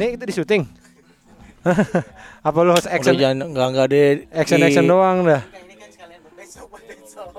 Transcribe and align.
Nih 0.00 0.16
itu 0.16 0.24
di 0.24 0.32
syuting. 0.32 0.62
Apa 2.40 2.56
lu 2.64 2.72
harus 2.72 2.88
action 2.88 3.12
Udah 3.12 3.22
jangan 3.22 3.36
enggak 3.46 3.66
enggak 3.68 3.86
deh. 3.86 4.06
action 4.32 4.56
Di- 4.56 4.64
action 4.64 4.84
doang 4.86 5.16
dah? 5.22 5.42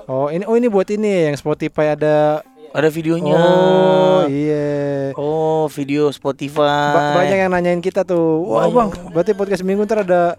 Oh 0.04 0.26
ini 0.28 0.42
oh 0.44 0.54
ini 0.54 0.66
buat 0.66 0.86
ini 0.88 1.26
yang 1.26 1.34
Spotify 1.34 1.92
ada. 1.92 2.40
Ada 2.72 2.88
videonya. 2.88 3.34
Oh 3.34 4.20
iya. 4.24 5.10
Oh, 5.12 5.68
video 5.68 6.08
Spotify. 6.08 6.88
Ba- 6.88 7.12
banyak 7.18 7.36
yang 7.36 7.50
nanyain 7.50 7.78
kita 7.78 8.00
tuh. 8.00 8.48
Wah 8.48 8.64
bang, 8.64 8.88
berarti 9.10 9.32
podcast 9.32 9.60
minggu 9.60 9.84
ntar 9.84 10.00
ada 10.00 10.36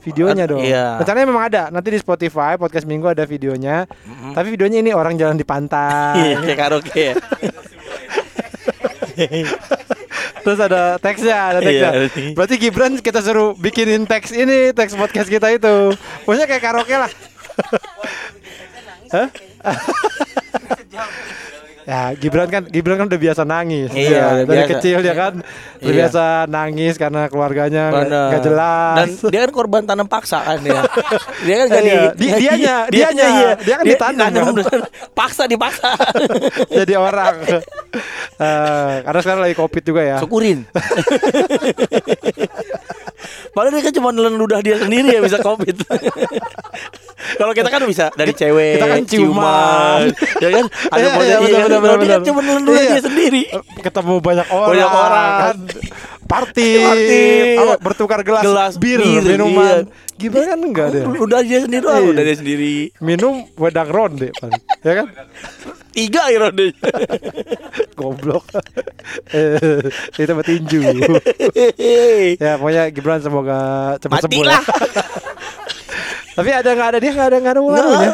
videonya 0.00 0.46
Ad- 0.46 0.48
dong. 0.48 0.60
iya. 0.62 0.96
Rencananya 0.96 1.26
memang 1.26 1.44
ada. 1.44 1.62
Nanti 1.68 1.90
di 1.90 1.98
Spotify 1.98 2.54
podcast 2.54 2.84
minggu 2.84 3.04
ada 3.04 3.24
videonya. 3.24 3.84
Mm-mm. 3.84 4.32
Tapi 4.32 4.46
videonya 4.48 4.78
ini 4.80 4.90
orang 4.92 5.18
jalan 5.18 5.34
di 5.34 5.42
Iya, 5.42 5.50
pantai. 5.50 6.38
kayak 6.40 6.56
karaoke 6.56 7.02
ya. 7.02 7.14
Terus 10.44 10.60
ada 10.60 11.00
teksnya, 11.00 11.38
ada 11.56 11.60
teksnya. 11.64 11.90
Iya. 11.96 12.32
Berarti 12.36 12.54
Gibran 12.60 13.00
kita 13.00 13.24
suruh 13.24 13.56
bikinin 13.56 14.04
teks 14.04 14.30
ini, 14.36 14.76
teks 14.76 14.92
podcast 14.92 15.32
kita 15.32 15.48
itu. 15.56 15.96
Pokoknya 16.28 16.44
kayak 16.44 16.62
karaoke 16.62 16.94
lah. 16.94 17.10
Hah? 19.08 19.28
ya 21.84 22.12
Gibran 22.14 22.48
kan 22.48 22.62
Gibran 22.64 22.96
kan 22.96 23.06
udah 23.06 23.20
biasa 23.20 23.42
nangis 23.42 23.88
Iya, 23.90 24.08
Ya, 24.08 24.26
dari 24.40 24.48
biasa. 24.56 24.72
kecil 24.74 24.96
dia 24.98 25.14
kan 25.14 25.32
udah 25.36 25.84
Iya. 25.84 25.92
biasa 26.00 26.22
nangis 26.46 26.94
karena 26.94 27.20
keluarganya 27.26 27.84
nggak 27.92 28.40
jelas 28.42 28.96
Dan 28.96 29.08
dia 29.28 29.40
kan 29.42 29.50
korban 29.50 29.82
tanam 29.82 30.06
paksa 30.06 30.40
kan 30.40 30.58
dia. 30.58 30.80
Dia 31.44 31.54
kan 31.54 31.66
gak 31.68 31.82
di, 31.82 31.86
Iya, 31.86 32.04
di- 32.10 32.32
dianya, 32.40 32.76
dianya. 32.88 33.26
iya. 33.28 33.50
Dia 33.58 33.74
kan 33.76 33.84
ditanam, 33.84 34.28
kan? 34.30 34.44
bener. 34.54 34.80
paksa 35.12 35.44
dipaksa. 35.44 35.92
jadi 36.78 36.94
orang 36.94 37.34
Eh, 38.34 38.94
karena 39.00 39.20
sekarang 39.20 39.42
lagi 39.42 39.54
covid 39.54 39.82
juga 39.84 40.02
ya 40.02 40.16
Syukurin. 40.18 40.66
Padahal 43.54 43.72
dia 43.72 43.82
kan 43.82 43.94
cuma 43.94 44.08
nelen 44.10 44.34
ludah 44.34 44.58
dia 44.58 44.76
sendiri 44.76 45.08
ya 45.08 45.20
bisa 45.20 45.38
covid. 45.38 45.78
Kalau 47.38 47.52
kita 47.52 47.68
kan 47.68 47.80
bisa 47.84 48.10
dari 48.12 48.30
cewek, 48.30 48.76
kita 48.76 48.86
kan 48.86 49.00
ciuman. 49.06 50.00
ya 50.36 50.48
kan? 50.52 50.64
Ada 50.90 50.98
Iya, 51.00 51.08
model 51.08 51.24
iya, 51.24 51.38
benar, 51.38 51.48
iya, 51.48 51.64
benar, 51.64 51.78
Kalau 51.80 51.94
dia 51.94 51.96
benar. 51.96 52.12
kan 52.12 52.22
cuma 52.24 52.40
nelen 52.42 52.62
ludah 52.64 52.82
Iya. 52.82 52.90
dia 52.90 53.02
sendiri. 53.02 53.42
ketemu 53.80 54.14
banyak 54.18 54.46
orang, 54.50 54.68
Banyak 54.68 54.90
orang. 54.90 55.30
kan 55.40 55.56
party, 56.24 56.68
Party. 56.78 57.22
apa, 57.56 57.74
bertukar 57.78 58.20
gelas, 58.20 58.42
Gelas 58.42 58.72
bir, 58.76 58.98
bir, 58.98 59.22
minuman. 59.22 59.84
iya. 59.84 60.12
Gimana 60.14 60.44
kan 60.46 60.58
enggak 60.60 60.86
deh. 60.90 61.02
Ludah 61.04 61.40
dia 61.40 61.58
sendiri 61.60 61.82
doang, 61.82 61.98
Iya. 61.98 62.08
ludah 62.08 62.22
dia 62.22 62.36
sendiri. 62.36 62.74
Minum 62.98 63.34
wedang 63.54 63.86
ronde 63.86 64.28
paling. 64.32 64.62
Ya 64.80 64.92
kan? 64.94 65.06
Tiga 65.90 66.22
ya 66.26 66.38
rodenya. 66.40 66.74
Goblok. 67.98 68.44
eh, 69.30 69.82
itu 70.12 70.30
mah 70.30 70.42
tinju. 70.42 70.80
ya 72.38 72.52
pokoknya 72.56 72.82
Gibran 72.90 73.20
semoga 73.20 73.58
cepat 73.98 74.22
sembuh 74.22 74.44
lah. 74.44 74.62
Tapi 76.36 76.50
ada 76.50 76.66
nggak 76.68 76.88
ada 76.88 76.98
dia 76.98 77.10
nggak 77.12 77.28
ada 77.28 77.36
nggak 77.38 77.52
ada 77.52 77.62
ulangnya. 77.62 78.10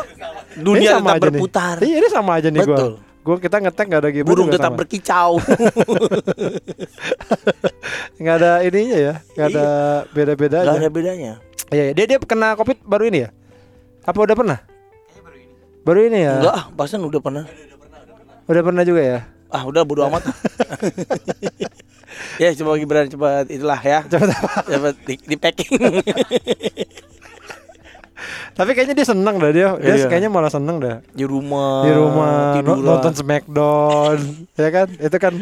Dunia 0.52 0.80
Ini 0.82 0.92
sama 0.92 1.08
tetap 1.08 1.16
aja 1.16 1.20
nih. 1.22 1.32
berputar. 1.32 1.76
Iya 1.80 1.96
ini 1.96 2.08
sama 2.10 2.30
aja 2.34 2.48
nih 2.48 2.60
Betul. 2.62 2.92
Gua. 3.30 3.38
Gua 3.38 3.44
kita 3.46 3.56
ngetek 3.62 3.86
nggak 3.86 4.02
ada 4.02 4.10
Gibran. 4.10 4.30
Burung 4.34 4.50
tetap 4.50 4.74
sama. 4.74 4.78
berkicau. 4.82 5.38
nggak 8.20 8.34
ada 8.42 8.50
ininya 8.66 8.98
ya, 8.98 9.14
nggak 9.38 9.46
ada 9.54 9.66
beda-bedanya. 10.10 10.66
Gak 10.66 10.82
ada 10.82 10.90
bedanya. 10.90 11.32
Iya, 11.70 11.82
iya. 11.86 11.92
dia 11.94 12.04
dia 12.10 12.18
kena 12.18 12.58
covid 12.58 12.82
baru 12.82 13.06
ini 13.06 13.18
ya? 13.24 13.30
Apa 14.02 14.18
udah 14.26 14.34
pernah? 14.34 14.58
Baru 15.86 16.02
ini 16.02 16.26
ya? 16.26 16.42
Enggak, 16.42 16.54
ah, 16.58 16.64
pasan 16.74 17.06
udah 17.06 17.22
pernah. 17.22 17.46
Udah 18.50 18.62
pernah 18.66 18.82
juga 18.82 19.00
ya? 19.00 19.20
Ah, 19.50 19.66
udah 19.66 19.82
bodo 19.86 20.06
amat. 20.06 20.22
ya, 22.42 22.54
coba 22.58 22.78
Gibran 22.78 23.10
coba 23.10 23.42
itulah 23.46 23.80
ya. 23.82 24.02
Coba 24.06 24.30
apa? 24.30 24.62
Coba 24.66 24.88
di, 25.06 25.14
di 25.18 25.36
packing. 25.38 25.78
Tapi 28.52 28.70
kayaknya 28.72 28.94
dia 28.94 29.06
seneng 29.06 29.36
dah 29.36 29.50
dia. 29.50 29.68
Dia 29.76 29.94
Iya. 29.96 30.06
kayaknya 30.08 30.28
malah 30.28 30.48
seneng 30.48 30.78
dah. 30.78 30.96
di 31.10 31.24
rumah. 31.24 31.84
Di 31.84 31.92
rumah 31.92 32.32
tiduran. 32.56 32.82
nonton 32.82 33.12
Smackdown, 33.14 34.18
ya 34.54 34.68
kan? 34.70 34.86
Itu 34.92 35.16
kan 35.16 35.34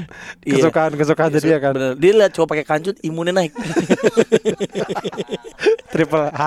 Iya. 0.43 0.53
kesukaan 0.59 0.93
kesukaan 0.94 1.31
dia 1.33 1.59
kan. 1.59 1.72
Bener. 1.75 1.93
Dia 1.97 2.12
lihat 2.15 2.33
coba 2.34 2.55
pakai 2.55 2.65
kancut 2.65 2.97
imunnya 3.03 3.34
naik. 3.34 3.53
Triple 5.93 6.28
H. 6.31 6.43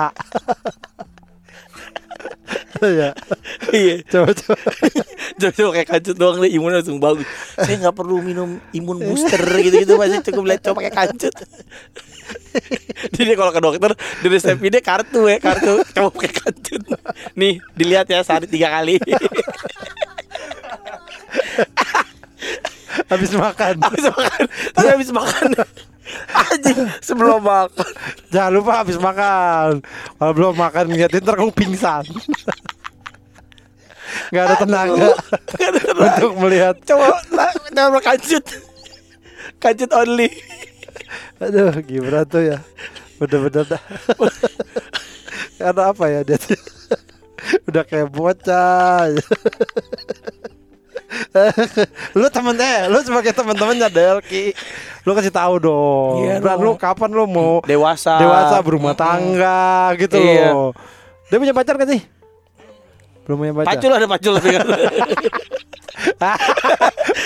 Iya. 2.82 3.14
Iya. 3.72 4.04
Coba 4.04 4.30
coba. 4.36 4.56
Coba 5.40 5.50
coba 5.56 5.68
pakai 5.72 5.86
kancut 5.88 6.16
doang 6.20 6.36
deh 6.44 6.50
imunnya 6.52 6.84
langsung 6.84 7.00
bagus. 7.00 7.24
Saya 7.56 7.76
nggak 7.80 7.96
perlu 7.96 8.20
minum 8.20 8.60
imun 8.76 9.00
booster 9.00 9.40
gitu-gitu 9.40 9.96
masih 9.96 10.20
cukup 10.20 10.44
lihat 10.52 10.60
coba 10.60 10.84
pakai 10.84 10.92
kancut. 10.92 11.32
Jadi 13.16 13.32
kalau 13.34 13.52
ke 13.52 13.60
dokter 13.64 13.90
di 14.20 14.28
resepnya 14.28 14.80
kartu 14.84 15.24
ya 15.24 15.40
kartu 15.40 15.80
coba 15.96 16.08
pakai 16.12 16.32
kancut. 16.36 16.82
Nih 17.32 17.64
dilihat 17.72 18.06
ya 18.12 18.20
sehari 18.20 18.44
tiga 18.44 18.68
kali. 18.68 19.00
Habis 23.08 23.32
makan. 23.32 23.80
habis 23.80 24.04
makan, 24.04 24.44
tapi 24.76 24.88
habis 24.88 25.10
makan. 25.12 25.48
Anjing 26.32 26.80
sebelum 27.00 27.40
makan. 27.40 27.88
Jangan 28.28 28.52
lupa 28.52 28.72
habis 28.84 28.98
makan. 29.00 29.80
Kalau 30.20 30.32
belum 30.36 30.54
makan 30.56 30.84
ngeliatin 30.92 31.24
ntar 31.24 31.40
kamu 31.40 31.52
pingsan. 31.56 32.04
Gak 34.28 34.44
ada 34.44 34.56
tenaga 34.56 35.08
Nggak 35.52 35.68
ada 35.68 35.80
tenaga. 35.82 36.12
untuk 36.18 36.32
melihat. 36.38 36.74
Coba 36.82 37.04
lah, 37.30 37.50
coba 37.66 37.98
kancut. 38.00 38.44
Kancut 39.58 39.90
only. 39.92 40.28
Aduh, 41.38 41.72
Gibran 41.80 42.24
tuh 42.24 42.42
ya. 42.44 42.58
Bener-bener 43.16 43.64
dah. 43.68 43.82
Karena 45.54 45.82
apa 45.88 46.04
ya 46.06 46.20
dia 46.22 46.36
tuh 46.36 46.58
udah 47.66 47.82
kayak 47.82 48.08
bocah. 48.08 49.06
lu 52.12 52.26
temen 52.28 52.56
eh, 52.56 52.88
lu 52.88 52.98
sebagai 53.00 53.32
teman-temannya 53.32 53.88
Delki, 53.88 54.52
lu 55.02 55.12
kasih 55.12 55.30
tahu 55.30 55.54
dong. 55.58 56.24
Iya 56.24 56.40
Bran, 56.40 56.56
lu 56.58 56.72
kapan 56.74 57.10
lu 57.10 57.24
mau 57.26 57.60
Dewasa. 57.62 58.16
dewasa 58.16 58.56
berumah 58.60 58.94
tangga 58.94 59.62
gitu 59.96 60.16
Iya. 60.16 60.50
loh. 60.50 60.70
Dia 61.28 61.36
punya 61.38 61.52
pacar 61.52 61.76
gak 61.76 61.88
sih? 61.88 62.02
Belum 63.22 63.36
punya 63.38 63.52
pacar. 63.54 63.70
Pacul 63.78 63.90
ada 63.94 64.06
pacul 64.10 64.32
tapi 64.38 64.48
kan. 64.50 64.66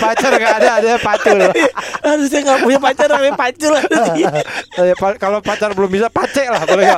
pacar 0.03 0.31
gak 0.37 0.53
ada, 0.61 0.69
ada 0.77 0.91
pacul. 1.01 1.37
Aduh 2.07 2.27
saya 2.29 2.41
nggak 2.45 2.59
punya 2.61 2.79
pacar 2.79 3.07
namanya 3.09 3.35
pacul. 3.35 3.73
Eh, 4.77 4.95
pa- 5.01 5.17
kalau 5.17 5.39
pacar 5.41 5.73
belum 5.73 5.89
bisa 5.89 6.07
pace 6.13 6.45
lah 6.45 6.61
kalau 6.63 6.83
ya. 6.85 6.97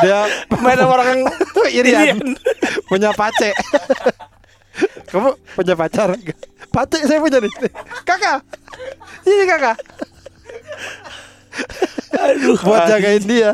Dia 0.00 0.24
Main 0.64 0.80
sama 0.80 0.92
orang 0.96 1.08
yang 1.12 1.20
Irian 1.68 2.16
punya 2.88 3.12
pace. 3.12 3.52
Kamu 5.12 5.36
punya 5.52 5.74
pacar? 5.76 6.16
Pace 6.72 6.98
saya 7.04 7.20
punya 7.20 7.38
nih. 7.44 7.52
Kakak. 8.08 8.40
Ini 9.28 9.44
kakak. 9.44 9.76
Aduh. 12.16 12.56
Buat 12.64 12.88
jagain 12.88 13.24
dia. 13.28 13.52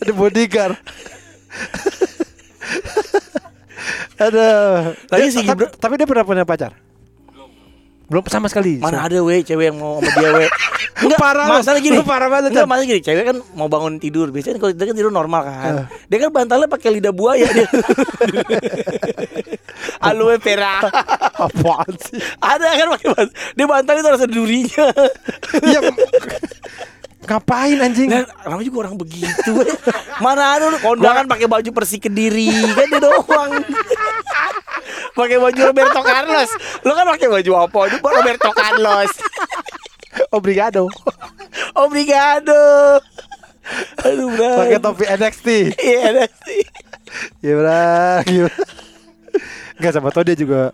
Ada 0.00 0.12
bodyguard. 0.14 0.78
Ada. 4.16 4.46
Lagi 5.08 5.26
si 5.28 5.40
tapi, 5.40 5.64
Gibran- 5.64 5.74
tapi 5.76 5.94
dia 5.96 6.06
pernah 6.06 6.24
punya 6.24 6.44
pacar? 6.44 6.72
Belum 8.04 8.20
sama 8.28 8.52
sekali. 8.52 8.78
Mana 8.78 9.00
ada 9.00 9.16
weh 9.18 9.40
cewek 9.40 9.72
yang 9.72 9.80
mau 9.80 9.96
sama 9.96 10.12
dia 10.14 10.30
weh 10.30 10.48
Enggak, 10.94 11.18
Parah 11.18 11.46
masalah 11.50 11.80
gini 11.80 11.96
Lu 11.96 12.06
parah 12.06 12.28
banget, 12.30 12.54
Enggak, 12.54 12.68
masalah 12.68 12.86
gini 12.86 13.00
Cewek 13.02 13.24
kan 13.26 13.36
mau 13.58 13.66
bangun 13.66 13.98
tidur 13.98 14.30
Biasanya 14.30 14.62
kalau 14.62 14.70
dia 14.70 14.86
kan 14.86 14.94
tidur 14.94 15.10
normal 15.10 15.42
kan 15.42 15.74
Dia 16.06 16.18
kan 16.22 16.30
bantalnya 16.30 16.70
pakai 16.70 16.94
lidah 16.94 17.10
buaya 17.10 17.48
dia 17.50 17.66
Aloe 20.06 20.38
vera 20.38 20.78
Apaan 21.44 21.92
sih? 21.98 22.20
Ada 22.38 22.78
kan 22.78 22.86
pakai 22.94 23.08
bantal 23.10 23.34
Dia 23.52 23.66
bantal 23.66 23.94
itu 23.96 24.08
rasa 24.08 24.26
durinya 24.28 24.86
Iya. 25.64 25.80
Ngapain 27.24 27.78
anjing? 27.80 28.08
Dan 28.12 28.24
namanya 28.44 28.66
juga 28.68 28.78
orang 28.84 28.96
begitu. 29.00 29.52
Mana 30.24 30.56
ada 30.56 30.70
kondangan 30.78 31.26
pakai 31.26 31.50
baju 31.50 31.70
Persik 31.74 32.06
Kediri 32.06 32.46
Kan 32.70 32.86
dia 32.86 33.02
doang 33.02 33.50
pakai 35.18 35.42
baju 35.42 35.60
Roberto 35.66 36.00
Carlos 36.00 36.50
Lu 36.86 36.94
kan 36.94 37.06
pakai 37.10 37.26
baju 37.26 37.50
apa? 37.66 37.78
Itu 37.90 37.98
Roberto 37.98 38.50
Carlos 38.54 39.10
Obrigado. 40.38 40.86
Obrigado 41.74 42.62
Aduh 44.06 44.30
Pakai 44.38 44.78
topi 44.78 45.04
NXT. 45.08 45.48
Iya 45.82 45.98
ada 46.14 46.24
sih 46.46 46.62
Gimana? 47.42 47.78
Gimana? 48.22 48.54
Enggak 49.74 49.92
sama 49.98 50.14
tau 50.14 50.22
dia 50.22 50.38
juga 50.38 50.70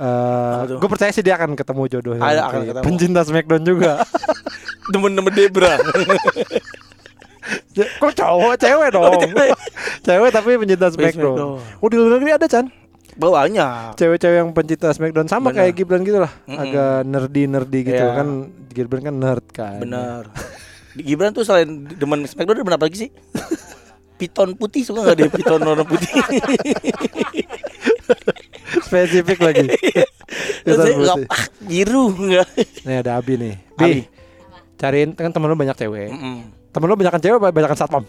Apa 0.00 0.64
tuh? 0.64 0.76
gue 0.80 0.88
percaya 0.88 1.12
sih 1.12 1.20
dia 1.20 1.36
akan 1.36 1.52
ketemu 1.52 1.82
jodohnya. 1.92 2.24
Ada, 2.24 2.40
akan 2.48 2.60
ketemu. 2.64 2.84
Pencinta 2.88 3.20
Smackdown 3.20 3.64
juga. 3.68 4.00
Temen-temen 4.90 5.32
Debra 5.32 5.74
Kok 7.70 8.12
cowok, 8.12 8.54
cewek 8.56 8.88
dong. 8.90 9.14
cewek. 9.16 9.50
cewek 10.06 10.30
tapi 10.30 10.50
pencinta 10.56 10.86
Smackdown. 10.88 11.34
Smackdown. 11.34 11.80
Oh 11.80 11.88
di 11.88 11.96
luar 11.96 12.10
negeri 12.14 12.32
ada 12.32 12.46
Chan. 12.46 12.66
Bawanya 13.12 13.90
Cewek-cewek 13.94 14.36
yang 14.38 14.50
pencinta 14.50 14.88
Smackdown 14.90 15.26
sama 15.26 15.50
Bener. 15.50 15.66
kayak 15.66 15.72
Gibran 15.74 16.02
gitu 16.02 16.18
lah. 16.18 16.30
Mm-mm. 16.44 16.56
Agak 16.56 16.92
nerdy 17.04 17.42
nerdy 17.46 17.78
gitu 17.84 17.96
Iya. 17.98 18.14
kan. 18.14 18.28
Gibran 18.70 19.02
kan 19.02 19.14
nerd 19.14 19.44
kan. 19.50 19.78
Bener 19.78 20.22
Di 20.92 21.02
Gibran 21.02 21.30
tuh 21.30 21.42
selain 21.42 21.68
demen 21.88 22.22
Smackdown 22.22 22.60
demen 22.60 22.74
apa 22.74 22.84
lagi 22.84 22.98
sih? 22.98 23.10
Piton 24.14 24.52
putih 24.52 24.84
suka 24.84 25.00
nggak 25.02 25.16
dia 25.16 25.28
piton 25.28 25.60
warna 25.60 25.80
putih? 25.82 26.12
Spesifik 28.82 29.38
lagi. 29.40 29.64
Piton 30.62 30.76
nggak, 30.76 31.16
putih. 31.16 31.26
ah, 31.26 31.44
biru 31.62 32.04
nggak? 32.12 32.48
Nih 32.84 32.96
ada 33.00 33.16
Abi 33.16 33.34
nih. 33.34 33.54
Abi. 33.74 34.04
Bi. 34.04 34.19
Cariin 34.80 35.12
kan 35.12 35.28
temen 35.28 35.52
lu 35.52 35.60
banyak 35.60 35.76
cewek. 35.76 36.08
Mm-mm. 36.08 36.48
Temen 36.72 36.88
lu 36.88 36.96
banyakan 36.96 37.20
cewek 37.20 37.36
apa 37.36 37.52
banyakan 37.52 37.76
satpam? 37.76 38.00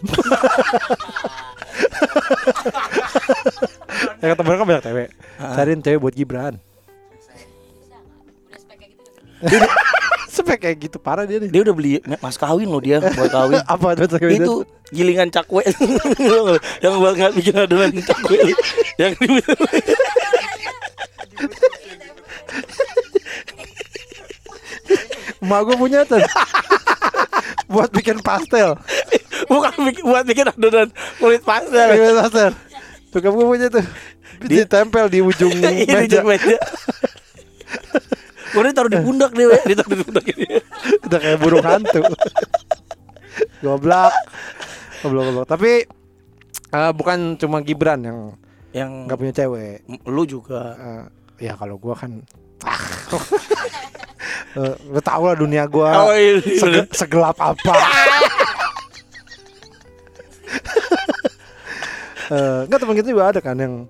ya 4.24 4.32
kan 4.32 4.36
temen 4.40 4.50
lu 4.56 4.56
kan 4.56 4.68
banyak 4.72 4.84
cewek. 4.88 5.12
Cariin 5.36 5.84
cewek 5.84 6.00
buat 6.00 6.16
Gibran. 6.16 6.56
Spek 10.32 10.64
kayak 10.64 10.80
gitu 10.80 10.96
parah 10.96 11.28
dia 11.28 11.36
nih. 11.44 11.52
Dia 11.52 11.60
udah 11.60 11.74
beli 11.76 12.00
mas 12.24 12.40
kawin 12.40 12.72
loh 12.72 12.80
dia 12.80 13.04
buat 13.04 13.28
kawin. 13.28 13.60
Apa 13.76 13.92
cewek 13.92 14.40
itu 14.40 14.64
gilingan 14.92 15.28
cakwe 15.32 15.64
yang 16.84 17.00
buat 17.00 17.16
nggak 17.16 17.32
bikin 17.32 17.56
adonan 17.56 17.96
cakwe 18.04 18.52
yang 19.00 19.16
di 19.16 19.40
Emak 25.42 25.60
gue 25.66 25.76
punya 25.76 26.00
tuh. 26.04 26.22
buat 27.72 27.90
bikin 27.90 28.20
pastel. 28.20 28.76
bukan 29.48 29.72
buat 30.02 30.22
bikin 30.22 30.46
adonan 30.46 30.88
kulit 31.18 31.42
pastel 31.42 31.88
Bikin 31.90 32.14
pastel. 32.16 32.50
Tuh 33.10 33.20
kamu 33.20 33.42
punya 33.42 33.66
tuh. 33.68 33.84
Di- 34.40 34.62
Ditempel 34.62 35.06
di 35.08 35.18
ujung 35.20 35.50
meja. 35.60 35.98
ujung 35.98 36.26
meja 36.26 36.56
Gue 38.52 38.68
taruh 38.70 38.86
di 38.86 39.00
pundak 39.00 39.32
deh, 39.32 39.48
we. 39.48 39.56
ditaruh 39.64 39.96
di 39.96 40.04
pundak 40.04 40.24
ini. 40.28 40.44
Udah 41.02 41.18
kayak 41.18 41.38
burung 41.40 41.64
hantu. 41.64 42.04
Goblok. 43.60 44.12
Goblok 45.00 45.22
goblok. 45.24 45.46
Tapi 45.48 45.88
eh, 46.68 46.92
bukan 46.92 47.34
cuma 47.34 47.60
Gibran 47.60 48.04
yang 48.04 48.18
Yang 48.72 48.90
nggak 49.08 49.18
punya 49.18 49.32
cewek. 49.34 49.76
lu 50.04 50.22
juga. 50.24 50.76
Eh, 50.76 51.02
ya 51.48 51.56
kalau 51.56 51.76
gua 51.76 51.96
kan 51.96 52.20
Eh, 54.52 54.74
lu 54.86 55.00
tau 55.00 55.22
lah 55.24 55.34
dunia 55.34 55.64
Oh, 55.64 55.70
gua 55.72 56.14
iya, 56.14 56.38
sege- 56.38 56.90
segelap 56.90 57.36
apa. 57.36 57.74
Eh, 62.28 62.60
Enggak 62.64 62.78
teman 62.80 62.96
kita 62.96 63.08
juga 63.08 63.24
ada 63.28 63.40
kan 63.40 63.52
yang 63.52 63.84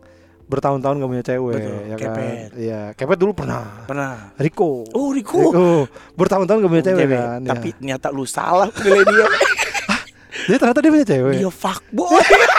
bertahun-tahun 0.44 0.98
gak 0.98 1.10
punya 1.10 1.24
cewek 1.24 1.54
Betul, 1.54 1.78
ya 1.80 1.94
kan. 1.94 2.10
Kepet. 2.10 2.50
Iya, 2.58 2.80
Kepet 2.92 3.18
dulu 3.18 3.32
pernah. 3.32 3.86
Pernah. 3.86 4.34
Rico. 4.36 4.82
Oh, 4.90 5.14
Riko. 5.14 5.38
Rico 5.40 5.86
bertahun-tahun 6.14 6.58
gak 6.60 6.72
punya 6.72 6.84
cewek, 6.84 7.06
kan. 7.06 7.38
ya. 7.38 7.48
Tapi 7.48 7.68
ternyata 7.72 8.06
lu 8.10 8.24
salah 8.24 8.66
nilai 8.74 9.04
dia. 9.06 9.26
Jadi 10.50 10.58
ternyata 10.58 10.80
dia 10.82 10.90
punya 10.90 11.06
cewek. 11.06 11.34
dia 11.38 11.50
fuckboy. 11.50 12.18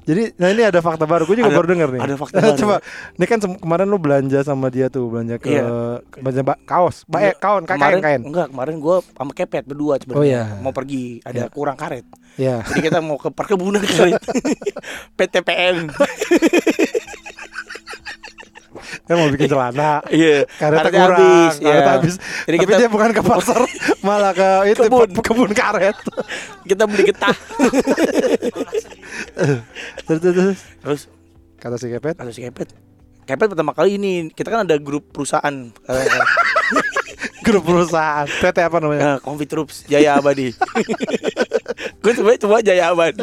Jadi 0.00 0.32
nah 0.34 0.48
ini 0.48 0.62
ada 0.62 0.78
fakta 0.78 1.04
baru, 1.04 1.22
gue 1.22 1.36
juga 1.36 1.48
Ada- 1.48 1.58
baru 1.58 1.68
denger 1.68 1.88
nih. 1.90 2.00
ada 2.00 2.14
fakta 2.14 2.36
baru. 2.38 2.56
Coba, 2.60 2.76
ini 3.14 3.24
kan 3.24 3.38
kemarin 3.38 3.86
lu 3.86 3.96
belanja 3.96 4.38
sama 4.40 4.66
dia 4.66 4.86
tuh, 4.86 5.06
belanja 5.06 5.36
ke 5.36 5.48
Iya. 5.50 5.64
belanja 6.14 6.42
ba- 6.42 6.60
kaos, 6.60 7.04
ba 7.04 7.20
eh, 7.22 7.34
kaon, 7.34 7.62
kain, 7.62 7.76
kemarin 7.76 8.00
kain. 8.00 8.20
enggak 8.22 8.48
kemarin 8.48 8.76
gue 8.76 8.96
sama 9.06 9.32
kepet 9.32 9.64
berdua 9.64 9.96
sebenarnya 9.96 10.18
Oh, 10.18 10.24
iya. 10.24 10.42
mau 10.58 10.72
pergi 10.72 11.20
ada 11.20 11.44
Iya. 11.44 11.46
kurang 11.48 11.76
karet 11.76 12.04
Ya, 12.32 12.62
jadi 12.64 12.80
kita 12.86 12.98
mau 13.00 13.16
ke 13.16 13.28
perkebunan 13.28 13.82
karet 13.84 14.16
PTPN 15.18 15.90
kan 19.10 19.16
mau 19.16 19.26
bikin 19.28 19.50
celana. 19.50 19.98
iya 20.14 20.46
Karetnya 20.46 20.86
Karetnya 20.86 21.02
kurang, 21.02 21.18
habis, 21.18 21.54
karet 21.58 21.66
iya. 21.74 21.90
habis. 21.90 22.14
Jadi 22.46 22.56
Tapi 22.56 22.62
kita- 22.62 22.78
dia 22.78 22.88
bukan 22.88 23.10
ke 23.10 23.22
pasar, 23.22 23.60
malah 24.06 24.30
ke 24.30 24.48
itu 24.70 24.82
Kebun. 24.86 25.10
kebun 25.18 25.50
karet. 25.50 25.98
kita 26.70 26.86
beli 26.86 27.10
getah 27.10 27.34
terus, 30.00 30.20
terus, 30.20 30.34
terus. 30.34 30.58
terus 30.80 31.00
kata 31.58 31.76
si 31.76 31.86
Kepet, 31.88 32.14
kata 32.14 32.30
si 32.30 32.40
kepet 32.40 32.68
kepet 33.20 33.48
pertama 33.48 33.70
kali 33.70 33.94
ini 33.94 34.12
kita 34.28 34.48
kan 34.48 34.62
ada 34.62 34.74
grup 34.76 35.10
perusahaan 35.10 35.52
eh, 35.84 36.06
grup 37.42 37.62
perusahaan 37.62 38.26
PT 38.26 38.58
apa 38.60 38.76
namanya? 38.78 39.00
eh, 39.00 39.18
Confit 39.20 39.48
Troops 39.48 39.76
Jaya 39.84 40.16
Abadi 40.16 40.50
gue 42.00 42.12
sebenarnya 42.12 42.40
cuma 42.40 42.58
Jaya 42.58 42.90
Abadi 42.90 43.22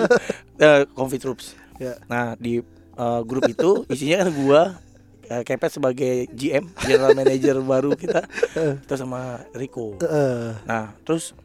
eh, 0.57 0.81
Confit 0.91 1.21
Troops 1.21 1.47
Ya. 1.77 1.93
Nah 2.05 2.33
di 2.35 2.57
eh, 2.93 3.21
grup 3.21 3.45
itu 3.45 3.85
isinya 3.87 4.25
kan 4.25 4.29
gua 4.33 4.61
eh, 5.29 5.43
Kepet 5.43 5.71
sebagai 5.71 6.13
GM 6.29 6.65
General 6.79 7.13
Manager 7.13 7.55
baru 7.67 7.91
kita 7.93 8.23
Kita 8.79 8.95
sama 8.95 9.43
Riko 9.51 9.99
Eh, 9.99 10.49
Nah 10.63 10.95
terus 11.01 11.35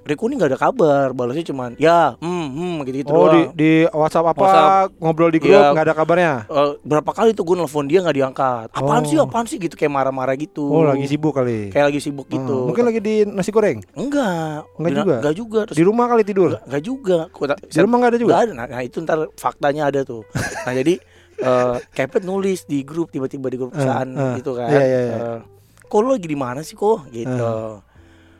Riko 0.00 0.26
ini 0.26 0.34
gak 0.34 0.48
ada 0.48 0.58
kabar 0.58 1.12
Balasnya 1.12 1.44
cuman 1.44 1.76
Ya 1.76 2.16
hmm, 2.16 2.46
hmm 2.48 2.74
gitu-gitu 2.82 3.12
oh 3.12 3.28
di, 3.28 3.36
doang 3.38 3.52
di 3.52 3.70
WhatsApp 3.86 4.26
apa 4.26 4.40
WhatsApp. 4.40 4.88
ngobrol 4.96 5.28
di 5.28 5.38
grup 5.38 5.52
Iya. 5.52 5.70
nggak 5.70 5.86
ada 5.86 5.94
kabarnya? 5.94 6.32
Eh, 6.48 6.70
Berapa 6.82 7.10
kali 7.12 7.30
tuh 7.30 7.44
gue 7.44 7.52
nelfon 7.54 7.84
dia 7.84 8.00
gak 8.00 8.16
diangkat 8.16 8.66
Apaan 8.72 9.04
Oh. 9.04 9.06
sih 9.06 9.20
apaan 9.20 9.44
sih 9.44 9.60
gitu 9.60 9.76
Kayak 9.76 9.92
marah-marah 9.92 10.32
gitu 10.34 10.64
Oh 10.64 10.82
lagi 10.82 11.04
sibuk 11.04 11.36
kali. 11.36 11.68
Kayak 11.68 11.92
lagi 11.92 12.00
sibuk 12.00 12.26
Oh, 12.26 12.32
gitu 12.32 12.56
mungkin 12.64 12.84
lagi 12.86 12.98
di 12.98 13.14
nasi 13.24 13.50
goreng. 13.50 13.84
Enggak 13.92 14.64
Enggak 14.74 14.92
juga? 14.96 15.14
Enggak 15.20 15.34
juga 15.36 15.60
Terus 15.68 15.76
Di 15.76 15.84
rumah 15.84 16.06
kali 16.08 16.22
tidur. 16.24 16.48
Enggak, 16.48 16.64
enggak 16.64 16.82
juga. 16.82 17.18
Tak- 17.30 17.60
Di 17.68 17.78
rumah 17.78 17.96
nggak 17.98 18.10
ada 18.10 18.18
juga. 18.18 18.32
Nggak 18.32 18.42
ada. 18.42 18.52
Nah, 18.54 18.66
nah, 18.66 18.82
itu 18.82 18.96
ntar 19.00 19.18
faktanya 19.36 19.82
ada 19.84 20.00
tuh. 20.02 20.24
Nah 20.64 20.72
jadi 20.72 20.94
eh 21.40 21.76
Kepet 21.90 22.22
nulis 22.22 22.64
di 22.64 22.80
grup 22.80 23.08
tiba-tiba 23.08 23.46
di 23.46 23.56
grup 23.56 23.70
perusahaan 23.70 24.06
eh. 24.06 24.36
gitu 24.36 24.52
kan. 24.52 24.68
Iya, 24.68 24.82
iya, 24.82 25.00
iya. 25.02 25.16
Eh, 25.16 25.38
kok 25.82 25.98
lu 25.98 26.12
lagi 26.12 26.24
di 26.24 26.34
mana 26.34 26.60
sih 26.60 26.74
kok? 26.74 27.08
Gitu. 27.08 27.50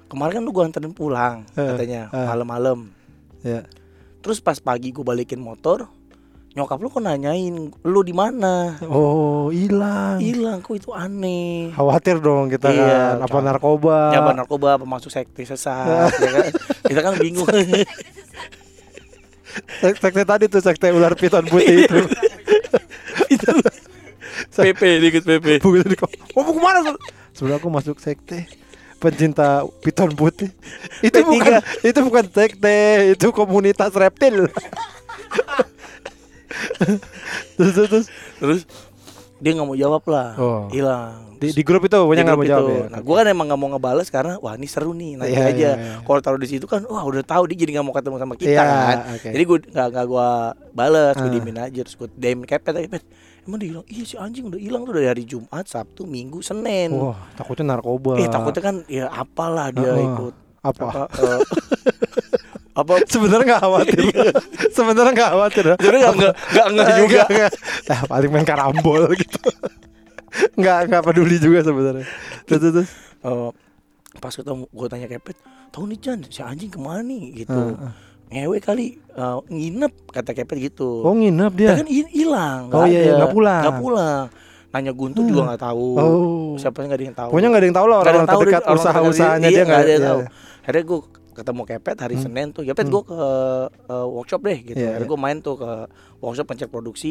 Kemarin 0.07 0.33
kan 0.33 0.43
lu 0.43 0.51
gua 0.51 0.65
anterin 0.65 0.91
pulang 0.91 1.47
Eh, 1.53 1.65
katanya 1.67 2.09
eh. 2.09 2.27
malam-malam. 2.27 2.91
Ya. 3.41 3.65
Terus 4.21 4.39
pas 4.39 4.57
pagi 4.57 4.91
gua 4.91 5.07
balikin 5.09 5.39
motor, 5.39 5.89
nyokap 6.51 6.77
lu 6.77 6.89
kok 6.89 7.01
nanyain 7.01 7.55
lu 7.81 8.01
di 8.01 8.11
mana? 8.11 8.77
Oh 8.85 9.49
hilang. 9.49 10.19
Hilang 10.19 10.61
kok 10.61 10.77
itu 10.77 10.91
aneh. 10.91 11.71
Khawatir 11.71 12.19
dong 12.19 12.49
kita 12.49 12.69
Iya, 12.69 12.85
kan. 13.17 13.25
Apa 13.25 13.39
narkoba? 13.41 14.11
Nyabar 14.11 14.35
narkoba 14.37 14.69
apa 14.75 14.85
masuk 14.85 15.09
sekte 15.09 15.41
sesat 15.43 16.11
ya 16.21 16.31
kan? 16.33 16.45
Kita 16.85 17.01
kan 17.01 17.15
bingung. 17.17 17.49
Sek- 19.81 19.99
Sekte 19.99 20.23
tadi 20.23 20.47
tuh 20.47 20.61
sekte 20.61 20.91
ular 20.91 21.15
piton 21.15 21.43
putih 21.45 21.87
itu. 21.87 21.99
PP 24.57 24.81
dikit 25.01 25.23
PP. 25.23 25.47
Begitu 25.61 25.87
di 25.87 25.97
Oh 26.35 26.43
mau 26.43 26.51
ke 26.51 26.61
mana? 26.61 26.79
Sur?" 26.83 26.97
Sebenarnya 27.31 27.59
aku 27.59 27.69
masuk 27.69 27.97
sekte 27.97 28.47
pencinta 28.97 29.65
piton 29.81 30.13
putih. 30.13 30.53
Itu 31.01 31.19
P3. 31.19 31.27
bukan 31.27 31.53
itu 31.83 31.99
bukan 32.03 32.25
sekte, 32.27 32.79
itu 33.13 33.27
komunitas 33.31 33.93
reptil. 33.93 34.45
terus, 37.57 37.75
terus, 37.81 38.07
terus. 38.37 38.61
Dia 39.41 39.57
nggak 39.57 39.65
mau 39.65 39.73
jawab 39.75 40.05
lah, 40.05 40.37
Oh. 40.37 40.69
hilang. 40.69 41.33
Di, 41.41 41.57
di 41.57 41.65
grup 41.65 41.81
itu 41.81 41.97
banyak 41.97 42.21
nggak 42.21 42.37
mau 42.37 42.45
jawab 42.45 42.69
itu. 42.69 42.77
ya. 42.77 42.87
Nah, 42.93 43.01
gue 43.01 43.15
kan 43.17 43.25
emang 43.25 43.47
nggak 43.49 43.57
mau 43.57 43.69
ngebales 43.73 44.13
karena 44.13 44.37
wah 44.37 44.53
ini 44.53 44.69
seru 44.69 44.93
nih 44.93 45.17
nanti 45.17 45.33
Iya, 45.33 45.41
aja. 45.41 45.49
iya, 45.49 45.73
iya. 45.73 45.97
Kalau 46.05 46.21
taruh 46.21 46.37
di 46.37 46.45
situ 46.45 46.69
kan, 46.69 46.85
wah 46.85 47.01
udah 47.01 47.25
tahu 47.25 47.49
dia 47.49 47.57
jadi 47.57 47.81
nggak 47.81 47.87
mau 47.89 47.97
ketemu 47.97 48.17
sama 48.21 48.35
kita 48.37 48.53
Iya, 48.53 48.61
kan. 48.61 48.97
oke. 49.17 49.29
Jadi 49.33 49.45
gue 49.49 49.59
nggak 49.67 49.87
nggak 49.89 50.07
gue 50.07 50.29
balas, 50.71 51.15
gue 51.17 51.25
Ah. 51.25 51.33
diemin 51.33 51.57
aja 51.59 51.81
terus 51.81 51.97
gue 51.97 52.09
DM 52.13 52.45
kepet, 52.45 52.75
kepet. 52.85 53.05
Emang 53.47 53.59
dia 53.61 53.69
hilang? 53.73 53.87
Iya 53.89 54.05
si 54.05 54.15
anjing 54.21 54.45
udah 54.53 54.61
hilang 54.61 54.83
tuh 54.85 54.95
dari 54.97 55.09
hari 55.09 55.25
Jumat, 55.25 55.65
Sabtu, 55.65 56.05
Minggu, 56.05 56.45
Senin. 56.45 56.93
Wah, 56.93 57.17
takutnya 57.37 57.77
narkoba. 57.77 58.21
Eh 58.21 58.29
takutnya 58.29 58.63
kan 58.63 58.77
ya 58.87 59.07
apalah 59.09 59.73
dia 59.73 59.97
Heeh. 59.97 60.07
ikut 60.07 60.35
apa? 60.61 60.89
apa 60.89 61.03
eh, 61.25 61.41
apa 62.81 62.93
Sebenarnya 63.13 63.45
nggak 63.57 63.63
khawatir. 63.65 64.03
Sebenarnya 64.73 65.13
nggak 65.17 65.31
khawatir. 65.33 65.65
Sebenarnya 65.81 66.01
nggak 66.01 66.15
nggak 66.15 66.35
nggak 66.53 66.67
nggak 66.77 66.91
juga. 67.01 67.21
Nah, 67.89 68.01
paling 68.07 68.31
main 68.31 68.47
karambol 68.47 69.03
gitu. 69.17 69.41
Enggak, 70.55 70.87
enggak 70.87 71.03
peduli 71.03 71.43
juga 71.43 71.59
sebenarnya. 71.67 72.07
Terus, 72.47 72.61
terus. 72.63 72.91
Eh, 73.27 73.51
pas 74.23 74.31
ketemu 74.31 74.67
gue 74.71 74.87
tanya 74.91 75.07
kepet 75.07 75.37
tahu 75.71 75.87
nih 75.87 75.99
Chan 76.03 76.19
si 76.29 76.43
anjing 76.43 76.71
ke 76.71 76.79
mana 76.83 77.01
nih 77.07 77.47
gitu 77.47 77.55
Heeh. 77.55 77.93
Ngewe 78.31 78.57
kali 78.59 78.87
eh, 78.97 79.37
nginep 79.45 79.93
kata 80.09 80.31
kepet 80.33 80.59
gitu 80.65 81.03
Oh, 81.03 81.13
nginep 81.13 81.53
dia. 81.53 81.69
Dia 81.69 81.79
kan 81.79 81.89
hi- 81.89 82.11
hilang 82.11 82.63
Oh, 82.71 82.85
iya, 82.85 83.01
iya, 83.01 83.03
ada. 83.11 83.19
nggak 83.19 83.33
pulang. 83.33 83.63
nggak 83.63 83.79
pulang 83.79 84.25
nanya 84.71 84.93
Guntur 84.95 85.23
juga 85.25 85.43
nggak 85.49 85.63
tahu 85.65 85.87
Oh. 85.97 86.51
siapa 86.55 86.79
nggak 86.81 86.95
ada 86.95 87.05
yang 87.05 87.17
tahu 87.17 87.29
Pokoknya 87.29 87.49
nggak 87.51 87.59
ada 87.59 87.67
yang 87.67 87.77
tahu 87.77 87.87
lah 87.87 87.99
orang 87.99 88.15
tahu 88.25 88.41
terdekat 88.41 88.63
orang 88.63 88.77
usaha-usahanya 88.77 89.19
terdekat 89.41 89.51
dia 89.51 89.51
iya, 89.53 89.63
nggak 89.67 89.81
ada 89.81 89.91
yang 89.91 89.99
iya. 89.99 90.07
tahu 90.07 90.21
akhirnya 90.61 90.85
gue 90.87 90.99
ketemu 91.31 91.63
kepet 91.65 91.97
hari 91.99 92.17
Senin 92.17 92.47
tuh 92.51 92.63
ya 92.63 92.73
pet 92.73 92.87
gue 92.87 93.03
ke 93.03 93.19
eh, 93.85 94.07
workshop 94.09 94.41
deh 94.41 94.59
gitu 94.63 94.77
Iya, 94.77 94.89
akhirnya 94.89 95.03
iya. 95.03 95.11
gue 95.11 95.19
main 95.19 95.39
tuh 95.41 95.55
ke 95.57 95.71
workshop 96.21 96.47
pencet 96.47 96.69
produksi 96.69 97.11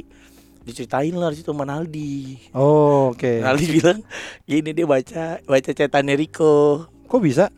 diceritain 0.62 1.12
lah 1.12 1.30
di 1.30 1.38
situ 1.38 1.50
sama 1.50 1.64
Naldi 1.64 2.40
Oh, 2.54 3.12
oke. 3.12 3.42
Naldi 3.42 3.66
bilang 3.70 4.00
gini 4.44 4.72
dia 4.72 4.86
baca 4.86 5.24
baca 5.42 5.70
cetannya 5.70 6.16
Riko 6.16 6.88
Kok 7.06 7.20
bisa? 7.20 7.52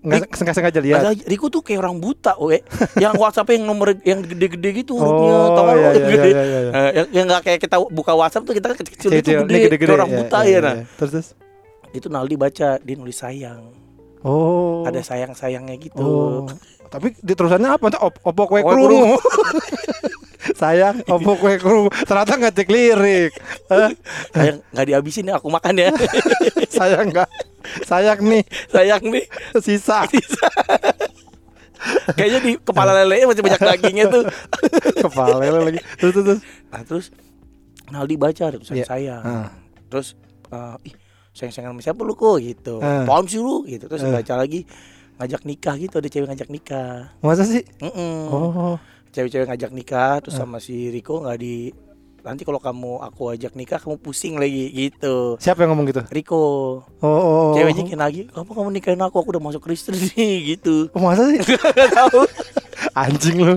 Nggak 0.00 0.32
nggak 0.32 0.56
sengaja 0.56 0.80
lihat. 0.80 1.00
Ada 1.04 1.12
Riko 1.28 1.46
tuh 1.46 1.60
kayak 1.60 1.84
orang 1.84 2.00
buta, 2.00 2.32
we. 2.40 2.64
yang 2.96 3.12
WhatsApp 3.14 3.52
yang 3.52 3.68
nomor 3.68 3.92
yang 4.00 4.24
gede-gede 4.24 4.80
gitu 4.80 4.96
hurufnya, 4.96 5.32
Oh, 5.34 5.48
tau 5.52 5.64
iya, 5.70 5.76
iya, 5.76 5.90
gede. 5.92 6.30
iya, 6.32 6.42
iya, 6.42 6.58
iya. 6.58 6.70
Eh, 6.72 6.90
yang 6.96 7.06
yang 7.12 7.24
nggak 7.28 7.42
kayak 7.44 7.60
kita 7.60 7.76
buka 7.84 8.12
WhatsApp 8.16 8.44
tuh 8.44 8.54
kita 8.56 8.72
kan 8.72 8.76
kecil-kecil 8.80 9.10
itu 9.12 9.28
gede, 9.36 9.44
ini 9.44 9.58
gede-gede. 9.68 9.84
kayak 9.86 9.98
orang 10.00 10.10
Iya, 10.10 10.18
buta 10.18 10.38
iya, 10.40 10.50
ya 10.50 10.58
nah. 10.58 10.74
iya. 10.74 10.84
Terus, 10.96 11.10
terus. 11.12 11.28
Itu 11.90 12.06
Naldi 12.08 12.34
baca, 12.34 12.68
dia 12.76 12.96
nulis 12.96 13.18
sayang. 13.18 13.60
Oh. 14.20 14.84
Ada 14.84 15.00
sayang-sayangnya 15.02 15.76
gitu. 15.76 16.00
Oh. 16.00 16.48
Tapi 16.88 17.12
di 17.16 17.32
terusannya 17.32 17.68
apa? 17.68 17.92
Op 18.00 18.14
opo 18.20 18.42
kue 18.46 18.60
Kue 18.60 18.72
kerungu. 18.72 19.16
Sayang, 20.60 21.00
opo 21.08 21.40
kue 21.40 21.56
kerungu. 21.56 21.88
Ternyata 22.04 22.36
nggak 22.36 22.52
cek 22.52 22.68
lirik. 22.68 23.32
Sayang 24.36 24.60
nggak 24.60 24.86
dihabisin 24.86 25.32
ya 25.32 25.40
aku 25.40 25.48
makan 25.48 25.80
ya. 25.80 25.88
sayang 26.76 27.08
nggak? 27.08 27.28
Sayang 27.88 28.20
nih 28.20 28.44
sayang 28.68 29.00
nih. 29.08 29.24
sisa 29.56 30.04
Kayaknya 32.12 32.38
di 32.44 32.52
kepala 32.60 32.92
lele 32.92 33.24
masih 33.24 33.40
banyak 33.40 33.56
dagingnya 33.56 34.12
tuh. 34.12 34.28
kepala 35.08 35.40
lu 35.40 35.64
lagi. 35.64 35.80
Terus 35.96 36.12
terus. 36.12 36.26
terus. 36.28 36.40
Nah 36.68 36.82
terus 36.84 37.06
Naldi 37.88 38.20
baca 38.20 38.52
tulisan 38.52 38.76
Iya. 38.76 38.84
sayang. 38.86 39.22
Ah. 39.24 39.48
Terus 39.88 40.12
eh, 40.52 40.76
ih 40.92 40.94
sayang-sayang 41.32 41.72
sama 41.72 41.80
siapa 41.80 42.00
lu 42.04 42.12
kok 42.12 42.36
gitu. 42.38 42.84
Ah. 42.84 43.08
Paham 43.08 43.24
sih 43.24 43.40
lu 43.40 43.64
gitu. 43.64 43.88
Terus 43.88 44.04
Ah. 44.04 44.12
baca 44.12 44.34
lagi 44.36 44.68
ngajak 45.16 45.42
nikah 45.48 45.74
gitu 45.80 45.94
ada 45.96 46.08
cewek 46.08 46.28
ngajak 46.28 46.48
nikah. 46.52 47.16
Masa 47.24 47.48
sih? 47.48 47.64
Mm-mm. 47.80 48.28
Oh. 48.28 48.76
Cewek-cewek 49.10 49.46
ngajak 49.46 49.70
nikah 49.70 50.20
terus 50.20 50.34
Ah. 50.34 50.42
sama 50.42 50.58
si 50.58 50.88
Riko 50.88 51.20
nggak 51.20 51.36
di 51.36 51.74
nanti 52.20 52.44
kalau 52.44 52.58
kamu 52.58 53.00
aku 53.00 53.32
ajak 53.32 53.52
nikah 53.54 53.76
kamu 53.76 53.96
pusing 53.96 54.36
lagi 54.36 54.68
gitu. 54.70 55.34
Siapa 55.36 55.64
yang 55.64 55.72
ngomong 55.72 55.88
gitu? 55.88 56.02
Riko 56.06 56.42
Oh. 57.00 57.02
oh, 57.02 57.18
oh. 57.18 57.50
ceweknya 57.52 57.82
kayak 57.82 57.96
lagi 57.98 58.20
kamu 58.26 58.50
kamu 58.50 58.68
nikahin 58.70 59.00
aku 59.00 59.16
aku 59.16 59.28
udah 59.30 59.42
masuk 59.42 59.60
Kristen 59.60 59.96
nih 60.10 60.54
gitu. 60.54 60.92
Oh, 60.92 61.00
masa 61.00 61.26
sih? 61.26 61.40
Gak 61.76 61.90
tahu. 61.90 62.22
Anjing 63.00 63.38
lu. 63.40 63.54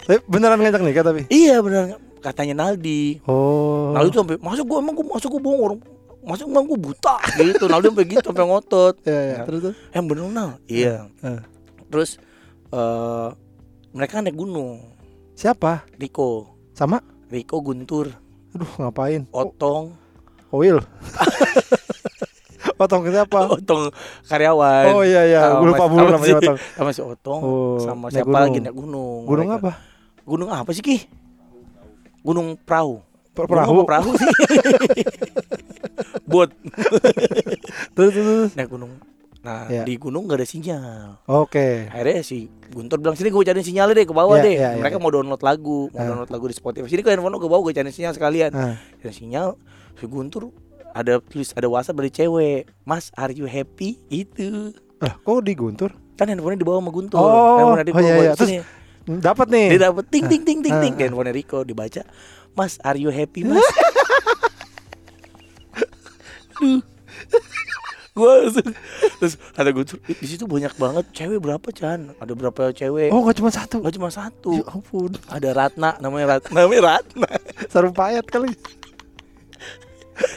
Tapi 0.00 0.18
beneran 0.26 0.58
ngajak 0.58 0.80
nikah 0.80 1.04
tapi. 1.04 1.26
iya 1.26 1.58
benar 1.58 1.96
katanya 2.18 2.64
Naldi. 2.64 3.18
Oh. 3.24 3.90
Naldi 3.90 4.08
tuh 4.10 4.20
sampai 4.20 4.36
masa 4.38 4.62
gua 4.62 4.78
emang 4.78 4.94
gua 4.94 5.06
masa 5.12 5.26
gua 5.26 5.42
bohong 5.42 5.60
orang 5.60 5.78
masa 6.22 6.46
emang 6.46 6.64
gua 6.64 6.78
buta 6.80 7.18
gitu 7.36 7.66
Naldi 7.66 7.86
sampai 7.90 8.04
gitu 8.08 8.24
sampai 8.24 8.44
ngotot 8.46 8.94
Ya, 9.02 9.20
ya. 9.26 9.38
Terus 9.42 9.62
yang 9.90 10.06
bener 10.06 10.30
Nal 10.30 10.50
iya 10.64 11.10
Eh. 11.18 11.42
terus 11.90 12.14
eh 12.70 13.28
mereka 13.92 14.18
naik 14.18 14.34
gunung 14.34 14.80
Siapa? 15.32 15.84
Riko 15.94 16.52
Sama? 16.72 17.00
Riko 17.28 17.60
Guntur 17.60 18.12
Aduh, 18.52 18.68
ngapain? 18.76 19.24
Otong 19.30 19.96
oil. 20.50 20.84
Otong 22.76 23.02
siapa? 23.06 23.48
Otong 23.54 23.88
karyawan 24.26 24.84
Oh 24.90 25.00
iya 25.00 25.24
iya, 25.24 25.40
gue 25.54 25.66
lupa 25.66 25.86
sama 25.86 26.04
namanya 26.04 26.26
si- 26.26 26.36
Otong. 26.38 26.58
sama 26.76 26.90
si 26.90 27.00
Otong 27.00 27.40
Oh, 27.40 27.78
sama 27.78 28.06
siapa 28.08 28.28
gunung. 28.28 28.42
lagi 28.42 28.58
naik 28.60 28.74
gunung 28.74 29.20
Gunung 29.24 29.48
mereka. 29.48 29.60
apa? 29.62 29.72
gunung 30.22 30.48
apa 30.48 30.70
sih 30.70 30.80
Ki 30.80 30.96
Gunung 32.20 32.54
Perahu 32.56 33.00
Per- 33.32 33.46
Gunung 33.46 33.56
Perahu. 33.56 33.72
apa 33.74 33.88
perahu 33.88 34.10
sih 34.12 34.28
Bot 36.24 36.50
Terus 37.92 38.10
terus. 38.10 38.14
terus. 38.14 38.50
naik 38.54 38.68
gunung 38.68 38.92
nah 39.42 39.66
Iya. 39.66 39.82
di 39.82 39.94
gunung 39.96 40.24
gak 40.24 40.38
ada 40.38 40.46
sinyal 40.46 41.18
Oke. 41.26 41.86
akhirnya 41.88 42.22
si 42.22 42.46
Guntur 42.68 42.96
bilang 42.96 43.12
sini 43.12 43.26
gue 43.28 43.42
cari 43.42 43.58
sinyalnya 43.60 43.92
deh 43.92 44.06
ke 44.06 44.14
bawah 44.14 44.38
Iya, 44.38 44.44
deh 44.44 44.54
iya, 44.54 44.68
iya, 44.68 44.78
mereka 44.78 44.96
iya. 44.96 45.02
mau 45.02 45.10
download 45.10 45.40
lagu 45.40 45.78
mau 45.88 45.98
Ah. 45.98 46.06
download 46.06 46.30
lagu 46.30 46.46
di 46.46 46.54
Spotify 46.54 46.86
sini 46.86 47.00
ke 47.00 47.10
handphone 47.10 47.34
gue 47.34 47.46
bawa 47.46 47.58
gue 47.60 47.72
cari 47.72 47.90
sinyal 47.90 48.12
sekalian 48.12 48.50
Nah, 48.50 48.78
cari 48.96 49.10
sinyal 49.12 49.58
si 49.92 50.06
Guntur 50.06 50.54
ada 50.88 51.18
tulis 51.18 51.50
ada 51.50 51.66
WhatsApp 51.66 51.98
dari 51.98 52.10
cewek 52.10 52.60
Mas 52.82 53.10
are 53.12 53.30
you 53.30 53.44
happy 53.44 53.98
itu 54.08 54.70
lah 54.96 55.16
kok 55.16 55.42
di 55.42 55.52
Guntur? 55.52 55.90
kan 56.12 56.28
handphonenya 56.28 56.60
dibawa 56.60 56.78
sama 56.78 56.90
Guntur 56.90 57.18
Oh, 57.18 57.74
handphone 57.74 57.82
Riko 57.82 57.98
oh 57.98 58.00
iya, 58.00 58.14
iya. 58.22 58.32
sini. 58.32 58.56
Dapat 59.02 59.46
nih. 59.48 59.66
dia 59.68 59.80
dapet 59.82 60.04
ting 60.06 60.24
ting 60.24 60.42
ting 60.44 60.58
ting 60.60 60.70
Ah, 60.70 60.78
ting 60.80 60.94
ah. 60.94 61.00
handphone 61.02 61.28
Riko 61.28 61.58
dibaca 61.60 62.06
Mas 62.52 62.78
are 62.78 62.94
you 62.94 63.10
happy 63.10 63.42
mas 63.42 63.58
gue 68.12 68.32
terus 69.16 69.34
ada 69.52 69.70
Guntur 69.70 69.96
"Ih, 70.04 70.12
di 70.14 70.26
situ 70.26 70.44
banyak 70.44 70.76
banget 70.76 71.04
cewek 71.10 71.38
berapa 71.38 71.64
Chan 71.68 72.12
ada 72.14 72.32
berapa 72.32 72.68
cewek 72.70 73.08
Oh, 73.08 73.24
nggak 73.24 73.36
cuma 73.36 73.48
satu. 73.48 73.80
Gak 73.80 73.94
cuma 73.96 74.08
satu 74.08 74.52
Ya 74.54 74.68
ampun. 74.68 75.16
ada 75.26 75.48
Ratna 75.50 75.96
namanya 75.96 76.36
Ratna 76.36 76.52
namanya 76.58 76.82
Ratna 77.00 77.28
Sarumpayat 77.66 78.26
kali. 78.26 78.52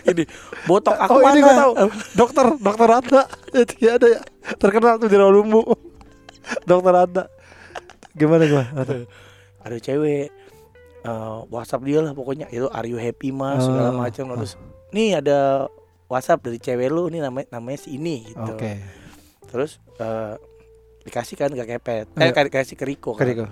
ini 0.08 0.24
botok 0.64 0.96
aku 0.96 1.14
oh, 1.14 1.22
mana 1.22 1.36
ini 1.36 1.42
gue 1.42 1.54
tahu. 1.54 1.72
Dokter, 2.16 2.46
dokter 2.58 2.88
Ratna. 2.88 3.22
Iya 3.76 3.92
ada 3.96 4.08
ya. 4.10 4.22
Terkenal 4.56 4.96
tuh 4.98 5.08
di 5.08 5.16
Rawalumbu. 5.16 5.62
dokter 6.64 6.92
Ratna. 6.92 7.24
Gimana 8.16 8.48
gua? 8.48 8.64
ada 9.60 9.76
cewek 9.76 10.32
eh, 11.02 11.38
WhatsApp 11.50 11.84
dia 11.84 12.00
lah 12.00 12.14
pokoknya 12.14 12.48
itu 12.48 12.70
are 12.70 12.86
you 12.86 12.96
happy 12.96 13.30
mas 13.30 13.60
segala 13.60 13.92
Oh, 13.92 14.00
macam 14.00 14.32
terus 14.32 14.56
nih 14.90 15.20
ada 15.20 15.68
WhatsApp 16.06 16.42
dari 16.42 16.58
cewek 16.58 16.88
lu 16.88 17.08
nih 17.08 17.22
namanya 17.22 17.48
namanya 17.52 17.80
si 17.80 17.94
ini 17.94 18.28
gitu 18.28 18.54
Oke. 18.54 18.78
terus 19.46 19.78
eh, 19.96 20.36
dikasih 21.02 21.36
kan 21.36 21.50
ke 21.50 21.64
kepet 21.68 22.06
Iya. 22.14 22.30
eh 22.32 22.44
dikasih 22.44 22.74
ke 22.74 22.84
Riko 22.84 23.14
kan. 23.14 23.24
Keriko. 23.24 23.46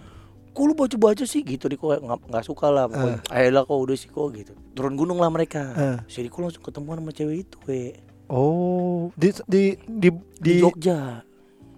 kok 0.50 0.64
lu 0.64 0.74
baca 0.74 0.96
baca 0.96 1.24
sih 1.24 1.42
gitu 1.42 1.66
Riko 1.66 1.92
nggak 1.92 2.30
nggak 2.30 2.44
suka 2.44 2.68
lah 2.68 2.86
pokoknya 2.86 3.26
ayolah 3.28 3.64
kok 3.64 3.78
udah 3.80 3.96
sih 3.96 4.08
kok 4.08 4.28
gitu 4.32 4.54
turun 4.72 4.94
gunung 4.94 5.18
lah 5.18 5.28
mereka 5.28 5.74
Eh. 5.74 5.98
si 6.06 6.22
Riko 6.22 6.42
langsung 6.42 6.62
ketemuan 6.62 6.98
sama 6.98 7.12
cewek 7.12 7.38
itu 7.44 7.58
we 7.64 7.94
Oh, 8.26 9.12
di 9.14 9.30
di 9.46 9.64
di, 9.84 10.10
di, 10.10 10.10
di 10.40 10.54
Jogja 10.60 11.22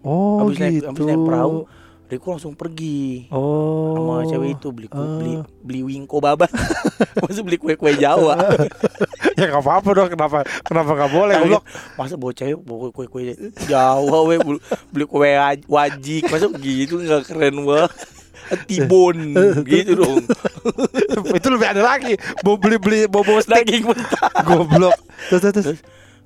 Oh, 0.01 0.45
naik 0.45 0.59
gitu. 0.77 0.87
habis 0.87 1.03
naik 1.03 1.17
perahu 1.19 1.55
Riko 2.05 2.27
langsung 2.31 2.53
pergi 2.53 3.25
Oh. 3.29 3.97
sama 3.97 4.25
cewek 4.25 4.55
itu 4.55 4.67
beli 4.69 4.85
ku- 4.85 4.95
Ah. 4.95 5.17
beli 5.17 5.33
beli 5.65 5.81
wingko 5.83 6.17
babat 6.19 6.53
maksud 7.17 7.41
beli 7.41 7.57
kue 7.57 7.73
kue 7.73 7.91
Jawa 7.93 8.37
ya 9.37 9.49
nggak 9.49 9.59
apa-apa 9.59 9.89
dong. 9.91 10.09
Kenapa 10.09 10.37
kenapa 10.61 10.91
nggak 10.93 11.11
boleh? 11.11 11.35
Goblok. 11.39 11.63
masa 11.95 12.13
bawa 12.15 12.31
cewek 12.31 12.61
bawa 12.61 12.87
kue 12.89 13.05
kue 13.05 13.33
Jawa 13.65 14.17
we 14.23 14.37
beli, 14.37 14.59
beli 14.89 15.05
kue 15.05 15.29
waj- 15.31 15.65
wajik 15.65 16.23
masa 16.27 16.45
gitu 16.55 16.99
nggak 16.99 17.25
keren 17.25 17.57
wah 17.63 17.89
tibon 18.63 19.33
gitu 19.65 19.97
dong 19.97 20.21
itu 21.27 21.47
lebih 21.47 21.67
ada 21.67 21.81
lagi. 21.83 22.13
Mau 22.41 22.55
beli 22.55 22.77
beli 22.77 22.99
bobo 23.05 23.41
steak. 23.41 23.65
daging 23.65 23.89
mentah 23.89 24.29
Goblok. 24.43 24.93
Terus 25.27 25.41
terus. 25.43 25.65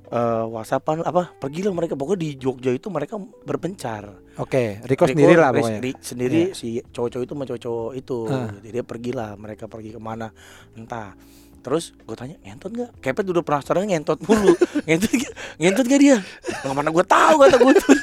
Eh 0.10 0.44
whatsappan 0.44 1.02
apa 1.02 1.36
pergilah 1.36 1.70
mereka 1.70 1.94
pokoknya 1.94 2.20
di 2.20 2.30
Jogja 2.36 2.72
itu 2.72 2.90
mereka 2.90 3.16
berpencar 3.20 4.10
Oke, 4.36 4.82
Riko 4.82 5.04
Riko 5.04 5.06
sendiri 5.06 5.34
lah 5.36 5.52
pokoknya. 5.52 5.80
Ri- 5.80 6.00
sendiri 6.00 6.42
si 6.52 6.82
cowok-cowok 6.82 7.22
itu 7.22 7.34
sama 7.34 7.44
cowok-cowok 7.46 7.92
itu 7.94 8.18
Ah. 8.26 8.50
jadi 8.56 8.70
dia 8.72 8.84
pergilah 8.84 9.30
mereka 9.36 9.66
pergi 9.66 9.92
ke 9.92 10.00
mana 10.00 10.34
entah 10.74 11.14
terus 11.60 11.94
gue 12.00 12.16
tanya 12.16 12.40
ngentot 12.42 12.72
nggak 12.72 12.92
kepet 12.98 13.26
udah 13.28 13.44
penasaran 13.44 13.84
ngentot 13.84 14.18
mulu 14.22 14.56
ngentot 14.88 15.12
gak 15.14 15.34
ngentot 15.58 15.86
gak 15.86 16.00
dia 16.00 16.18
nggak 16.58 16.74
mana 16.74 16.90
gue 16.90 17.06
tahu 17.06 17.36
kata 17.40 17.58
gue 17.58 17.74
tuh 17.78 17.98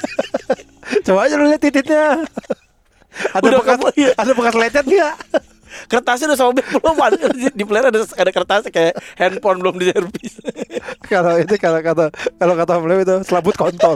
Coba 1.03 1.23
aja 1.23 1.35
lu 1.35 1.43
lihat 1.45 1.59
titiknya. 1.59 2.23
ada 3.35 3.43
Udah 3.43 3.59
bekas 3.59 3.75
kamu, 3.75 3.87
iya. 3.97 4.11
ada 4.13 4.31
bekas 4.31 4.55
lecet 4.55 4.85
nggak? 4.85 5.15
Kertasnya 5.85 6.25
udah 6.27 6.39
sobek 6.39 6.65
belum 6.73 6.97
ada 6.97 7.15
di, 7.31 7.47
di 7.51 7.63
player 7.63 7.87
ada 7.87 8.01
ada 8.01 8.31
kertasnya 8.31 8.69
kayak 8.69 8.97
handphone 9.15 9.59
belum 9.59 9.77
diservis 9.77 10.41
kalau 11.11 11.37
itu 11.37 11.53
kalau 11.55 11.79
kata 11.79 12.09
kalau 12.35 12.53
kata 12.53 12.73
Leo 12.79 12.99
itu 12.99 13.15
selaput 13.23 13.53
kontol. 13.61 13.95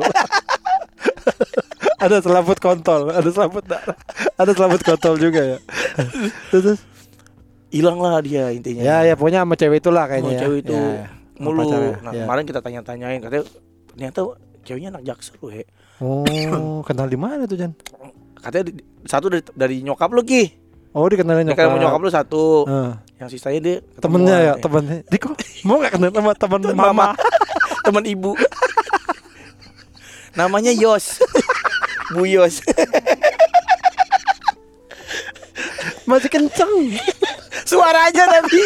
ada 1.97 2.17
selaput 2.17 2.57
kontol, 2.57 3.09
ada 3.09 3.29
selaput 3.29 3.61
darah, 3.63 3.93
ada 4.33 4.51
selaput 4.51 4.81
kontol 4.81 5.15
juga 5.15 5.41
ya. 5.47 5.57
terus, 6.49 6.81
hilang 7.69 7.97
lah 7.97 8.17
dia 8.19 8.49
intinya 8.49 8.81
ya 8.81 8.97
ya 9.03 9.13
pokoknya 9.13 9.41
sama 9.41 9.53
cewek 9.55 9.79
itulah 9.79 10.05
kayaknya 10.05 10.25
Sama 10.27 10.33
ya. 10.33 10.41
cewek 10.41 10.57
itu 10.61 10.73
Ya, 10.73 10.81
ya. 10.81 11.05
Sama 11.31 11.45
mulu 11.47 11.61
pacarnya, 11.63 11.93
nah 11.99 12.11
ya. 12.11 12.23
kemarin 12.23 12.43
kita 12.43 12.59
tanya-tanyain 12.59 13.19
katanya 13.19 13.43
ternyata 13.87 14.19
ceweknya 14.61 14.89
anak 14.91 15.03
jaksel 15.03 15.37
loh 15.39 15.53
ya 15.53 15.65
Oh, 16.01 16.81
kenal 16.81 17.05
di 17.05 17.15
mana 17.15 17.45
tuh 17.45 17.53
Jan? 17.55 17.77
katanya 18.35 18.73
di- 18.73 18.81
satu 19.03 19.29
dari, 19.29 19.45
dari 19.51 19.75
nyokap 19.79 20.09
lu 20.09 20.21
ki 20.21 20.49
Oh, 20.91 21.07
dikenalin 21.07 21.47
dia 21.47 21.55
nyokap. 21.55 21.71
kan 21.71 21.79
nyokap 21.79 21.99
lu 21.99 22.11
satu. 22.11 22.43
Eh, 22.67 22.91
yang 23.17 23.29
sisanya 23.31 23.59
dia 23.59 23.75
temennya 23.97 24.37
ya, 24.41 24.53
temennya. 24.59 25.07
Diko, 25.07 25.31
mau 25.63 25.79
nggak 25.79 25.95
kenal 25.95 26.11
sama 26.11 26.31
teman 26.35 26.59
Temen 26.59 26.75
mama? 26.75 26.91
mama. 26.91 27.07
teman 27.87 28.03
ibu. 28.03 28.35
Namanya 30.33 30.75
Yos. 30.75 31.23
Bu 32.13 32.27
Yos. 32.27 32.59
Masih 36.03 36.27
kenceng. 36.27 36.73
suaranya 37.63 38.27
tapi 38.27 38.59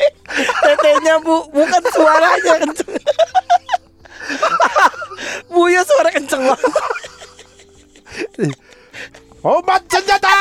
tetenya 0.64 1.20
bu. 1.20 1.44
Bukan 1.52 1.82
suaranya. 1.92 2.64
Kenceng. 2.64 2.92
Bu 5.52 5.68
Yos 5.68 5.84
suara 5.84 6.08
kenceng 6.08 6.48
banget 6.48 6.72
Obat 9.48 9.82
senjata. 9.88 10.28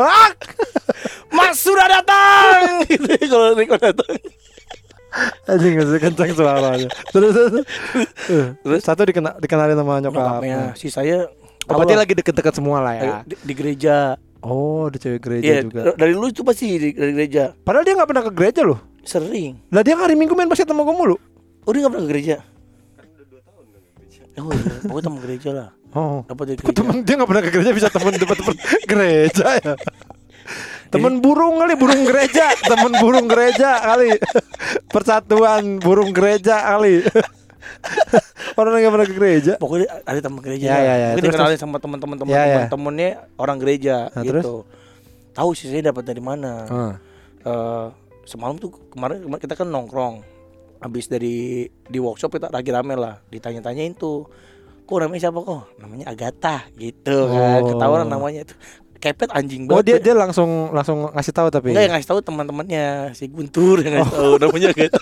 Hak! 0.00 0.34
Mas 1.28 1.60
sudah 1.60 1.86
datang 1.86 2.80
gitu 2.88 3.04
kalau 3.28 3.52
Riko 3.52 3.76
datang 3.76 4.16
Anjing 5.44 5.76
masih 5.76 6.00
kenceng 6.00 6.32
suaranya. 6.32 6.88
Terus, 7.12 7.34
terus, 8.56 8.80
satu 8.80 9.04
dikenal 9.04 9.36
dikenalin 9.36 9.74
sama 9.74 10.00
nyokap. 10.00 10.40
nyokapnya 10.40 10.72
si 10.72 10.88
saya 10.88 11.28
berarti 11.66 11.92
lagi 11.92 12.14
deket-deket 12.14 12.54
semua 12.56 12.80
lah 12.80 12.94
ya. 12.94 13.02
di, 13.22 13.34
di 13.36 13.52
gereja 13.52 14.16
Oh, 14.40 14.88
di 14.88 14.96
cewek 14.96 15.20
gereja 15.20 15.44
Iya 15.44 15.58
juga. 15.62 15.92
dari 15.92 16.16
lu 16.16 16.24
itu 16.24 16.40
pasti 16.40 16.72
di, 16.72 16.88
dari 16.90 17.12
gereja 17.12 17.52
Padahal 17.52 17.84
dia 17.84 17.92
nggak 17.92 18.08
pernah 18.08 18.24
ke 18.24 18.32
gereja 18.32 18.62
loh. 18.64 18.80
sering 19.02 19.60
Lah 19.68 19.84
dia 19.84 19.94
hari 19.94 20.16
Minggu 20.16 20.32
main 20.32 20.48
basket 20.48 20.64
sama 20.64 20.80
gue 20.80 20.94
mulu. 20.94 21.16
oh 21.60 21.70
dia 21.70 21.84
nggak 21.84 21.92
pernah 21.92 22.06
ke 22.06 22.10
gereja 22.10 22.36
Oh 24.38 24.48
iya, 24.48 24.72
pokoknya 24.80 25.04
teman 25.04 25.20
gereja 25.20 25.50
lah. 25.52 25.68
Oh. 25.90 26.22
Dapat 26.22 26.54
Kok 26.54 26.62
gereja. 26.62 26.76
temen 26.76 26.96
dia 27.02 27.14
nggak 27.18 27.28
pernah 27.28 27.42
ke 27.42 27.50
gereja 27.50 27.72
bisa 27.74 27.88
temen 27.90 28.12
dapat 28.14 28.36
temen 28.38 28.56
gereja 28.90 29.46
ya. 29.58 29.74
Temen 30.90 31.22
burung 31.22 31.62
kali, 31.62 31.78
burung 31.78 32.02
gereja, 32.02 32.50
temen 32.60 32.98
burung 32.98 33.26
gereja 33.26 33.78
kali. 33.78 34.10
Persatuan 34.90 35.78
burung 35.78 36.10
gereja 36.10 36.58
kali. 36.66 37.02
Orang 38.58 38.76
yang 38.76 38.90
pernah 38.90 39.06
ke 39.06 39.14
gereja. 39.14 39.52
Pokoknya 39.56 40.02
ada 40.02 40.18
teman 40.18 40.42
gereja. 40.42 40.66
Ya, 40.66 40.78
ya, 40.82 40.94
ya. 40.94 41.08
Mungkin 41.14 41.22
Terus, 41.22 41.34
dikenalin 41.38 41.58
sama 41.58 41.76
teman-teman 41.78 42.16
teman 42.18 42.30
Ya, 42.30 42.42
ya. 42.42 42.54
teman-temannya 42.66 43.10
orang 43.38 43.56
gereja 43.56 43.96
Nah, 44.10 44.22
gitu. 44.22 44.30
terus? 44.34 44.44
Tahu 45.30 45.50
sih 45.54 45.70
saya 45.70 45.82
dapat 45.86 46.02
dari 46.02 46.18
mana. 46.18 46.52
Ah. 46.66 46.94
Eh, 47.40 47.86
semalam 48.26 48.58
tuh 48.58 48.74
kemarin 48.90 49.22
kemarin 49.22 49.40
kita 49.40 49.54
kan 49.54 49.70
nongkrong. 49.70 50.26
Habis 50.80 51.06
dari 51.06 51.68
di 51.68 51.98
workshop 52.00 52.34
kita 52.34 52.48
lagi 52.48 52.68
rame 52.68 52.96
lah, 52.96 53.22
ditanya-tanyain 53.28 53.94
tuh. 53.94 54.26
Kok 54.90 54.98
namanya 54.98 55.20
siapa 55.22 55.38
kok? 55.38 55.62
Namanya 55.78 56.04
Agatha 56.10 56.56
gitu 56.74 57.16
kan. 57.30 57.62
Oh. 57.62 57.68
Ketahuan 57.70 58.10
namanya 58.10 58.42
itu. 58.42 58.54
Kepet 58.98 59.30
anjing 59.30 59.70
banget. 59.70 59.78
Oh 59.78 59.82
dia 59.86 59.96
dia 60.02 60.14
langsung 60.18 60.74
langsung 60.74 61.14
ngasih 61.14 61.30
tahu 61.30 61.48
tapi. 61.48 61.70
Enggak 61.70 61.84
yang 61.86 61.94
ngasih 61.94 62.10
tahu 62.10 62.20
teman-temannya 62.26 63.14
si 63.14 63.30
Guntur 63.30 63.86
yang 63.86 64.02
ngasih 64.02 64.12
tahu 64.18 64.32
namanya 64.42 64.68
Agatha. 64.74 65.00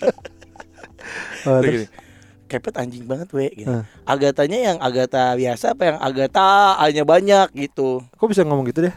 Oh, 1.48 1.56
Udah 1.56 1.62
terus? 1.64 1.88
gini, 1.88 2.06
Kepet 2.48 2.74
anjing 2.80 3.04
banget 3.08 3.28
we 3.32 3.48
gitu. 3.56 3.68
Hah. 3.68 3.84
Agatanya 4.04 4.58
yang 4.72 4.76
Agatha 4.80 5.32
biasa 5.36 5.72
apa 5.72 5.82
yang 5.88 5.98
Agatha 6.04 6.76
hanya 6.84 7.04
banyak 7.08 7.48
gitu. 7.56 8.04
Kok 8.16 8.28
bisa 8.28 8.44
ngomong 8.44 8.68
gitu 8.68 8.88
deh? 8.88 8.94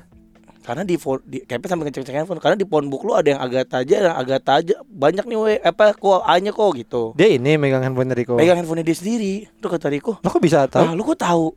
Karena 0.61 0.85
di, 0.85 0.93
phone, 0.93 1.25
di 1.25 1.41
Kepet 1.41 1.73
sampai 1.73 1.89
ngecek-ngecek 1.89 2.21
handphone 2.21 2.37
karena 2.37 2.53
di 2.53 2.69
phone 2.69 2.85
book 2.85 3.01
lu 3.01 3.17
ada 3.17 3.33
yang 3.33 3.41
Agatha 3.41 3.81
aja 3.81 4.13
yang 4.13 4.13
Agatha 4.13 4.61
aja 4.61 4.77
banyak 4.85 5.25
nih 5.25 5.37
we 5.37 5.53
apa 5.57 5.97
kok 5.97 6.21
A-nya 6.21 6.53
kok 6.53 6.69
gitu. 6.77 7.17
Dia 7.17 7.33
ini 7.33 7.57
megang 7.57 7.81
handphone 7.81 8.13
Riko. 8.13 8.37
Pegang 8.37 8.61
handphone 8.61 8.85
dia 8.85 8.93
sendiri. 8.93 9.49
Tuh 9.57 9.73
kata 9.73 9.89
Riko. 9.89 10.21
Lo 10.21 10.29
kok 10.29 10.37
bisa 10.37 10.69
tahu? 10.69 10.85
Ah, 10.85 10.93
lu 10.93 11.01
kok 11.01 11.17
tahu? 11.17 11.49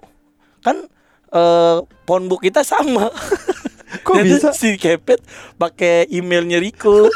Kan 0.65 0.89
eh 1.37 1.77
phone 2.09 2.33
book 2.33 2.41
kita 2.41 2.65
sama. 2.65 3.13
kok 4.09 4.17
Dan 4.17 4.25
bisa? 4.25 4.57
Si 4.57 4.81
Kepet 4.81 5.21
pakai 5.61 6.09
emailnya 6.09 6.57
Riko. 6.57 7.05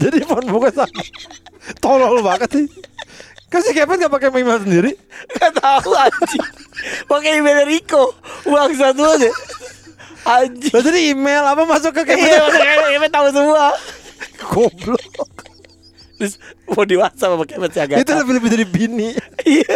Jadi 0.00 0.20
phone 0.28 0.44
bukan 0.52 0.76
sama. 0.76 1.00
Tolol 1.80 2.20
banget 2.20 2.52
sih. 2.52 2.68
Kan 3.50 3.66
si 3.66 3.74
Kevin 3.74 3.98
gak 3.98 4.14
pakai 4.14 4.30
email 4.30 4.62
sendiri. 4.62 4.94
Gak 5.34 5.58
tahu 5.58 5.90
anjing. 5.98 6.46
Pakai 7.10 7.42
email 7.42 7.66
Riko. 7.66 8.14
Uang 8.46 8.70
satu 8.76 9.02
aja. 9.04 9.30
Anjing. 10.20 10.72
Jadi 10.72 11.16
email 11.16 11.42
apa 11.42 11.64
masuk 11.64 11.96
ke 11.96 12.02
Kevin? 12.04 12.28
Iya, 12.28 12.38
makanya 12.44 12.76
Kevin 12.92 13.10
tahu 13.12 13.26
semua. 13.32 13.64
Goblok. 14.40 15.32
Terus 16.20 16.34
mau 16.68 16.84
di 16.84 16.96
WhatsApp 17.00 17.32
sama 17.32 17.44
Kevin 17.48 17.70
si 17.72 17.80
Agatha. 17.80 18.00
Itu 18.04 18.12
lebih 18.12 18.32
lebih 18.36 18.50
dari 18.52 18.66
bini. 18.68 19.08
Iya. 19.48 19.74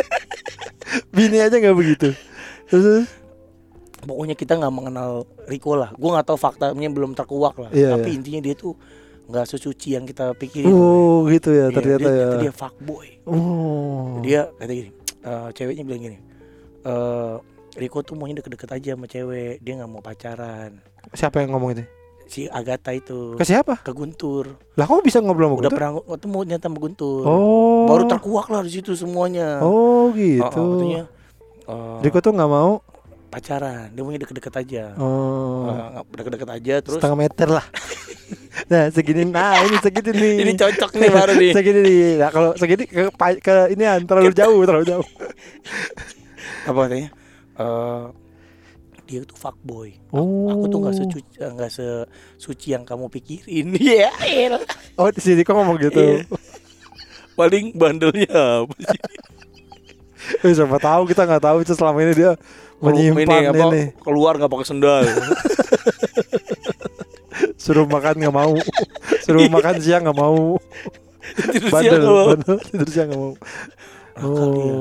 Bini 1.11 1.39
aja 1.41 1.57
nggak 1.57 1.77
begitu. 1.77 2.13
Terus? 2.69 3.09
Pokoknya 4.05 4.37
kita 4.37 4.61
nggak 4.61 4.75
mengenal 4.75 5.25
Riko 5.49 5.81
lah. 5.81 5.97
Gue 5.97 6.13
nggak 6.13 6.29
tahu 6.29 6.37
faktanya 6.37 6.89
belum 6.93 7.17
terkuak 7.17 7.57
lah. 7.57 7.71
Iya, 7.73 7.97
Tapi 7.97 8.13
iya. 8.13 8.17
intinya 8.21 8.41
dia 8.45 8.53
tuh 8.53 8.77
nggak 9.25 9.49
sesuci 9.49 9.97
yang 9.97 10.05
kita 10.05 10.37
pikirin. 10.37 10.69
Oh 10.69 11.25
gitu 11.33 11.57
ya 11.57 11.73
Iya, 11.73 11.77
ternyata 11.81 12.05
dia, 12.05 12.13
ya. 12.13 12.13
ternyata 12.13 12.37
dia 12.45 12.53
fuckboy. 12.53 13.09
Oh. 13.25 14.21
Dia 14.21 14.53
kata 14.61 14.73
gini, 14.77 14.91
eh, 15.25 15.49
ceweknya 15.57 15.85
bilang 15.89 16.03
gini, 16.05 16.19
eh 16.85 17.35
Riko 17.75 18.01
tuh 18.01 18.15
maunya 18.15 18.39
deket-deket 18.39 18.71
aja 18.71 18.91
sama 18.95 19.07
cewek, 19.07 19.59
dia 19.59 19.73
nggak 19.75 19.91
mau 19.91 19.99
pacaran. 19.99 20.79
Siapa 21.11 21.43
yang 21.43 21.53
ngomong 21.53 21.75
itu? 21.75 21.85
Si 22.25 22.49
Agatha 22.49 22.89
itu 22.91 23.37
Ke 23.37 23.45
siapa? 23.45 23.77
ke 23.79 23.93
Guntur, 23.93 24.57
Lah 24.75 24.87
kok 24.87 25.05
bisa 25.05 25.21
ngobrol 25.21 25.45
sama 25.45 25.55
udah 25.55 25.61
Guntur? 25.61 25.77
pernah 25.77 25.91
ketemu 26.09 26.39
nyata 26.47 26.65
sama 26.65 26.79
Guntur. 26.79 27.23
Oh. 27.23 27.85
Baru 27.85 28.03
terkuak 28.07 28.47
lah 28.49 28.63
di 28.63 28.73
situ 28.73 28.95
semuanya. 28.95 29.61
Oh 29.61 30.09
Oh, 30.09 30.15
gitu. 30.15 30.41
oh, 30.41 30.79
katanya, 30.79 31.03
eh, 31.67 31.99
Riko 32.01 32.19
tuh 32.21 32.33
nggak 32.33 32.49
mau. 32.49 32.81
pacaran, 33.29 33.91
dia 33.91 34.01
maunya 34.01 34.23
deket-deket 34.23 34.55
aja. 34.57 34.85
Oh. 34.95 35.67
Nggak 35.67 36.05
deket-deket 36.15 36.51
aja 36.55 36.75
terus 36.81 36.97
Setengah 36.97 37.19
meter 37.19 37.49
lah. 37.51 37.67
nah 38.71 38.87
segini. 38.89 39.27
Nah 39.27 39.59
ini 39.61 39.77
segini 39.83 40.11
nih. 40.15 40.35
ini 40.41 40.53
cocok 40.55 40.91
nih 40.95 41.11
baru 41.11 41.33
nih. 41.35 41.51
segini 41.59 41.81
nih. 41.83 42.11
Nah 42.23 42.31
kalau 42.31 42.51
segini 42.55 42.87
ke, 42.87 43.11
ke 43.43 43.55
ini 43.75 43.85
terlalu 44.07 44.31
jauh, 44.31 44.63
terlalu 44.63 44.87
jauh. 44.87 45.07
Apa 46.65 46.79
katanya? 46.87 47.11
Eh 47.59 48.07
dia 49.05 49.21
tuh 49.29 49.37
fuckboy. 49.37 49.93
Oh. 50.17 50.49
Aku 50.49 50.65
tuh 50.73 50.81
nggak 50.81 50.97
sesuci 50.97 51.37
nggak 51.37 51.71
sesuci 51.71 52.67
yang 52.73 52.89
kamu 52.89 53.13
pikirin. 53.13 53.77
Iya. 53.77 54.09
elah. 54.25 54.65
Oh 54.97 55.13
di 55.13 55.21
sini 55.21 55.45
kok 55.45 55.53
ngomong 55.53 55.77
gitu. 55.77 56.01
Iya. 56.01 56.25
Paling 57.37 57.77
bandelnya 57.77 58.65
apa 58.65 58.75
sih? 58.81 59.01
Eh, 60.25 60.57
siapa 60.57 60.81
tahu 60.81 61.05
kita 61.05 61.29
nggak 61.29 61.45
tahu 61.45 61.61
itu 61.61 61.77
selama 61.77 62.01
ini 62.01 62.17
dia 62.17 62.33
Oh, 62.81 62.91
menyimpan 62.91 63.53
apa, 63.53 63.65
ini, 63.71 63.83
keluar 64.01 64.41
nggak 64.41 64.51
pakai 64.51 64.67
sendal. 64.67 65.05
suruh 67.61 67.85
makan 67.85 68.15
nggak 68.21 68.35
mau, 68.35 68.57
suruh 69.25 69.49
makan 69.53 69.77
siang 69.85 70.05
nggak 70.05 70.17
mau, 70.17 70.57
Tidur 71.33 71.73
bandel, 71.73 72.05
siang 72.05 72.61
tidur 72.61 72.89
siang 72.93 73.09
nggak 73.09 73.21
mau. 73.21 73.33
Dia. 74.15 74.23
Oh, 74.23 74.31
Katanya, 74.31 74.75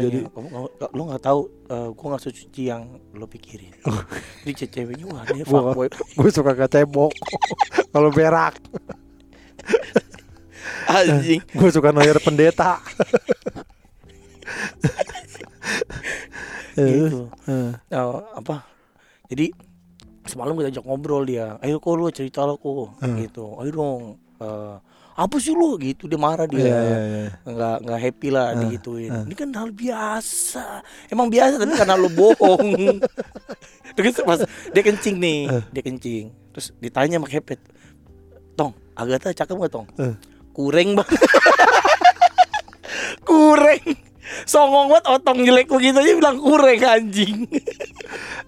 jadi 0.00 0.18
kamu, 0.26 0.48
kamu- 0.48 0.72
lu 0.90 1.02
nggak 1.04 1.22
tahu 1.22 1.40
eh, 1.66 1.88
gua 1.92 2.06
nggak 2.08 2.22
sesuci 2.22 2.62
yang 2.64 2.82
lo 3.12 3.26
pikirin. 3.26 3.72
Jadi 4.42 4.52
ce- 4.54 4.70
ceweknya 4.70 5.06
wah 5.06 5.22
dia 5.28 5.44
Gua- 5.44 5.70
fuckboy. 5.70 5.88
gue 5.90 6.30
suka 6.30 6.52
ke 6.54 6.66
cebok 6.66 7.12
kalau 7.92 8.08
berak, 8.08 8.56
Anjing. 10.86 11.44
gue 11.58 11.68
suka 11.68 11.92
noyer 11.92 12.16
pendeta. 12.18 12.80
gitu. 16.74 17.28
Eh, 17.44 17.72
Eh, 17.90 17.98
apa? 18.30 18.64
Jadi 19.28 19.52
semalam 20.24 20.54
kita 20.54 20.70
ajak 20.70 20.84
ngobrol 20.84 21.24
dia. 21.24 21.60
Ayo 21.60 21.76
kok 21.76 21.92
lu 21.92 22.08
cerita 22.08 22.44
lo 22.44 22.56
kok 22.56 22.96
Hmm. 22.98 23.18
gitu. 23.18 23.52
Ayo 23.58 23.70
dong. 23.70 24.02
eh, 24.38 24.76
apa 25.18 25.34
sih 25.36 25.50
lu 25.50 25.74
gitu 25.76 26.06
dia 26.06 26.14
marah 26.14 26.46
dia. 26.46 26.62
Iya 26.62 26.78
iya 26.78 26.98
iya. 27.02 27.26
nggak 27.42 27.76
nggak 27.82 28.00
happy 28.00 28.28
lah 28.30 28.46
Ah, 28.48 28.56
digituin. 28.56 29.10
ah. 29.10 29.22
Ini 29.26 29.34
kan 29.34 29.50
hal 29.50 29.70
biasa. 29.74 30.64
Emang 31.10 31.26
biasa 31.26 31.58
tapi 31.58 31.74
karena 31.74 31.94
lu 31.94 32.08
bohong. 32.08 33.02
Terus 33.98 34.14
pas 34.22 34.40
dia 34.70 34.80
kencing 34.80 35.18
nih, 35.18 35.40
Ah. 35.50 35.62
dia 35.68 35.82
kencing. 35.82 36.30
Terus 36.54 36.70
ditanya 36.78 37.18
sama 37.18 37.26
Kepet, 37.26 37.58
Tong, 38.54 38.72
Agatha 38.94 39.34
cakep 39.34 39.58
gak 39.58 39.72
Tong? 39.74 39.86
Ah. 39.98 40.14
Kureng 40.54 40.94
bang. 40.94 41.06
kureng. 43.28 43.84
Songong 44.44 44.92
banget 44.92 45.04
otong 45.08 45.38
jelek 45.40 45.68
begitu 45.68 45.96
aja 45.96 46.12
bilang 46.12 46.36
kureng 46.36 46.80
anjing. 46.80 47.48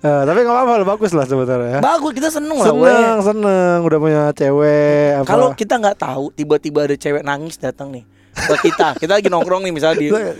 Eh, 0.01 0.23
tapi 0.25 0.39
nggak 0.41 0.55
apa-apa, 0.55 0.85
bagus 0.87 1.13
lah 1.13 1.25
sebenarnya. 1.25 1.77
ya. 1.77 1.81
Bagus 1.81 2.13
kita 2.13 2.29
seneng 2.29 2.57
lah. 2.57 2.69
Seneng, 2.73 3.17
seneng, 3.21 3.77
udah 3.85 3.99
punya 4.01 4.23
cewek. 4.33 5.21
apa. 5.21 5.27
Kalau 5.29 5.49
kita 5.53 5.77
nggak 5.77 5.99
tahu 6.01 6.33
tiba-tiba 6.33 6.89
ada 6.89 6.97
cewek 6.97 7.21
nangis 7.21 7.61
datang 7.61 7.93
nih 7.93 8.05
ke 8.31 8.71
kita, 8.71 8.95
kita 8.97 9.19
lagi 9.19 9.29
nongkrong 9.29 9.61
nih 9.67 9.75
misalnya 9.75 9.99
di 10.01 10.07
Ya. 10.09 10.33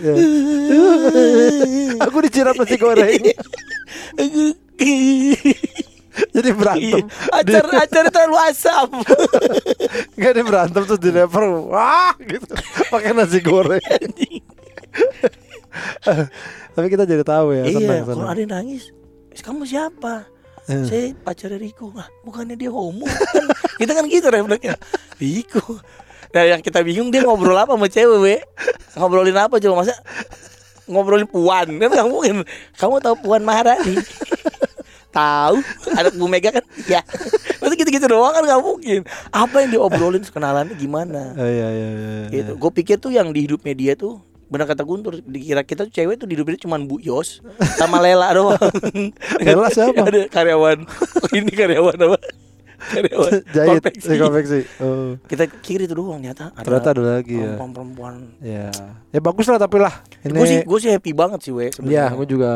aku 2.01 2.17
dicirat 2.23 2.55
nasi 2.55 2.79
goreng, 2.79 3.19
jadi 6.31 6.49
berantem. 6.55 7.05
acar 7.29 7.63
acar 7.77 8.05
terlalu 8.09 8.37
asam. 8.47 8.87
Gak 10.15 10.31
ada 10.33 10.41
berantem 10.41 10.81
terus 10.87 11.01
dilempar, 11.03 11.43
wah 11.67 12.15
gitu, 12.17 12.55
pakai 12.89 13.11
nasi 13.11 13.39
goreng. 13.43 13.83
Tapi 16.75 16.87
kita 16.87 17.03
jadi 17.07 17.23
tahu 17.23 17.55
ya, 17.55 17.63
iya, 17.67 18.03
kalau 18.03 18.27
ada 18.27 18.39
yang 18.39 18.51
nangis, 18.51 18.91
"Eh, 19.31 19.39
kamu 19.39 19.63
siapa? 19.67 20.27
Eh. 20.69 20.85
Saya 20.85 21.05
pacarnya 21.17 21.57
Riko. 21.57 21.89
Lah, 21.91 22.07
bukannya 22.21 22.55
dia 22.55 22.69
homo. 22.69 23.03
Kan, 23.03 23.45
kita 23.81 23.91
kan 23.97 24.05
gitu 24.07 24.27
refleksnya. 24.29 24.77
Riko. 25.17 25.81
Nah, 26.31 26.43
yang 26.47 26.61
kita 26.63 26.79
bingung 26.85 27.11
dia 27.11 27.25
ngobrol 27.27 27.57
apa 27.57 27.75
sama 27.75 27.91
cewek, 27.91 28.19
we? 28.23 28.35
Ngobrolin 28.95 29.35
apa 29.35 29.59
coba 29.59 29.83
masa 29.83 29.95
ngobrolin 30.87 31.27
puan 31.27 31.67
kan 31.75 31.89
nggak 31.91 32.07
mungkin. 32.07 32.47
Kamu 32.79 33.03
tahu 33.03 33.15
puan 33.19 33.43
Maharani? 33.43 33.99
tahu 35.11 35.59
anak 35.91 36.15
Bu 36.15 36.25
Mega 36.31 36.55
kan 36.55 36.63
ya 36.87 37.03
masa 37.59 37.75
gitu-gitu 37.75 38.07
doang 38.07 38.31
kan 38.31 38.47
nggak 38.47 38.63
mungkin 38.63 39.03
apa 39.35 39.55
yang 39.59 39.69
diobrolin 39.75 40.23
kenalannya 40.23 40.71
gimana 40.79 41.35
Oh, 41.35 41.43
iya, 41.43 41.67
iya, 41.67 41.89
iya, 41.91 42.09
iya. 42.23 42.27
gitu 42.31 42.51
gue 42.55 42.71
pikir 42.71 42.95
tuh 42.95 43.11
yang 43.11 43.29
di 43.35 43.43
hidupnya 43.43 43.75
dia 43.75 43.93
tuh 43.99 44.23
benar 44.51 44.67
kata 44.67 44.83
Guntur 44.83 45.23
dikira 45.23 45.63
kita 45.63 45.87
tuh 45.87 45.93
cewek 45.93 46.15
tuh 46.15 46.27
di 46.27 46.35
hidupnya 46.35 46.59
cuma 46.59 46.75
Bu 46.77 46.99
Yos 46.99 47.39
sama 47.73 47.97
Lela 47.97 48.27
doang 48.31 48.59
Lela 49.41 49.67
siapa? 49.67 50.03
ada 50.03 50.27
karyawan 50.27 50.83
ini 51.39 51.47
karyawan 51.49 51.95
apa 51.95 52.19
karyawan 52.83 53.31
Jahit, 53.55 53.79
konveksi. 53.79 54.05
eh, 54.05 54.17
konveksi. 54.17 54.59
Oh. 54.77 55.15
kita 55.23 55.47
kiri 55.47 55.85
tuh 55.85 55.95
doang 55.97 56.19
ternyata 56.19 56.51
ada 56.51 56.65
Ternyata 56.67 56.87
ada 56.89 57.01
lagi 57.15 57.33
ya. 57.33 57.55
perempuan-perempuan 57.55 58.13
Ya, 58.39 58.67
ya 59.07 59.19
bagus 59.19 59.47
lah 59.47 59.55
tapi 59.55 59.79
lah. 59.79 59.93
Ini, 60.19 60.33
gue 60.33 60.45
sih 60.45 60.59
gue 60.67 60.79
sih 60.79 60.89
happy 60.91 61.11
banget 61.13 61.39
sih 61.41 61.53
we 61.53 61.65
ya, 61.65 61.71
sebenarnya 61.71 62.05
gue 62.13 62.27
juga 62.27 62.51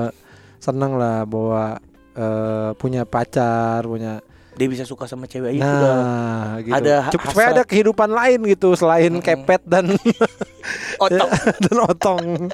seneng 0.57 0.93
lah 0.93 1.23
bahwa 1.23 1.79
eh, 2.11 2.69
punya 2.75 3.05
pacar, 3.05 3.87
punya 3.87 4.19
dia 4.55 4.67
bisa 4.67 4.83
suka 4.83 5.03
sama 5.03 5.25
cewek 5.25 5.53
itu 5.53 5.61
udah 5.61 5.95
Nah, 5.95 6.51
gitu. 6.59 6.73
ada 6.73 6.93
hasrat. 7.05 7.21
supaya 7.25 7.47
ada 7.51 7.63
kehidupan 7.63 8.09
lain 8.09 8.39
gitu 8.45 8.71
selain 8.73 9.13
kepet 9.19 9.61
dan 9.63 9.91
otak 11.03 11.29
dan 11.63 11.75
otong. 11.81 12.23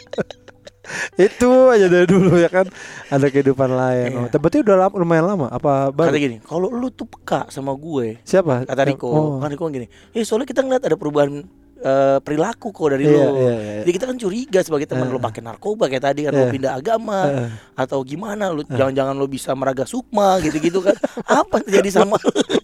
itu 1.16 1.52
aja 1.70 1.86
dari 1.86 2.04
dulu 2.04 2.36
ya 2.36 2.50
kan 2.50 2.66
ada 3.08 3.28
kehidupan 3.28 3.70
lain. 3.70 4.10
Iya. 4.12 4.22
Oh, 4.28 4.40
berarti 4.40 4.58
udah 4.60 4.76
lama, 4.80 4.96
lumayan 4.96 5.26
lama 5.28 5.48
apa 5.48 5.88
kata 5.88 5.96
baru? 6.10 6.18
gini 6.18 6.38
kalau 6.42 6.68
lu 6.68 6.90
tuh 6.90 7.06
peka 7.06 7.46
sama 7.48 7.72
gue 7.72 8.18
Siapa? 8.22 8.66
kata 8.66 8.82
Riko 8.84 9.08
Oh. 9.08 9.38
kan 9.38 9.48
Riko 9.48 9.70
gini 9.70 9.86
eh 10.12 10.26
soalnya 10.26 10.50
kita 10.50 10.60
ngeliat 10.60 10.82
ada 10.82 10.98
perubahan 10.98 11.46
eh, 11.82 12.18
perilaku 12.20 12.70
kok 12.70 12.88
dari 12.90 13.04
Iya, 13.04 13.12
lu 13.12 13.20
iya, 13.38 13.52
iya. 13.52 13.74
jadi 13.82 13.92
kita 13.92 14.06
kan 14.06 14.18
curiga 14.18 14.60
sebagai 14.60 14.86
teman 14.86 15.06
Eh. 15.06 15.12
lu 15.12 15.18
pakai 15.18 15.42
narkoba 15.42 15.86
kayak 15.86 16.04
tadi 16.04 16.22
kan 16.24 16.32
lu 16.32 16.44
Iya. 16.44 16.52
pindah 16.52 16.72
agama 16.74 17.20
Eh. 17.26 17.50
atau 17.76 18.00
gimana 18.02 18.50
lu 18.50 18.62
jangan-jangan 18.64 19.14
lu 19.14 19.26
bisa 19.26 19.52
meraga 19.52 19.84
sukma 19.84 20.38
gitu-gitu 20.40 20.80
kan 20.80 20.94
apa 21.42 21.62
terjadi 21.62 21.90
sama? 21.98 22.22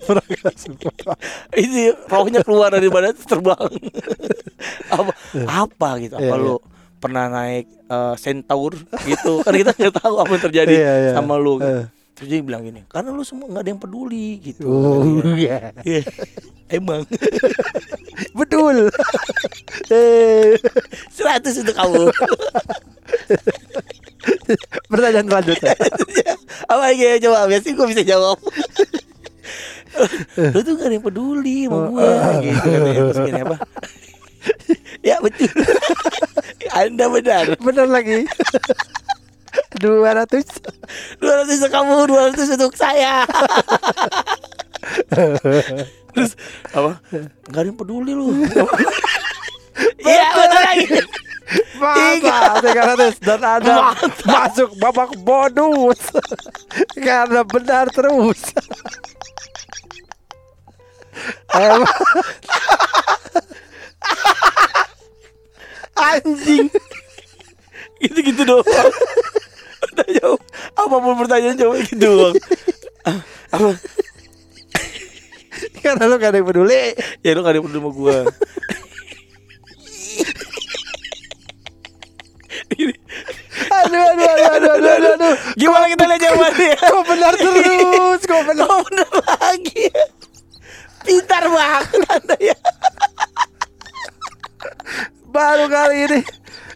Mereka 0.08 0.50
semua. 0.54 0.94
ini 1.58 1.90
rohnya 2.06 2.40
keluar 2.40 2.70
dari 2.70 2.88
badan 2.88 3.18
terbang 3.18 3.58
apa 4.90 5.12
apa 5.46 5.90
gitu 6.00 6.16
apa 6.16 6.24
Iya, 6.28 6.38
lu 6.38 6.56
pernah 6.98 7.26
naik 7.28 7.66
eh, 7.86 8.16
centaur 8.16 8.74
gitu 9.04 9.42
kan 9.42 9.54
kita 9.54 9.72
nggak 9.72 9.96
tahu 9.96 10.16
apa 10.18 10.32
yang 10.32 10.44
terjadi 10.44 10.74
Iya, 10.76 10.94
iya. 11.00 11.12
sama 11.14 11.36
lu 11.36 11.58
Eh. 11.60 11.86
terus 12.14 12.28
dia 12.28 12.40
bilang 12.40 12.62
gini 12.62 12.82
karena 12.86 13.10
lu 13.10 13.22
semua 13.22 13.46
nggak 13.48 13.62
ada 13.62 13.70
yang 13.70 13.78
peduli 13.80 14.30
gitu 14.42 14.66
Oh, 14.66 15.06
iya. 15.32 15.70
Iya. 15.82 16.02
emang 16.68 17.06
Betul. 18.68 18.92
eh, 19.96 20.60
100 21.16 21.62
untuk 21.64 21.76
kamu 21.76 22.04
pertanyaan 24.92 25.28
selanjutnya. 25.28 25.74
apa 26.72 26.84
lagi 26.84 27.04
ya 27.04 27.16
coba 27.24 27.48
biasanya 27.48 27.74
gue 27.76 27.88
bisa 27.88 28.04
jawab 28.04 28.38
lu 30.38 30.60
tuh 30.62 30.74
gak 30.76 30.88
ada 30.92 30.96
yang 31.00 31.06
peduli 31.06 31.66
sama 31.66 31.90
gue 31.90 32.12
gitu 32.44 32.60
katanya. 32.60 32.92
terus 32.94 33.18
gini 33.24 33.40
apa 33.42 33.58
ya 35.02 35.16
betul 35.24 35.50
anda 36.76 37.06
benar 37.08 37.46
Benar 37.58 37.88
lagi. 37.88 38.28
200 39.78 41.22
200 41.22 41.58
untuk 41.58 41.72
kamu 41.72 41.94
200 42.36 42.56
untuk 42.60 42.74
saya 42.78 43.24
terus 46.14 46.32
apa? 46.76 47.00
Nggak 47.48 47.62
ada 47.62 47.68
yang 47.68 47.78
peduli 47.80 48.12
lu. 48.14 48.28
Iya 49.78 50.28
betul 50.34 50.62
lagi. 50.66 50.86
Masa 51.78 52.58
300 52.66 53.22
dan 53.22 53.42
ada 53.46 53.94
masuk 54.26 54.74
babak 54.82 55.14
bonus. 55.22 56.02
Karena 57.06 57.46
benar 57.46 57.86
terus. 57.94 58.42
Anjing. 65.94 66.74
Gitu 68.02 68.20
gitu 68.34 68.42
doang. 68.42 68.66
Udah 69.94 70.08
jawab 70.18 70.42
apa 70.74 70.96
pun 70.98 71.14
pertanyaan 71.22 71.58
jawab 71.58 71.78
gitu 71.86 72.02
doang. 72.02 72.36
Apa 73.54 73.78
karena 75.84 76.04
lu 76.06 76.16
gak 76.18 76.30
ada 76.32 76.38
yang 76.40 76.48
peduli. 76.48 76.84
ya 77.22 77.32
lu 77.34 77.42
gak 77.42 77.52
ada 77.54 77.58
yang 77.60 77.66
peduli 77.66 77.82
sama 77.82 77.92
Ini, 82.68 82.94
Aduh 83.68 84.02
aduh 84.12 84.28
aduh 84.28 84.50
aduh 84.58 84.72
aduh 84.76 84.92
aduh. 84.92 85.14
aduh. 85.18 85.34
gimana 85.56 85.86
kita 85.88 86.04
lihat 86.06 86.22
jawabannya 86.22 86.76
Kok 86.92 87.04
benar 87.08 87.34
terus? 87.38 88.22
Kok 88.28 88.42
benar? 88.44 88.66
oh 88.68 88.80
bener 88.86 89.08
lagi 89.14 89.86
pintar 91.02 91.44
banget 91.48 92.02
anda 92.12 92.36
ya 92.44 92.58
Baru 95.28 95.66
kali 95.70 95.98
ini 96.10 96.20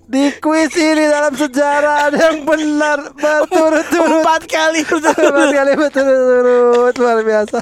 di 0.08 0.28
kuis 0.40 0.76
ini 0.76 1.08
dalam 1.08 1.32
sejarah 1.36 2.12
ada 2.12 2.20
yang 2.32 2.44
benar 2.44 3.16
berturut-turut. 3.16 4.20
empat 4.24 4.44
kali 4.44 4.84
Empat 4.84 5.16
berturut 5.16 5.50
kali 5.56 5.72
berturut-turut 5.72 6.96
luar 7.00 7.20
biasa. 7.24 7.58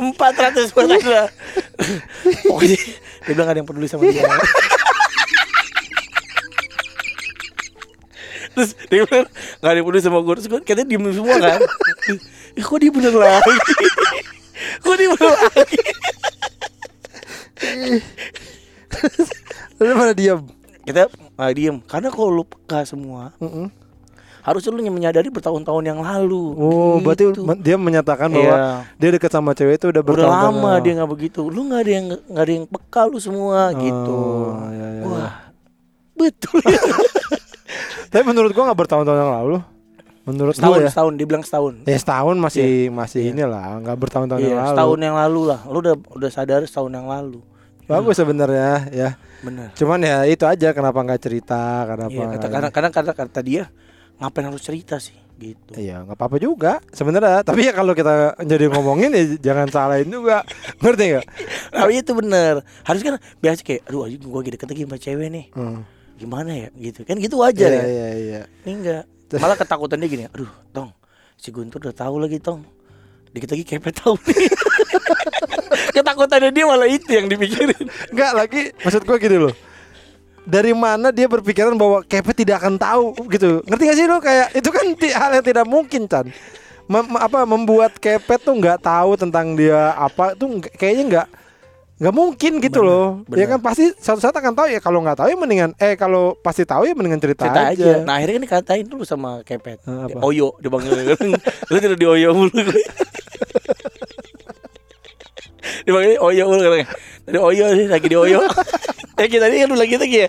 Empat 0.00 0.32
ratus 0.32 0.72
pertanyaan 0.76 1.28
pokoknya 2.48 2.80
dia 3.20 3.32
bilang 3.36 3.46
gak 3.46 3.52
ada 3.52 3.60
yang 3.60 3.68
peduli 3.68 3.86
sama 3.86 4.08
dia. 4.08 4.24
Terus 8.50 8.70
dia 8.88 9.04
bilang 9.04 9.26
gak 9.60 9.70
ada 9.70 9.76
yang 9.76 9.86
peduli 9.86 10.02
sama 10.02 10.18
gue 10.24 10.34
terus 10.40 10.48
gue 10.48 10.60
katanya 10.64 10.88
diem 10.88 11.04
semua 11.12 11.36
kan. 11.36 11.60
Ih, 12.56 12.64
kok 12.64 12.78
dia 12.80 12.90
bener 12.90 13.14
lagi? 13.14 13.54
Kok 14.82 14.94
dia 14.96 15.08
bener 15.12 15.32
lagi? 15.36 15.80
Lu 19.80 19.92
pada 19.96 20.14
diam. 20.16 20.40
kita 20.84 21.06
malah 21.36 21.54
diem. 21.54 21.76
Karena 21.84 22.08
kalau 22.10 22.30
lu 22.32 22.44
peka 22.48 22.82
semua 22.88 23.36
Mm-mm. 23.38 23.70
Harusnya 24.40 24.70
lu 24.70 24.82
menyadari 24.84 25.28
bertahun-tahun 25.28 25.84
yang 25.84 26.00
lalu 26.00 26.44
Oh, 26.52 26.96
berarti 26.98 27.28
Gitu. 27.28 27.42
men- 27.42 27.58
dia 27.58 27.76
menyatakan 27.76 28.26
bahwa 28.26 28.50
Iya. 28.50 28.68
dia 28.96 29.10
dekat 29.10 29.30
sama 29.30 29.52
cewek 29.52 29.76
itu 29.76 29.86
udah 29.86 29.96
udah 29.96 30.02
bertahun-tahun 30.02 30.54
lama 30.56 30.72
dia 30.78 30.92
nggak 30.94 31.10
begitu 31.10 31.40
lu 31.46 31.60
nggak 31.66 31.80
ada 31.80 31.92
yang 31.92 32.06
nggak 32.26 32.42
ada 32.42 32.52
yang 32.54 32.66
peka 32.66 33.02
lu 33.04 33.18
semua 33.18 33.60
gitu 33.74 34.20
Oh, 34.50 34.68
iya, 34.68 34.86
iya, 34.90 35.02
wah 35.02 35.18
iya. 35.18 35.30
betul 36.14 36.56
ya 36.62 36.80
Tapi 38.10 38.22
menurut 38.24 38.50
gua 38.50 38.64
nggak 38.66 38.80
bertahun-tahun 38.80 39.18
yang 39.18 39.32
lalu. 39.32 39.56
Menurut 40.20 40.52
setahun 40.52 40.72
gua 40.72 40.82
ya. 40.82 40.90
setahun 40.90 41.12
dia 41.14 41.26
bilang 41.26 41.44
setahun 41.44 41.74
Ya 41.84 41.96
setahun 41.96 42.36
masih 42.36 42.68
masih 42.90 43.22
Iya. 43.22 43.30
inilah, 43.32 43.66
nggak 43.80 43.96
bertahun-tahun 43.96 44.40
Iya, 44.40 44.48
yang 44.48 44.58
lalu. 44.58 44.70
setahun 44.72 44.98
yang 45.00 45.16
lalu 45.16 45.40
lah. 45.46 45.60
Lu 45.64 45.78
udah 45.78 45.94
udah 46.10 46.30
sadar 46.30 46.60
setahun 46.64 46.90
yang 46.90 47.06
lalu. 47.06 47.38
Bagus 47.86 48.14
sebenarnya 48.16 48.70
ya. 48.90 49.10
Bener. 49.40 49.70
Cuman 49.72 49.98
ya 49.98 50.22
itu 50.24 50.44
aja 50.44 50.70
kenapa 50.70 50.98
nggak 51.00 51.20
cerita, 51.20 51.62
kenapa 51.86 52.12
Iya, 52.12 52.26
kata 52.28 52.46
kadang 52.48 52.72
kadang 52.72 52.92
kata 52.92 53.12
kata 53.14 53.40
dia 53.40 53.64
ngapain 54.20 54.46
harus 54.46 54.60
cerita 54.60 55.00
sih 55.00 55.16
gitu. 55.40 55.72
Iya 55.72 56.04
nggak 56.04 56.20
apa-apa 56.20 56.36
juga 56.36 56.84
sebenarnya. 56.92 57.40
Tapi 57.40 57.64
ya 57.64 57.72
kalau 57.72 57.96
kita 57.96 58.36
jadi 58.44 58.68
ngomongin 58.68 59.08
ya 59.16 59.24
jangan 59.40 59.72
salahin 59.72 60.12
juga, 60.12 60.44
ngerti 60.84 61.04
nggak? 61.16 61.26
Tapi 61.72 61.92
itu 61.96 62.12
bener. 62.12 62.60
Harus 62.84 63.00
kan 63.00 63.16
biasa 63.40 63.64
kayak 63.64 63.88
aduh 63.88 64.04
anjing 64.04 64.20
gua 64.20 64.44
lagi 64.44 64.50
deket 64.52 64.68
lagi 64.68 64.82
sama 64.84 64.96
cewek 65.00 65.28
nih. 65.32 65.46
Hmm. 65.56 65.80
Gimana 66.20 66.52
ya 66.52 66.68
gitu. 66.76 67.08
Kan 67.08 67.16
gitu 67.16 67.40
aja 67.40 67.64
Iya 67.64 67.72
ya. 67.72 67.82
iya 67.88 68.08
iya. 68.14 68.40
Ini 68.68 68.72
enggak. 68.76 69.04
Malah 69.40 69.56
ketakutan 69.56 70.02
dia 70.02 70.10
gini, 70.10 70.24
aduh, 70.26 70.50
Tong. 70.74 70.90
Si 71.38 71.48
Guntur 71.48 71.78
udah 71.80 71.94
tahu 71.94 72.18
lagi, 72.18 72.42
Tong. 72.42 72.60
Dikit 73.30 73.54
lagi 73.54 73.62
kepet 73.64 73.94
tahu 73.96 74.18
nih. 74.26 74.50
Ketakutannya 75.96 76.50
dia 76.50 76.64
malah 76.66 76.84
itu 76.84 77.08
yang 77.08 77.30
dipikirin. 77.30 77.86
Nggak 78.10 78.32
lagi 78.34 78.62
maksud 78.82 79.06
gua 79.06 79.16
gini 79.16 79.38
loh. 79.38 79.54
Dari 80.42 80.72
mana 80.72 81.12
dia 81.12 81.28
berpikiran 81.28 81.76
bahwa 81.76 82.00
Kepet 82.02 82.42
tidak 82.42 82.64
akan 82.64 82.80
tahu 82.80 83.12
gitu. 83.28 83.60
Ngerti 83.68 83.82
gak 83.86 83.96
sih 83.96 84.06
lo 84.08 84.18
kayak 84.18 84.48
itu 84.56 84.68
kan 84.72 84.84
hal 84.96 85.30
yang 85.36 85.44
tidak 85.44 85.66
mungkin 85.68 86.08
Chan. 86.08 86.26
Mem- 86.90 87.20
apa 87.20 87.46
membuat 87.46 87.94
Kepet 87.96 88.42
tuh 88.42 88.56
nggak 88.56 88.82
tahu 88.82 89.14
tentang 89.14 89.54
dia 89.54 89.94
apa 89.94 90.34
tuh 90.34 90.58
kayaknya 90.74 91.04
nggak 91.06 91.26
nggak 92.00 92.14
mungkin 92.16 92.52
gitu 92.58 92.80
Bener, 92.80 92.88
loh. 92.90 93.08
Ya 93.30 93.44
bener. 93.44 93.48
kan 93.54 93.60
pasti 93.60 93.84
suatu 93.94 94.18
saat 94.18 94.32
akan 94.32 94.56
tahu 94.56 94.66
ya 94.72 94.80
kalau 94.80 95.04
nggak 95.04 95.20
tahu 95.20 95.28
ya 95.28 95.36
mendingan 95.36 95.70
eh 95.76 95.94
kalau 95.94 96.32
pasti 96.34 96.64
tahu 96.64 96.88
ya 96.88 96.96
mendingan 96.96 97.20
cerita, 97.20 97.44
Cerita 97.46 97.60
aja. 97.70 97.76
aja. 97.76 97.92
Nah 98.02 98.16
akhirnya 98.16 98.40
kan 98.40 98.44
dikatain 98.48 98.86
dulu 98.88 99.04
sama 99.04 99.44
Kepet. 99.44 99.84
Eh, 99.84 100.02
apa? 100.08 100.18
Oyo 100.24 100.56
dipanggil. 100.58 101.14
Lu 101.70 101.76
tidak 101.76 102.00
di 102.00 102.06
Oyo 102.08 102.32
mulu 102.32 102.50
dipanggil 105.84 106.18
Oyo 106.18 106.42
mulu 106.48 106.60
katanya. 106.64 106.88
Tadi 107.22 107.38
Oyo 107.38 107.64
sih 107.76 107.86
lagi 107.86 108.06
di 108.08 108.16
Oyo. 108.18 108.40
Ya 109.20 109.26
kita 109.28 109.44
tadi 109.44 109.56
kan 109.60 109.70
lagi 109.76 109.94
lagi 110.00 110.16
ya. 110.24 110.28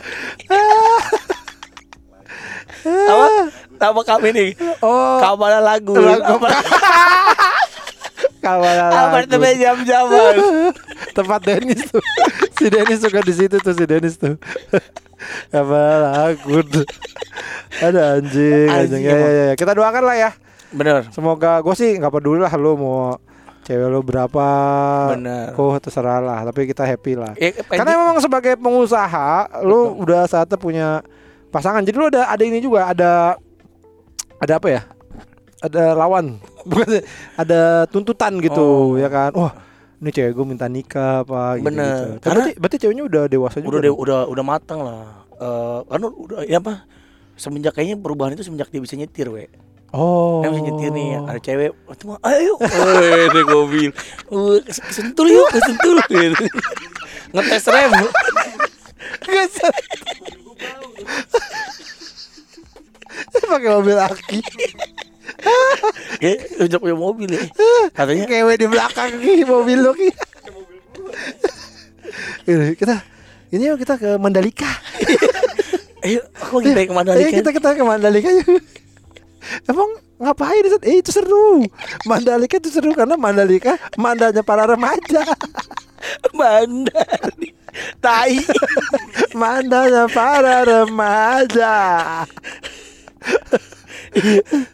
Apa? 2.84 3.28
Nama 3.80 4.02
kami 4.04 4.30
nih. 4.36 4.50
Oh, 4.84 5.18
Kamala 5.24 5.64
lagu. 5.64 5.96
Lagu. 5.96 6.38
Apa? 6.38 6.48
kawalan 8.46 8.90
lagu. 8.92 9.06
Apartemen 9.08 9.54
jam-jaman. 9.56 10.36
tempat 11.18 11.40
Denis 11.44 11.82
tuh 11.92 12.04
si 12.56 12.66
Denis 12.72 13.00
suka 13.04 13.20
di 13.22 13.34
situ 13.36 13.56
tuh 13.60 13.74
si 13.76 13.84
Denis 13.84 14.16
tuh 14.16 14.40
apa 15.60 15.80
lagu 16.02 16.64
ada 17.84 18.18
anjing 18.18 18.68
anjing 18.70 19.02
Anjing 19.02 19.04
ya, 19.04 19.16
ya, 19.16 19.44
ya, 19.52 19.56
kita 19.60 19.76
doakan 19.76 20.04
lah 20.08 20.18
ya 20.18 20.32
Bener. 20.72 21.12
semoga 21.12 21.60
gue 21.60 21.76
sih 21.76 22.00
nggak 22.00 22.14
peduli 22.16 22.40
lah 22.40 22.54
lu 22.56 22.80
mau 22.80 23.20
cewek 23.62 23.88
lu 23.88 24.02
berapa 24.02 24.46
Bener. 25.12 25.52
kok 25.52 25.82
terserah 25.82 26.18
lah 26.18 26.40
tapi 26.44 26.66
kita 26.66 26.82
happy 26.82 27.14
lah 27.14 27.34
Ya, 27.36 27.54
karena 27.54 27.94
memang 27.96 28.18
sebagai 28.18 28.54
pengusaha 28.56 29.62
lu 29.62 29.98
udah 29.98 30.26
saatnya 30.26 30.56
punya 30.56 30.88
pasangan 31.50 31.82
jadi 31.82 31.96
lu 31.96 32.08
ada 32.08 32.26
ada 32.26 32.42
ini 32.42 32.58
juga 32.58 32.88
ada 32.88 33.38
ada 34.38 34.54
apa 34.56 34.68
ya 34.68 34.82
ada 35.60 35.94
lawan 35.94 36.42
bukan 36.70 37.06
ada 37.36 37.86
tuntutan 37.88 38.38
gitu 38.38 38.94
Oh. 38.94 38.98
ya 38.98 39.08
kan 39.08 39.30
wah 39.32 39.54
ini 40.02 40.10
cewek 40.10 40.34
gue 40.34 40.46
minta 40.48 40.66
nikah 40.66 41.22
apa 41.22 41.62
gitu, 41.62 41.66
Bener. 41.70 41.86
gitu. 41.86 42.06
Karena- 42.20 42.34
berarti, 42.42 42.52
berarti 42.58 42.78
ceweknya 42.80 43.04
udah 43.06 43.24
dewasa 43.30 43.62
juga 43.62 43.78
udah 43.78 43.94
udah 43.94 44.20
udah 44.28 44.44
matang 44.44 44.82
lah. 44.82 45.06
Eh 45.32 45.80
kan 45.86 46.02
udah 46.02 46.42
ya 46.42 46.58
apa? 46.58 46.90
Semenjak 47.38 47.74
kayaknya 47.74 48.02
perubahan 48.02 48.34
itu 48.34 48.42
semenjak 48.42 48.74
dia 48.74 48.82
bisa 48.82 48.98
nyetir, 48.98 49.30
we. 49.30 49.46
Oh. 49.92 50.40
Kan 50.40 50.56
bisa 50.56 50.64
nyetir 50.64 50.90
nih 50.90 51.20
ada 51.20 51.36
cewek, 51.38 51.72
"Itu 51.76 52.04
mah, 52.08 52.18
ayo, 52.24 52.56
eh, 52.64 53.44
mobil, 53.44 53.92
uh, 54.32 54.56
kes- 54.64 54.80
kesentul 54.80 55.28
yuk, 55.28 55.48
kesentul, 55.56 56.00
gitu. 56.08 56.46
ngetes 57.36 57.66
rem, 57.68 57.92
Geser. 59.22 59.74
Pakai 63.52 63.68
mobil 63.68 63.98
aki. 64.00 64.40
ya 66.24 66.32
udah 66.64 66.80
punya 66.80 66.96
mobil 66.96 67.28
ya, 67.28 67.44
katanya, 67.92 68.24
Kewe 68.24 68.54
di 68.56 68.68
belakang 68.68 69.12
ki 69.20 69.44
mobil 69.44 69.80
lo 69.80 69.92
ki. 69.92 70.08
Ini, 72.48 72.76
kita 72.76 72.96
ini 73.52 73.68
yuk 73.68 73.78
kita 73.78 74.00
ke 74.00 74.16
Mandalika. 74.16 74.72
ayo, 76.02 76.24
aku 76.40 76.64
lagi 76.64 76.88
ke 76.88 76.94
Mandalika, 76.96 77.28
Eh, 77.28 77.36
kita 77.36 77.50
kita 77.52 77.70
ke 77.76 77.84
Mandalika 77.84 78.30
yuk. 78.32 78.48
Emang 79.66 79.90
ngapain 80.18 80.62
di? 80.62 80.70
Eh 80.84 80.96
itu 81.00 81.10
seru. 81.10 81.66
Mandalika 82.04 82.58
itu 82.58 82.70
seru 82.70 82.94
karena 82.94 83.14
Mandalika 83.16 83.78
mandalnya 83.96 84.42
para 84.42 84.66
remaja. 84.66 85.22
Mandal, 86.34 87.30
tai, 88.02 88.42
Mandalnya 89.38 90.10
para 90.10 90.66
remaja. 90.66 91.76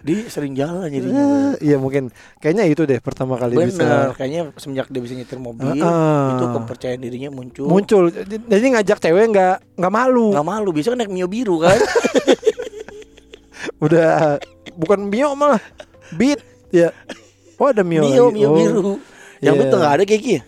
dia 0.01 0.17
sering 0.31 0.55
jalan 0.55 0.87
jadinya. 0.87 1.53
Iya 1.59 1.77
mungkin 1.77 2.09
kayaknya 2.39 2.63
itu 2.65 2.87
deh 2.87 2.97
pertama 2.97 3.35
kali 3.35 3.53
Bener, 3.53 3.69
bisa 3.69 4.15
kayaknya 4.15 4.55
semenjak 4.55 4.87
dia 4.87 5.01
bisa 5.03 5.13
nyetir 5.13 5.37
mobil, 5.37 5.67
Ah. 5.77 6.39
itu 6.39 6.45
kepercayaan 6.57 7.01
dirinya 7.03 7.29
muncul. 7.29 7.67
muncul. 7.67 8.07
Jadi 8.47 8.65
ngajak 8.73 8.97
cewek 8.97 9.29
nggak 9.29 9.55
nggak 9.77 9.93
malu. 9.93 10.31
Nggak 10.31 10.47
malu, 10.47 10.69
bisa 10.71 10.89
kan 10.89 11.03
naik 11.03 11.11
Mio 11.11 11.27
biru 11.27 11.59
kan? 11.59 11.75
Udah 13.77 14.37
bukan 14.73 15.05
Mio 15.05 15.33
malah 15.33 15.61
Beat 16.11 16.39
ya. 16.69 16.91
Oh 17.55 17.67
ada 17.67 17.81
Mio. 17.81 18.01
Mio, 18.01 18.25
lagi. 18.27 18.35
Mio 18.35 18.47
Oh. 18.47 18.55
biru. 18.55 18.93
Yang 19.37 19.53
Iya. 19.53 19.61
betul 19.61 19.77
nggak 19.77 19.93
ada 19.93 20.03
Kiki 20.03 20.31
ya? 20.31 20.43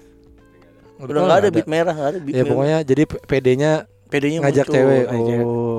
Udah 1.00 1.22
nggak 1.22 1.39
ada 1.39 1.50
beat 1.50 1.67
merah, 1.67 1.93
nggak 1.93 2.10
ada 2.10 2.19
beat 2.19 2.34
Ya 2.34 2.41
merah. 2.41 2.52
pokoknya 2.52 2.78
jadi 2.84 3.04
PD-nya 3.08 3.72
pedenya 4.06 4.39
ngajak 4.41 4.65
muncul, 4.65 4.76
cewek. 4.76 5.04
Oh, 5.06 5.15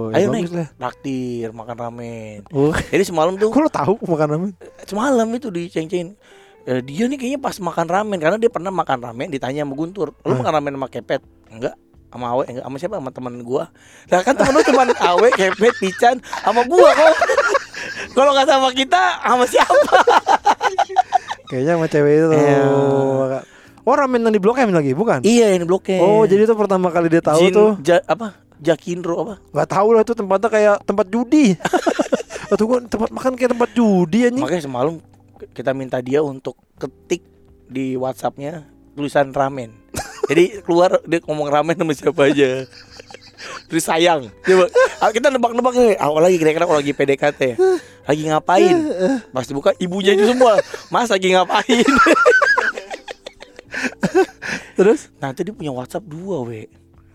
ya 0.09 0.16
Ayo 0.16 0.27
bagus 0.27 0.33
naik 0.33 0.49
lah. 0.55 0.69
traktir 0.73 1.49
makan 1.51 1.77
ramen. 1.77 2.40
Oh, 2.49 2.73
Jadi 2.73 3.05
semalam 3.05 3.35
tuh 3.35 3.51
kok 3.53 3.61
lo 3.61 3.69
tahu 3.69 3.95
makan 4.07 4.29
ramen? 4.29 4.51
semalam 4.83 5.29
itu 5.31 5.49
di 5.49 5.66
ceng-ceng 5.66 6.14
eh, 6.62 6.81
dia 6.81 7.05
nih 7.05 7.16
kayaknya 7.16 7.38
pas 7.38 7.57
makan 7.57 7.87
ramen 7.87 8.16
karena 8.16 8.37
dia 8.37 8.49
pernah 8.49 8.71
makan 8.71 8.99
ramen 9.03 9.29
ditanya 9.29 9.61
sama 9.61 9.75
Guntur, 9.75 10.14
"Lu 10.23 10.33
makan 10.35 10.53
ramen 10.55 10.73
sama 10.73 10.88
Kepet?" 10.88 11.21
Enggak. 11.49 11.75
Sama 12.11 12.27
Awe 12.35 12.42
enggak 12.51 12.64
sama 12.66 12.77
siapa 12.77 12.94
sama 12.99 13.11
teman 13.14 13.35
gua. 13.40 13.70
Lah 14.11 14.20
kan 14.27 14.35
temen 14.35 14.51
lu 14.51 14.62
cuma 14.66 14.83
Awe, 14.83 15.29
Kepet, 15.31 15.75
Pican 15.79 16.16
sama 16.42 16.66
gua 16.66 16.90
kok. 16.90 17.14
Kalau 18.18 18.35
nggak 18.35 18.49
sama 18.51 18.68
kita 18.75 19.03
sama 19.23 19.44
siapa? 19.46 19.94
Kayaknya 21.49 21.73
sama 21.79 21.87
cewek 21.87 22.12
itu. 22.18 22.29
Iya. 22.35 22.62
Oh 23.81 23.94
ramen 23.96 24.20
yang 24.23 24.35
di 24.35 24.42
Blok 24.42 24.61
M 24.61 24.70
lagi 24.70 24.92
bukan? 24.92 25.25
iya 25.25 25.57
ini 25.57 25.64
bloknya. 25.64 25.99
Oh 26.05 26.23
jadi 26.23 26.44
itu 26.44 26.53
pertama 26.53 26.92
kali 26.92 27.09
dia 27.09 27.25
tahu 27.25 27.40
Jin- 27.49 27.55
tuh 27.55 27.70
Ja- 27.81 28.05
apa? 28.05 28.37
Jakindro 28.61 29.25
apa? 29.25 29.35
nggak 29.57 29.68
tahu 29.73 29.88
lah 29.96 30.03
itu 30.05 30.12
tempatnya 30.12 30.49
kayak 30.53 30.77
tempat 30.85 31.07
judi. 31.09 31.57
Atau 32.53 32.66
gua 32.68 32.79
tempat 32.85 33.09
makan 33.09 33.38
kayak 33.38 33.57
tempat 33.57 33.70
judi 33.73 34.29
anjing. 34.29 34.42
Makanya 34.44 34.62
semalam 34.68 35.01
kita 35.55 35.73
minta 35.73 35.96
dia 36.05 36.20
untuk 36.20 36.59
ketik 36.77 37.25
di 37.66 37.96
WhatsAppnya 37.96 38.68
tulisan 38.92 39.33
ramen. 39.33 39.73
Jadi 40.31 40.62
keluar 40.62 41.03
dia 41.03 41.19
ngomong 41.27 41.51
ramen 41.51 41.75
sama 41.75 41.90
siapa 41.90 42.31
aja. 42.31 42.71
Terus 43.66 43.83
sayang. 43.83 44.31
Coba 44.47 44.71
ah, 45.03 45.11
kita 45.11 45.27
nebak-nebak 45.27 45.75
nih. 45.75 45.95
Awal 45.99 46.31
lagi 46.31 46.37
kira-kira 46.38 46.71
kalau 46.71 46.79
lagi 46.79 46.95
PDKT. 46.95 47.40
Lagi 48.07 48.23
ngapain? 48.31 48.77
Pas 49.35 49.47
dibuka 49.47 49.75
ibunya 49.77 50.14
itu 50.14 50.31
semua. 50.31 50.62
Mas 50.87 51.11
lagi 51.11 51.35
ngapain? 51.35 51.83
Terus? 54.77 55.11
Nanti 55.19 55.43
dia 55.43 55.55
punya 55.55 55.73
WhatsApp 55.75 56.07
dua, 56.07 56.47
we. 56.47 56.71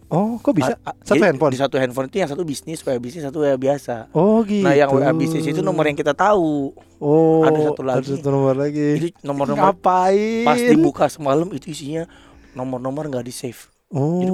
Oh 0.06 0.38
kok 0.38 0.54
bisa? 0.54 0.78
A- 0.86 0.94
a- 0.94 0.98
Satu 1.02 1.18
jadi 1.18 1.34
handphone. 1.34 1.52
Di 1.52 1.60
satu 1.60 1.76
handphone 1.82 2.08
itu 2.08 2.18
yang 2.22 2.30
satu 2.30 2.46
bisnis, 2.46 2.80
WA 2.86 3.02
bisnis, 3.02 3.26
satu 3.26 3.42
WA 3.42 3.58
biasa. 3.58 4.14
Oh 4.14 4.46
gitu. 4.46 4.62
Nah, 4.62 4.78
yang 4.78 4.94
WA 4.94 5.10
bisnis 5.12 5.50
itu 5.50 5.66
nomor 5.66 5.90
yang 5.90 5.98
kita 5.98 6.14
tahu. 6.14 6.78
Oh 7.02 7.42
ada 7.42 7.58
satu 7.74 7.82
lagi. 7.82 8.14
Ada 8.14 8.22
satu 8.22 8.30
nomor 8.30 8.54
lagi. 8.54 9.02
Jadi 9.02 9.10
nomor-nomor 9.26 9.74
Ngapain? 9.74 10.46
pas 10.46 10.62
dibuka 10.62 11.06
semalam 11.10 11.50
itu 11.52 11.74
isinya 11.74 12.06
nomor-nomor 12.56 13.12
nggak 13.12 13.26
di 13.28 13.34
save. 13.36 13.70
Oh. 13.94 14.18
Jadi 14.18 14.32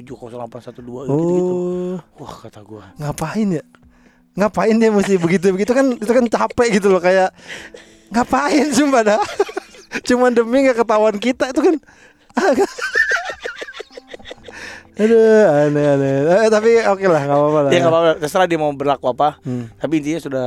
0812 0.00 1.12
gitu-gitu. 1.12 1.52
Oh. 1.52 1.96
Wah, 2.22 2.34
kata 2.40 2.64
gua. 2.64 2.94
Ngapain 2.96 3.48
ya? 3.60 3.64
Ngapain 4.32 4.72
dia 4.80 4.88
mesti 4.88 5.20
begitu 5.20 5.52
begitu 5.52 5.76
kan 5.76 5.92
itu 5.92 6.08
kan 6.08 6.24
capek 6.24 6.80
gitu 6.80 6.88
loh 6.88 7.02
kayak 7.04 7.36
ngapain 8.08 8.72
sumpah 8.72 9.02
dah. 9.04 9.20
Cuman 10.08 10.32
demi 10.32 10.64
nggak 10.64 10.80
ketahuan 10.80 11.20
kita 11.20 11.52
itu 11.52 11.60
kan. 11.60 11.76
Aduh, 14.92 15.48
aneh 15.48 15.84
aneh. 15.88 16.14
Eh, 16.44 16.50
tapi 16.52 16.80
oke 16.84 17.04
lah, 17.08 17.24
nggak 17.24 17.38
apa-apa 17.40 17.58
lah. 17.64 17.70
Ya 17.72 17.78
nggak 17.80 17.92
apa-apa, 17.92 18.10
terserah 18.20 18.44
dia 18.48 18.60
mau 18.60 18.72
berlaku 18.76 19.08
apa. 19.08 19.40
Hmm. 19.40 19.72
Tapi 19.80 20.00
intinya 20.00 20.20
sudah 20.20 20.46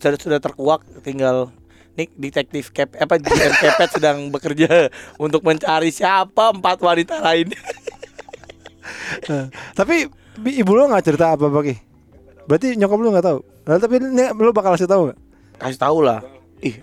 sudah, 0.00 0.18
sudah 0.18 0.38
terkuak 0.40 0.80
tinggal 1.04 1.52
Nih 1.92 2.08
detektif 2.16 2.72
Kep 2.72 2.96
apa 2.96 3.20
GM 3.20 3.52
Kepet 3.52 3.90
sedang 4.00 4.32
bekerja 4.32 4.88
untuk 5.20 5.44
mencari 5.44 5.92
siapa 5.92 6.52
empat 6.52 6.80
wanita 6.80 7.20
lain. 7.20 7.52
Eh, 9.22 9.46
tapi 9.78 10.08
ibu 10.42 10.72
lo 10.74 10.90
nggak 10.90 11.04
cerita 11.04 11.36
apa 11.36 11.46
Ki? 11.62 11.76
Berarti 12.50 12.74
nyokap 12.74 12.98
lu 12.98 13.14
nggak 13.14 13.26
tahu. 13.30 13.38
Lalu 13.68 13.78
tapi 13.78 13.94
ini 14.02 14.24
lo 14.34 14.50
bakal 14.50 14.74
kasih 14.74 14.90
tahu 14.90 15.02
nggak? 15.06 15.18
Kasih 15.62 15.78
tahu 15.78 15.98
lah. 16.02 16.18
Ih, 16.58 16.82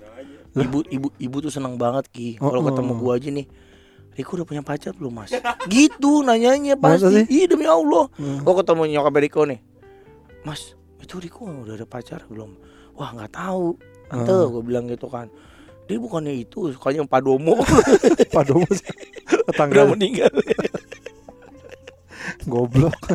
ibu 0.56 0.80
ibu 0.88 1.08
ibu 1.20 1.38
tuh 1.44 1.52
seneng 1.52 1.76
banget 1.76 2.08
Ki. 2.08 2.40
Kalau 2.40 2.64
Oh, 2.64 2.66
ketemu 2.72 2.92
oh. 2.96 2.98
gua 3.02 3.20
aja 3.20 3.30
nih. 3.34 3.48
Riko 4.16 4.32
udah 4.40 4.48
punya 4.48 4.64
pacar 4.64 4.96
belum 4.96 5.12
mas? 5.12 5.32
Gitu 5.74 6.24
nanyanya 6.24 6.80
pasti. 6.80 7.28
Iya 7.28 7.52
demi 7.52 7.68
Allah. 7.68 8.08
Hmm. 8.16 8.48
Gua 8.48 8.64
ketemu 8.64 8.82
nyokap 8.96 9.14
Riko 9.20 9.42
nih. 9.44 9.60
Mas, 10.48 10.80
itu 11.04 11.20
Riko 11.20 11.44
udah 11.48 11.76
ada 11.76 11.88
pacar 11.90 12.24
belum? 12.32 12.56
Wah 12.96 13.12
nggak 13.12 13.36
tahu. 13.36 13.76
Tante, 14.10 14.34
Hmm. 14.34 14.50
gue 14.50 14.64
bilang 14.66 14.86
gitu 14.86 15.06
kan. 15.06 15.30
Dia 15.86 15.98
bukannya 15.98 16.34
itu, 16.36 16.70
sukanya 16.70 17.02
yang 17.02 17.10
Padomo 17.10 17.58
Padomo 18.30 18.62
udah 18.62 18.82
tetangga 19.48 19.82
meninggal. 19.88 20.30
goblok. 22.46 22.96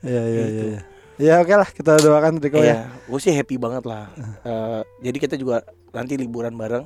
Iya 0.00 0.22
iya 0.22 0.44
Gitu. 0.44 0.64
iya. 0.68 0.80
Ya 1.16 1.34
oke 1.40 1.50
lah 1.50 1.66
kita 1.66 1.98
doakan 1.98 2.38
Riko 2.38 2.58
ya. 2.58 2.62
Iya, 2.62 2.78
gue 3.02 3.18
sih 3.18 3.32
happy 3.32 3.56
banget 3.56 3.82
lah. 3.82 4.06
Eh, 4.44 4.80
jadi 5.02 5.16
kita 5.18 5.34
juga 5.34 5.64
nanti 5.90 6.14
liburan 6.14 6.54
bareng. 6.54 6.84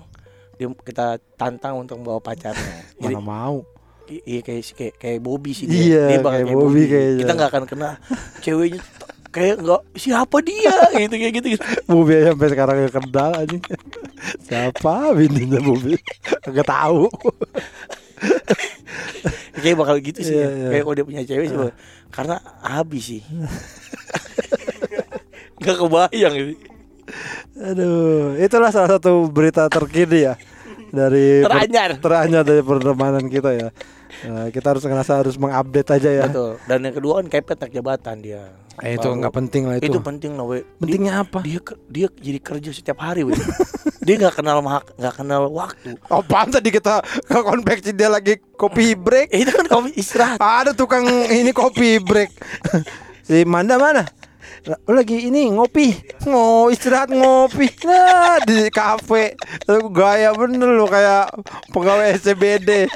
Dia 0.55 0.71
kita 0.73 1.07
tantang 1.35 1.77
untuk 1.77 1.99
membawa 1.99 2.17
pacarnya. 2.17 2.87
Jadi 2.97 3.13
Mana 3.13 3.21
mau. 3.21 3.57
iya 4.09 4.41
kayak 4.41 4.63
kayak 4.73 4.95
kayak 4.97 5.19
Bobby 5.21 5.53
sih 5.53 5.67
Iya, 5.67 5.75
dia. 6.07 6.07
Dia 6.07 6.19
bakal 6.21 6.39
kayak 6.41 6.57
Bobby 6.57 6.83
kayaknya. 6.85 7.21
Kita 7.21 7.33
nggak 7.33 7.51
akan 7.51 7.65
kena 7.67 7.91
ceweknya 8.45 8.81
kayak 9.31 9.63
nggak 9.63 9.83
siapa 9.95 10.37
dia 10.43 10.75
gitu 11.07 11.15
kayak 11.15 11.35
gitu. 11.41 11.47
gitu. 11.57 11.65
Aja 11.65 12.17
sampai 12.31 12.49
sekarang 12.51 12.75
gak 12.87 12.95
kenal 12.99 13.31
aja. 13.35 13.59
Siapa 14.47 15.17
bininya 15.17 15.59
Bobi? 15.65 15.97
Gak 16.45 16.69
tahu. 16.69 17.09
Kayak 19.61 19.77
bakal 19.81 19.97
gitu 20.01 20.21
sih. 20.21 20.37
Iya, 20.37 20.45
ya. 20.45 20.51
iya. 20.53 20.69
Kayak 20.73 20.83
kalau 20.85 20.97
dia 20.97 21.07
punya 21.09 21.23
cewek 21.25 21.47
sih. 21.49 21.57
Bang. 21.57 21.73
Karena 22.13 22.37
habis 22.61 23.05
sih. 23.05 23.23
Gak 25.65 25.77
kebayang 25.81 26.35
gitu. 26.37 26.53
Aduh, 27.61 28.39
itulah 28.39 28.71
salah 28.73 28.97
satu 28.97 29.29
berita 29.33 29.67
terkini 29.73 30.31
ya 30.31 30.35
dari 30.91 31.41
per- 31.41 31.51
Teranyar. 31.51 31.91
teranyar 31.99 32.43
dari 32.43 32.63
pertemanan 32.63 33.25
kita 33.27 33.51
ya. 33.53 33.69
Nah, 34.23 34.51
kita 34.51 34.67
harus 34.69 34.83
ngerasa 34.83 35.13
harus 35.17 35.35
mengupdate 35.35 35.91
aja 35.93 36.11
ya. 36.13 36.25
Betul. 36.27 36.59
Dan 36.63 36.79
yang 36.83 36.95
kedua 36.95 37.13
kan 37.19 37.27
kepet 37.27 37.57
naik 37.57 37.73
jabatan 37.73 38.17
dia. 38.19 38.43
Eh, 38.81 38.97
itu 38.97 39.07
nggak 39.07 39.31
penting 39.31 39.63
lah 39.65 39.77
itu. 39.77 39.87
Itu 39.87 40.01
penting 40.01 40.35
loh, 40.35 40.51
we. 40.51 40.61
Dia- 40.61 40.67
Pentingnya 40.79 41.15
apa? 41.21 41.39
dia 41.41 41.61
dia 41.87 42.07
jadi 42.11 42.39
kerja 42.39 42.71
setiap 42.71 42.99
hari 42.99 43.23
weh. 43.23 43.37
dia 44.01 44.15
nggak 44.17 44.35
kenal 44.35 44.59
mak 44.59 44.97
nggak 44.97 45.13
kenal 45.15 45.53
waktu 45.53 45.93
Apaan 46.09 46.49
tadi 46.49 46.73
kita 46.73 47.05
ke 47.05 47.39
konveksi 47.39 47.93
dia 47.93 48.09
lagi 48.09 48.41
kopi 48.51 48.97
break? 48.97 49.29
eh, 49.29 49.45
itu 49.45 49.53
kan 49.53 49.67
kamu 49.69 49.93
istirahat 49.93 50.41
Ada 50.41 50.73
tukang 50.73 51.05
ini 51.29 51.53
kopi 51.53 52.01
break. 52.01 52.33
si 53.29 53.45
Manda 53.45 53.77
mana? 53.77 54.09
Lu 54.61 54.93
lagi 54.93 55.25
ini 55.25 55.49
ngopi, 55.49 55.97
ngo 56.23 56.43
istirahat 56.69 57.09
ngopi, 57.09 57.65
nah 57.83 58.37
di 58.41 58.69
kafe, 58.69 59.33
Lu 59.67 59.89
gaya 59.89 60.31
bener 60.31 60.69
lu 60.71 60.85
kayak 60.85 61.33
pegawai 61.69 62.13
SCBD. 62.15 62.85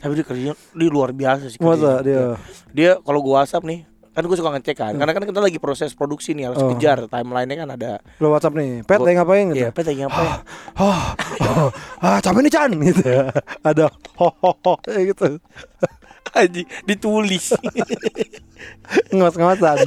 tapi 0.00 0.12
dia 0.14 0.24
kerjanya 0.24 0.54
dia 0.70 0.88
luar 0.88 1.12
biasa 1.12 1.44
sih 1.46 1.60
Masa 1.60 2.00
dia? 2.00 2.40
dia 2.70 2.96
kalau 2.98 3.20
gua 3.20 3.42
WhatsApp 3.42 3.60
nih 3.62 3.84
kan 4.08 4.22
gue 4.22 4.32
suka 4.32 4.48
ngecek 4.48 4.76
kan 4.78 4.94
karena 4.94 5.10
kan 5.10 5.26
kita 5.26 5.42
lagi 5.42 5.58
proses 5.58 5.90
produksi 5.90 6.32
nih 6.32 6.46
harus 6.46 6.56
Oh. 6.56 6.70
kejar 6.70 7.04
timelinenya 7.04 7.58
kan 7.58 7.70
ada 7.70 7.92
Lu 8.16 8.30
WhatsApp 8.30 8.54
nih, 8.54 8.80
pet 8.80 8.96
Gua- 8.96 9.04
lagi 9.04 9.16
ngapain 9.18 9.44
gitu? 9.50 9.58
Iya, 9.58 9.68
pet 9.68 9.84
lagi 9.84 10.00
ngapain? 10.00 10.30
Oh, 10.78 11.02
oh, 11.42 11.68
ah 11.98 12.16
capek 12.18 12.40
nih 12.40 12.52
Chan 12.54 12.70
gitu 12.88 13.02
ya. 13.02 13.28
Ada 13.60 13.90
ho 14.22 14.28
ho 14.32 14.50
ho 14.56 14.72
gitu. 14.86 15.36
Aji, 16.34 16.62
ditulis. 16.82 17.54
Ngemas-ngemasan. 19.14 19.78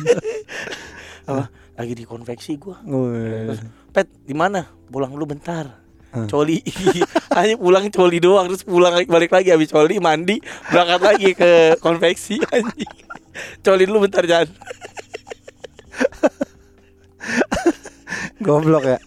Apa? 1.27 1.43
lagi 1.77 1.93
di 1.93 2.09
konveksi 2.09 2.57
gua 2.57 2.81
terus 2.81 3.61
pet 3.93 4.09
di 4.25 4.33
mana 4.33 4.65
pulang 4.89 5.13
dulu 5.13 5.37
bentar 5.37 5.85
Hmm. 6.07 6.23
coli 6.23 6.63
hanya 7.37 7.59
pulang 7.59 7.91
coli 7.91 8.23
doang 8.23 8.47
terus 8.47 8.63
pulang 8.63 8.95
balik 9.05 9.27
lagi 9.27 9.51
habis 9.51 9.67
coli 9.67 9.99
mandi 9.99 10.39
berangkat 10.71 11.01
lagi 11.03 11.29
ke 11.35 11.75
konveksi 11.83 12.39
anjing 12.47 12.87
coli 13.59 13.83
dulu 13.83 14.07
bentar 14.07 14.23
jangan 14.23 14.47
Goblok 18.41 18.87
ya. 18.87 18.97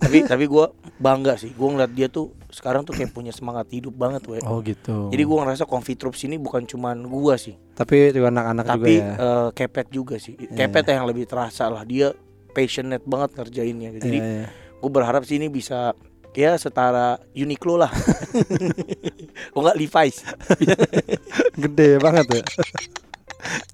tapi 0.00 0.24
tapi 0.24 0.48
gua 0.48 0.72
bangga 0.98 1.34
sih. 1.34 1.54
Gua 1.54 1.72
ngeliat 1.72 1.92
dia 1.94 2.06
tuh 2.06 2.34
sekarang 2.50 2.82
tuh 2.82 2.92
kayak 2.92 3.10
punya 3.10 3.30
semangat 3.30 3.70
hidup 3.70 3.94
banget 3.94 4.22
we. 4.26 4.38
Oh 4.42 4.58
gitu. 4.60 5.08
jadi 5.08 5.22
gua 5.22 5.46
ngerasa 5.46 5.64
Confitroops 5.64 6.26
ini 6.26 6.36
bukan 6.36 6.66
cuman 6.66 7.06
gua 7.06 7.38
sih. 7.38 7.54
Tapi 7.72 8.10
juga 8.10 8.28
anak-anak 8.28 8.64
juga 8.64 8.74
tapi 8.76 8.94
ya. 8.98 9.12
eh, 9.14 9.48
kepet 9.54 9.86
juga 9.88 10.16
sih. 10.18 10.34
Kepet 10.34 10.84
yang 10.90 11.06
lebih 11.06 11.24
terasa 11.24 11.70
lah. 11.70 11.82
Dia 11.82 12.10
passionate 12.50 13.06
banget 13.06 13.30
ngerjainnya. 13.38 13.90
Jadi 14.02 14.18
Iya, 14.18 14.26
iya. 14.42 14.46
gue 14.78 14.90
berharap 14.90 15.22
sih 15.22 15.38
ini 15.38 15.46
bisa 15.46 15.94
ya 16.34 16.54
setara 16.54 17.18
Uniqlo 17.32 17.78
lah. 17.78 17.90
Kok 19.54 19.58
nggak 19.58 19.78
Levi's? 19.78 20.22
Gede 21.54 21.98
banget 21.98 22.26
ya. 22.30 22.42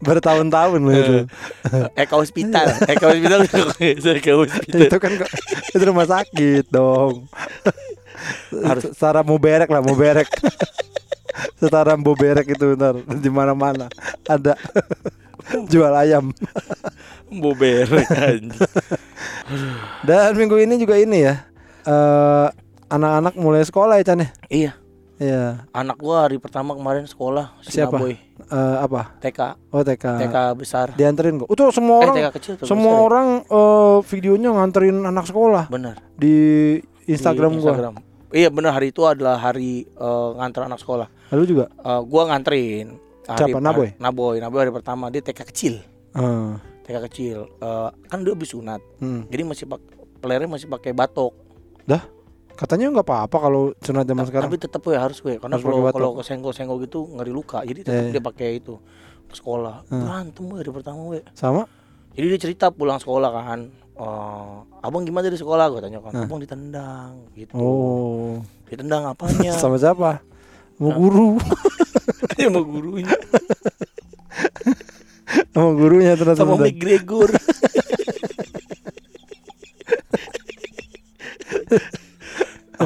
Bertahun-tahun 0.01 0.81
loh 0.81 0.93
itu. 0.93 1.17
Eka 1.97 2.15
Hospital 2.15 2.67
Eka 2.85 3.05
Hospital 3.09 3.41
Eka 3.81 4.33
Hospital 4.37 4.81
itu 4.85 4.97
kan 5.01 5.13
itu 5.73 5.85
rumah 5.85 6.07
sakit 6.07 6.65
dong. 6.69 7.25
Harus- 8.65 8.93
setara 8.93 9.25
mau 9.25 9.41
berek 9.41 9.69
lah, 9.69 9.81
mau 9.81 9.97
berek. 9.97 10.29
setara 11.59 11.97
mau 11.97 12.15
berek 12.15 12.47
itu 12.47 12.77
ntar 12.77 12.95
di 13.19 13.31
mana-mana 13.33 13.89
ada 14.25 14.55
jual 15.67 15.93
ayam. 15.93 16.31
Bober 17.35 17.89
anjing. 18.15 18.55
Dan 20.07 20.39
minggu 20.39 20.57
ini 20.63 20.79
juga 20.79 20.95
ini 20.95 21.27
ya. 21.27 21.43
eh 21.85 22.49
anak-anak 22.89 23.35
mulai 23.35 23.67
sekolah 23.67 23.99
ya 23.99 24.05
Chan 24.07 24.23
ya? 24.23 24.29
Iya 24.49 24.73
Iya. 25.17 25.63
anak 25.71 25.95
gua 25.97 26.27
hari 26.27 26.37
pertama 26.37 26.73
kemarin 26.73 27.05
sekolah 27.05 27.55
Siapa? 27.61 27.95
Sinaboy 27.95 28.15
Eh, 28.45 28.77
apa? 28.77 29.15
TK 29.19 29.41
Oh 29.71 29.81
TK. 29.81 30.05
TK 30.21 30.37
besar 30.55 30.91
Dianterin 30.93 31.39
kok. 31.39 31.47
Itu 31.49 31.71
semua 31.71 31.97
eh 31.97 32.05
orang 32.05 32.17
TK 32.17 32.29
kecil 32.35 32.53
tuh 32.57 32.67
semua 32.67 32.93
besar. 32.93 33.07
orang 33.07 33.27
eh, 33.41 33.99
videonya 34.05 34.51
nganterin 34.53 34.97
anak 35.01 35.25
sekolah 35.25 35.65
bener 35.69 35.95
di 36.13 36.35
Di 37.01 37.11
Instagram, 37.11 37.55
gua. 37.55 37.71
Instagram. 37.71 37.95
iya 38.31 38.49
bener 38.49 38.71
hari 38.71 38.91
itu 38.91 39.03
adalah 39.03 39.39
hari 39.39 39.87
eh, 39.87 40.29
nganter 40.35 40.63
anak 40.65 40.79
sekolah 40.79 41.07
Lalu 41.31 41.45
juga. 41.47 41.65
Eh, 41.71 42.03
gua 42.05 42.23
nganterin 42.27 42.99
hari, 43.25 43.39
Siapa? 43.47 43.59
Naboy? 43.59 43.89
Naboy 43.97 44.37
Naboy 44.37 44.61
hari 44.61 44.73
pertama 44.73 45.09
dia 45.09 45.23
TK 45.23 45.41
kecil 45.47 45.75
Eh, 46.11 46.53
TK 46.83 46.97
kecil 47.07 47.39
Eh, 47.55 47.89
kan 48.05 48.19
dia 48.21 48.35
habis 48.35 48.51
sunat 48.51 48.83
hmm. 48.99 49.31
jadi 49.31 49.43
masih 49.45 49.65
pak 49.65 49.79
pelernya 50.19 50.51
masih 50.51 50.67
pakai 50.67 50.91
batok 50.91 51.31
Katanya 52.55 52.87
nggak 52.89 53.03
apa-apa 53.05 53.37
kalau 53.41 53.63
sunat 53.77 54.05
zaman 54.05 54.25
sekarang. 54.25 54.47
tapi 54.47 54.57
tetap 54.57 54.81
ya 54.85 55.01
harus 55.01 55.19
gue 55.19 55.37
karena 55.37 55.59
kalau 55.59 55.91
kalau 55.91 56.11
kesenggol-senggol 56.17 56.79
gitu 56.81 57.11
ngeri 57.11 57.29
luka 57.29 57.61
jadi 57.61 57.83
tetap 57.83 58.05
Iya, 58.05 58.13
dia 58.13 58.23
pakai 58.23 58.49
itu 58.57 58.79
ke 59.25 59.35
sekolah 59.35 59.83
Hmm. 59.85 60.01
berantem 60.01 60.45
gue 60.45 60.59
hari 60.59 60.71
pertama 60.71 61.01
gue 61.09 61.21
Sama? 61.33 61.67
jadi 62.13 62.27
dia 62.29 62.41
cerita 62.41 62.71
pulang 62.71 62.97
sekolah 62.97 63.27
kan 63.27 63.61
"Eh, 63.93 64.55
abang 64.81 65.03
gimana 65.03 65.27
di 65.27 65.35
sekolah 65.35 65.67
gue 65.69 65.81
tanya 65.81 65.99
kan 65.99 66.13
Nah. 66.13 66.23
abang 66.25 66.39
ditendang 66.39 67.11
gitu 67.33 67.53
Oh. 67.55 68.39
ditendang 68.65 69.03
apanya 69.05 69.51
Sama 69.59 69.75
siapa? 69.75 70.23
Sama 70.73 70.91
guru. 70.93 71.35
sama 72.39 72.61
gurunya 72.63 73.15
Sama 75.51 75.71
gurunya 75.73 76.13
ternyata. 76.13 76.39
sama. 76.41 76.55
McGregor 76.61 77.31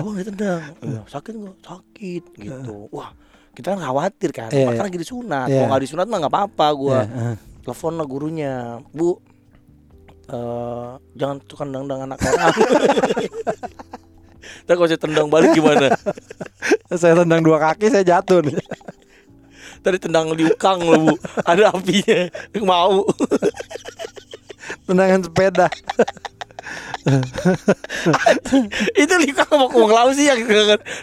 abang 0.00 0.16
ditendang 0.16 0.62
Iya, 0.82 1.00
sakit 1.06 1.32
nggak? 1.34 1.56
Sakit 1.62 2.24
gitu. 2.38 2.76
Wah 2.94 3.10
kita 3.54 3.74
kan 3.74 3.80
khawatir 3.82 4.30
kan 4.30 4.50
Iya, 4.54 4.70
makanya 4.70 4.86
lagi 4.86 4.98
disunat. 5.02 5.46
Iya. 5.50 5.56
kalau 5.58 5.68
nggak 5.74 5.82
disunat 5.82 6.06
mah 6.06 6.18
nggak 6.22 6.34
apa-apa 6.34 6.66
gua. 6.78 7.00
Iya, 7.02 7.34
eh. 7.34 7.36
telepon 7.66 7.92
lah 7.98 8.06
gurunya 8.06 8.54
bu 8.94 9.18
eh 10.28 10.90
jangan 11.16 11.36
suka 11.48 11.64
tendang 11.64 12.00
anak 12.04 12.18
orang 12.20 12.52
Ntar 14.64 14.74
kalau 14.76 14.88
saya 14.88 15.00
tendang 15.00 15.28
balik 15.28 15.52
gimana? 15.56 15.92
Saya 16.92 17.20
tendang 17.24 17.40
dua 17.44 17.60
kaki 17.60 17.92
saya 17.92 18.04
jatuh 18.04 18.40
nih. 18.44 18.56
Tadi 19.84 19.96
tendang 20.00 20.32
liukang 20.32 20.80
loh 20.80 20.98
bu. 21.08 21.14
Ada 21.44 21.72
apinya. 21.72 22.28
Mau. 22.64 23.04
Tendangan 24.88 25.20
sepeda. 25.24 25.66
Itu 29.02 29.14
liukang 29.18 29.48
mau 29.52 29.68
ke 29.68 29.88
laut 29.88 30.12
sih 30.12 30.26
yang 30.26 30.40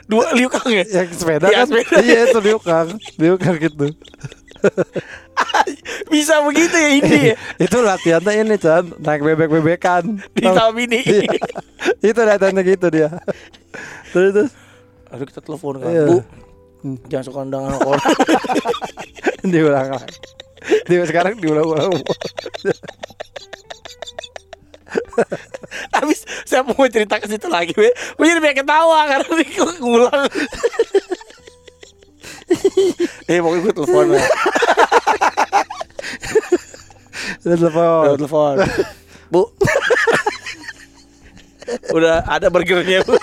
Dua 0.06 0.26
liukang 0.32 0.68
ya 0.70 0.84
Yang 0.84 1.18
sepeda 1.18 1.48
Iya, 1.48 1.58
kan? 1.58 1.68
sepeda. 1.68 1.98
Iya 2.00 2.20
itu 2.26 2.39
liukang. 2.41 2.88
Liukang 3.18 3.56
gitu. 3.58 3.86
Bisa 6.08 6.41
begitu 6.41 6.74
ya 6.74 6.89
ini 6.91 7.18
ya 7.30 7.36
itu 7.65 7.78
latihannya 7.80 8.32
ini 8.41 8.56
Chan 8.56 8.84
naik 8.98 9.22
bebek-bebekan. 9.22 10.04
Di 10.32 10.41
Tau- 10.41 10.56
tahap 10.56 10.76
ini 10.76 11.00
Iya. 11.02 11.22
itu 12.02 12.20
latihannya 12.20 12.63
gitu 12.63 12.88
dia. 12.89 13.10
Terus 14.10 14.32
terus 14.32 14.52
Aduh 15.08 15.26
kita 15.26 15.39
telepon 15.39 15.78
kan 15.78 15.89
Iya. 15.89 16.06
Bu 16.06 16.18
Hmm. 16.86 17.02
Jangan 17.10 17.26
suka 17.26 17.39
tendang 17.41 17.65
anak 17.65 17.82
orang 17.82 18.06
diulang 19.44 19.88
lagi. 19.89 20.18
Dia 20.86 21.02
sekarang 21.04 21.34
diulang-ulang. 21.36 21.89
Habis 25.95 26.25
saya 26.43 26.62
mau 26.65 26.88
cerita 26.88 27.19
ke 27.19 27.28
situ 27.30 27.47
lagi 27.47 27.71
Gue 27.73 27.91
gue 27.91 28.25
jadi 28.25 28.41
pengen 28.41 28.65
ketawa 28.65 28.99
Karena 29.08 29.30
dia 29.41 29.65
ngulang. 29.80 30.23
Eh 33.25 33.41
pokoknya 33.41 33.62
gue 33.65 33.73
telepon 33.73 34.06
ya. 34.13 34.21
Terus 37.41 37.58
telepon. 37.58 38.06
Udah 38.06 38.17
telepon. 38.21 38.56
Bu. 39.34 39.49
Udah 41.97 42.21
ada 42.30 42.54
burgernya 42.54 43.01
bu. 43.01 43.17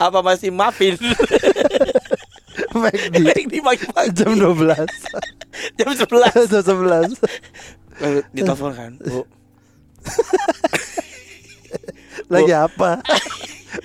Apa 0.00 0.24
masih 0.24 0.48
muffin? 0.48 0.96
McD 2.72 3.28
Di 3.44 3.60
pagi-pagi. 3.60 4.16
Jam 4.16 4.32
12 4.32 4.56
Jam 5.76 5.90
11 5.92 6.48
Jam 6.48 6.64
11 6.64 7.12
Lalu 8.00 8.20
ditelepon 8.32 8.72
kan 8.72 8.96
Bu 9.04 9.28
Lagi 12.26 12.50
apa? 12.50 12.98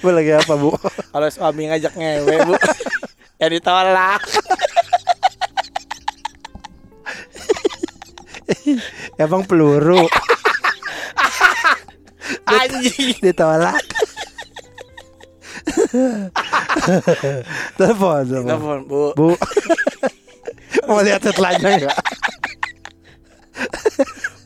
Bu 0.01 0.09
lagi 0.09 0.33
apa 0.33 0.53
bu? 0.57 0.73
Kalau 1.13 1.27
suami 1.29 1.69
ngajak 1.69 1.93
ngewe 1.93 2.35
bu 2.47 2.55
Ya 3.41 3.49
ditolak 3.49 4.21
Emang 9.21 9.45
peluru 9.45 10.05
Anjing 12.51 13.15
ditolak. 13.23 13.79
telepon, 17.77 18.21
telepon. 18.27 18.47
Telepon 18.47 18.79
bu 18.89 19.03
Bu. 19.15 19.29
Mau 20.89 20.99
lihat 20.99 21.21
setelahnya 21.23 21.69
enggak? 21.79 21.97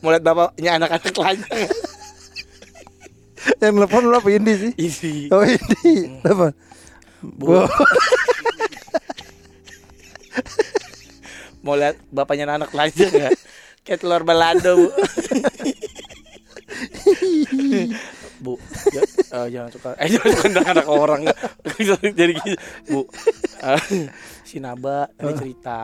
Mau 0.04 0.14
lihat 0.14 0.22
bapaknya 0.22 0.70
anak-anak 0.78 1.10
telanjang 1.10 1.66
Yang 3.56 3.72
telepon 3.76 4.02
lu 4.04 4.14
apa 4.14 4.28
ini 4.28 4.52
sih? 4.54 4.72
Isi 4.76 5.14
Oh 5.30 5.42
ini. 5.42 6.18
Telepon. 6.20 6.52
Bu. 7.22 7.44
Bu. 7.46 7.66
Mau 11.62 11.74
lihat 11.74 11.98
bapaknya 12.08 12.46
anak 12.48 12.70
telanjang 12.70 13.10
ya 13.10 13.30
Kayak 13.82 13.98
telur 13.98 14.22
balado 14.22 14.78
bu 14.78 14.86
Bu 18.36 18.52
ja- 18.92 19.08
eh, 19.34 19.46
Jangan 19.50 19.70
suka 19.72 19.88
Eh 19.98 20.06
jangan 20.06 20.28
suka 20.30 20.42
tendang 20.44 20.66
anak 20.68 20.86
orang 20.86 21.22
Jadi 22.20 22.34
Bu 22.86 23.02
eh, 23.58 23.82
Si 24.46 24.62
Naba 24.62 25.10
tadi 25.10 25.32
cerita 25.34 25.78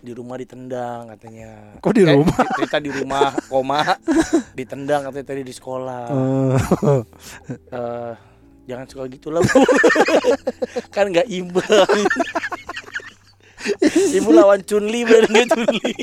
di 0.00 0.10
rumah 0.10 0.34
ditendang 0.34 1.08
katanya. 1.08 1.76
Kok 1.76 1.92
di 1.92 2.02
Eh, 2.02 2.14
rumah? 2.14 2.40
cerita 2.54 2.76
di 2.76 2.90
rumah 2.90 3.28
koma 3.46 3.80
ditendang 4.58 5.04
katanya 5.04 5.26
tadi 5.26 5.42
di 5.42 5.52
sekolah. 5.52 6.04
Oh. 6.08 7.04
Eh, 7.70 8.12
jangan 8.64 8.86
suka 8.86 9.04
gitu 9.06 9.28
lah 9.28 9.42
bu 9.42 9.60
kan 10.94 11.06
nggak 11.06 11.26
imbang 11.26 11.90
ibu 14.08 14.30
lawan 14.30 14.62
Chunli 14.62 15.02
bener 15.02 15.26
nggak 15.26 15.48
Chunli 15.48 15.94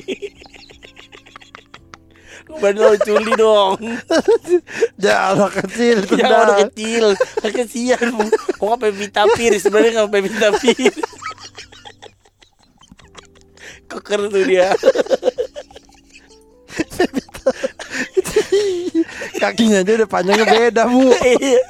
Berarti 2.49 2.77
lawan 2.77 2.99
Chunli 3.01 3.33
dong 3.33 3.75
Jangan 4.95 5.31
anak 5.37 5.51
kecil 5.63 5.97
tendang. 6.05 6.43
anak 6.43 6.57
kecil 6.67 7.05
kesian 7.45 8.03
bu 8.13 8.25
Kok 8.27 8.65
nggak 8.65 8.81
Pevita 8.81 9.23
Pierce 9.31 9.63
Sebenarnya 9.63 9.91
nggak 9.97 10.11
Pevita 10.11 10.49
Pierce 10.53 10.99
Keker 13.97 14.29
tuh 14.29 14.43
dia. 14.45 14.69
Kakinya 19.41 19.81
aja 19.81 19.91
udah 19.97 20.09
panjangnya 20.09 20.45
beda 20.45 20.83
bu. 20.89 21.09
Iya. 21.37 21.61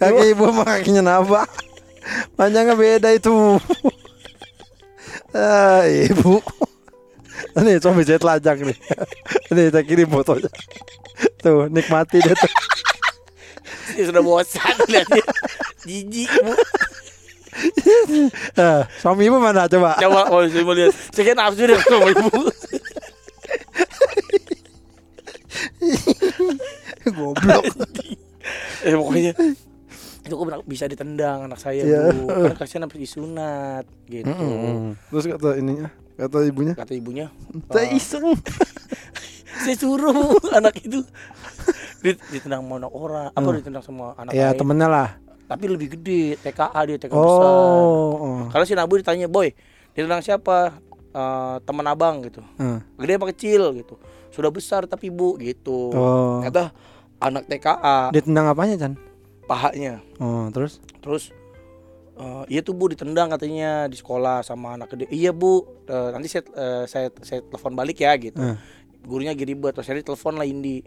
Kaki 0.00 0.32
ibu 0.32 0.44
sama 0.48 0.64
kakinya 0.64 1.02
naba. 1.04 1.44
Panjangnya 2.36 2.74
beda 2.76 3.08
itu. 3.12 3.32
Ah, 5.34 5.82
Ibu. 5.82 6.38
Nih 7.58 7.82
suami 7.82 8.06
saya 8.06 8.22
telajak 8.22 8.54
nih. 8.62 8.78
Nih 9.50 9.66
saya 9.66 9.82
kirim 9.82 10.06
fotonya. 10.06 10.46
Tuh 11.42 11.66
nikmati 11.66 12.22
dia 12.22 12.38
tuh. 12.38 12.52
Dia 13.98 14.14
sudah 14.14 14.22
bosan 14.22 14.78
lihatnya. 14.86 15.26
Jijik, 15.82 16.30
Bu. 16.38 16.54
Ah, 18.54 18.84
Suami 18.96 19.24
ibu 19.24 19.36
mana 19.36 19.66
coba 19.66 19.96
Coba 19.96 20.20
kalau 20.24 20.46
saya 20.46 20.62
mau 20.62 20.72
lihat. 20.72 20.92
Saya 21.10 21.24
kan 21.26 21.36
nafsu 21.38 21.62
deh 21.62 21.78
sama 21.78 22.08
ibu. 22.08 22.28
Goblok 27.06 27.64
eh 28.84 28.92
pokoknya 28.92 29.32
itu 30.24 30.32
kok 30.34 30.44
bisa 30.64 30.84
ditendang 30.84 31.44
anak 31.44 31.56
saya 31.58 31.84
Iya. 31.84 32.00
bu 32.10 32.24
kan 32.48 32.56
kasihan 32.58 32.84
habis 32.84 32.96
disunat 32.98 33.84
gitu 34.06 34.24
Mm-mm. 34.26 34.96
Terus 35.10 35.24
kata 35.30 35.56
ininya 35.56 35.88
Kata 36.14 36.44
ibunya 36.44 36.72
kata 36.72 36.92
ibunya 36.92 37.26
Saya 37.68 37.88
"Ah, 37.88 37.92
iseng 37.92 38.26
saya 39.64 39.76
suruh 39.76 40.12
anak 40.58 40.76
itu 40.78 41.04
Dit- 42.00 42.20
ditendang 42.30 42.64
sama 42.64 42.74
anak 42.78 42.92
orang 42.92 43.26
apa 43.30 43.40
Hmm. 43.42 43.56
ditendang 43.56 43.84
sama 43.84 44.04
anak 44.14 44.32
Ya 44.32 44.48
lain 44.50 44.58
temennya 44.58 44.88
lah 44.88 45.08
tapi 45.44 45.64
lebih 45.68 45.92
gede 45.98 46.40
TKA 46.40 46.80
dia 46.88 46.96
TKA 46.96 47.14
besar 47.14 47.52
Oh, 47.52 48.12
oh. 48.16 48.40
kalau 48.48 48.64
si 48.64 48.72
Nabu 48.72 48.96
ditanya 48.96 49.28
boy 49.28 49.52
ditendang 49.94 50.24
siapa? 50.24 50.74
Eh, 51.14 51.56
teman 51.62 51.86
abang 51.86 52.26
gitu. 52.26 52.42
Hmm. 52.58 52.82
gede 52.98 53.12
apa 53.14 53.30
kecil? 53.30 53.70
gitu. 53.78 53.94
Sudah 54.34 54.50
besar 54.50 54.82
tapi 54.90 55.14
bu 55.14 55.38
gitu. 55.38 55.94
Oh. 55.94 56.42
kata 56.42 56.74
anak 57.22 57.46
TKA 57.46 58.10
Ditendang 58.10 58.50
apanya 58.50 58.74
Chan? 58.74 58.98
pahanya. 59.46 60.02
Oh 60.18 60.50
terus? 60.50 60.82
Terus 60.98 61.30
eh, 62.18 62.44
iya 62.50 62.66
tuh 62.66 62.74
bu 62.74 62.90
ditendang 62.90 63.30
katanya 63.30 63.86
di 63.86 63.94
sekolah 63.94 64.42
sama 64.42 64.74
anak 64.74 64.90
gede. 64.90 65.06
Iya 65.14 65.30
bu 65.30 65.62
eh, 65.86 66.08
nanti 66.10 66.26
saya 66.26 66.42
eh, 66.56 66.84
saya 66.90 67.08
saya 67.22 67.40
telepon 67.46 67.78
balik 67.78 68.02
ya 68.02 68.12
gitu. 68.18 68.40
Hmm. 68.40 68.58
gurunya 69.04 69.36
gini 69.36 69.52
buat 69.52 69.76
terus 69.76 69.84
saya 69.84 70.00
telepon 70.00 70.34
lah 70.34 70.48
Indi. 70.48 70.82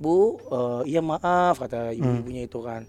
Bu 0.00 0.38
eh, 0.48 0.96
iya 0.96 1.04
maaf 1.04 1.60
kata 1.60 1.92
ibu-ibunya 1.92 2.48
itu 2.48 2.62
kan 2.64 2.88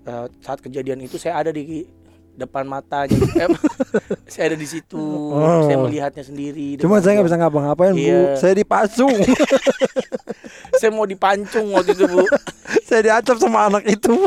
Eh, 0.00 0.26
saat 0.40 0.64
kejadian 0.64 1.04
itu 1.04 1.20
saya 1.20 1.44
ada 1.44 1.52
di 1.52 1.84
depan 2.32 2.64
matanya. 2.64 3.20
Em, 3.36 3.52
saya 4.32 4.54
ada 4.54 4.56
di 4.56 4.64
situ. 4.64 4.96
Oh. 4.96 5.68
saya 5.68 5.76
melihatnya 5.76 6.24
sendiri 6.24 6.80
Cuma 6.80 7.04
saya 7.04 7.20
nggak 7.20 7.28
bisa 7.28 7.36
ngapa-ngapain 7.36 7.92
bu. 7.92 8.00
Iya. 8.00 8.40
Saya 8.40 8.56
dipasung 8.56 9.12
saya 10.80 10.90
mau 10.94 11.04
dipancung 11.04 11.76
waktu 11.76 11.92
itu 11.92 12.08
bu. 12.08 12.24
Saya 12.90 13.06
diacap 13.06 13.38
sama 13.38 13.70
anak 13.70 13.86
itu 13.86 14.26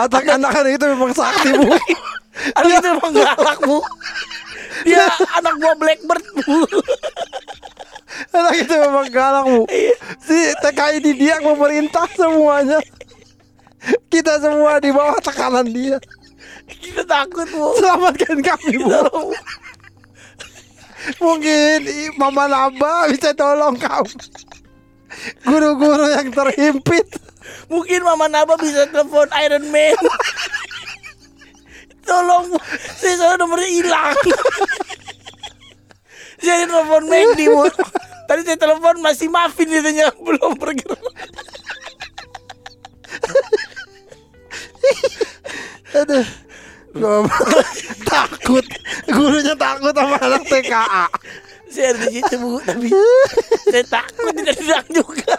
Atak 0.00 0.24
anak 0.24 0.56
itu 0.68 0.84
memang 0.88 1.12
sakti 1.12 1.52
bu. 1.52 1.74
Anak 2.56 2.70
itu 2.80 2.86
emang 2.94 3.12
galak 3.12 3.58
bu. 3.60 3.78
Dia 4.84 5.04
anak 5.40 5.54
gua 5.58 5.72
Blackbird 5.76 6.24
bu. 6.44 6.58
Anak 8.30 8.54
itu 8.62 8.74
memang 8.78 9.06
galak 9.10 9.44
bu. 9.48 9.62
Si 10.22 10.38
TKI 10.62 10.98
di 11.02 11.12
dia 11.18 11.40
memerintah 11.42 12.06
semuanya 12.14 12.78
Kita 14.08 14.40
semua 14.40 14.78
di 14.80 14.90
bawah 14.94 15.18
tekanan 15.20 15.68
dia 15.68 15.98
kita 16.64 17.04
takut 17.04 17.44
bu 17.52 17.76
Selamatkan 17.76 18.40
kami 18.40 18.80
bu 18.80 18.88
Mungkin 21.20 21.84
Mama 22.16 22.48
Naba 22.48 23.12
bisa 23.12 23.36
tolong 23.36 23.76
kamu 23.76 24.08
Guru-guru 25.44 26.08
yang 26.08 26.32
terhimpit 26.32 27.04
Mungkin 27.68 28.00
Mama 28.04 28.28
Naba 28.28 28.56
bisa 28.60 28.88
telepon 28.88 29.28
Iron 29.44 29.64
Man. 29.72 29.96
Tolong, 32.04 32.52
saya 33.00 33.14
soalnya 33.16 33.40
nomornya 33.40 33.68
hilang. 33.68 34.16
saya 36.44 36.68
telepon 36.68 37.08
Magdi, 37.08 37.48
Bu. 37.48 37.64
Tadi 38.28 38.40
saya 38.44 38.58
telepon 38.60 39.00
masih 39.00 39.32
Muffin 39.32 39.68
ditanya 39.72 40.12
belum 40.12 40.60
bergerak. 40.60 41.00
Goblok. 46.04 47.26
Takut 48.10 48.66
Gurunya 49.10 49.54
takut 49.58 49.90
sama 49.90 50.16
anak 50.22 50.46
TKA 50.46 51.10
Saya 51.66 51.90
ada 51.90 52.06
di 52.06 52.22
situ, 52.22 52.36
Bu, 52.38 52.62
tapi 52.62 52.86
saya 53.66 53.82
takut 53.90 54.30
ditendang 54.30 54.86
juga. 54.94 55.34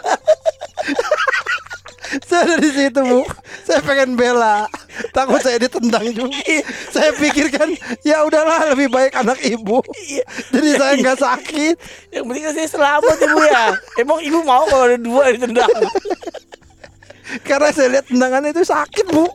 Saya 2.28 2.40
ada 2.44 2.56
di 2.60 2.70
situ 2.70 3.00
bu 3.02 3.24
Saya 3.66 3.80
pengen 3.82 4.14
bela 4.14 4.68
Takut 5.10 5.40
saya 5.42 5.58
ditendang 5.58 6.06
juga 6.14 6.38
Saya 6.94 7.10
pikirkan 7.16 7.74
Ya 8.06 8.22
udahlah 8.22 8.76
lebih 8.76 8.92
baik 8.92 9.16
anak 9.16 9.40
ibu 9.42 9.82
Iya. 10.06 10.24
Jadi 10.54 10.68
saya 10.76 10.92
nggak 11.02 11.18
sakit 11.18 11.74
Yang 12.14 12.24
penting 12.30 12.44
kan 12.46 12.54
saya 12.54 12.68
selamat 12.68 13.16
ya, 13.16 13.28
Bu 13.32 13.42
ya. 13.42 13.64
Emang 13.98 14.18
Ibu 14.22 14.38
mau 14.46 14.62
kalau 14.70 14.86
ada 14.86 14.98
dua 15.00 15.34
ditendang? 15.34 15.72
Karena 17.42 17.68
saya 17.74 17.88
lihat 17.98 18.06
tendangannya 18.06 18.54
itu 18.54 18.62
sakit 18.62 19.06
bu 19.10 19.26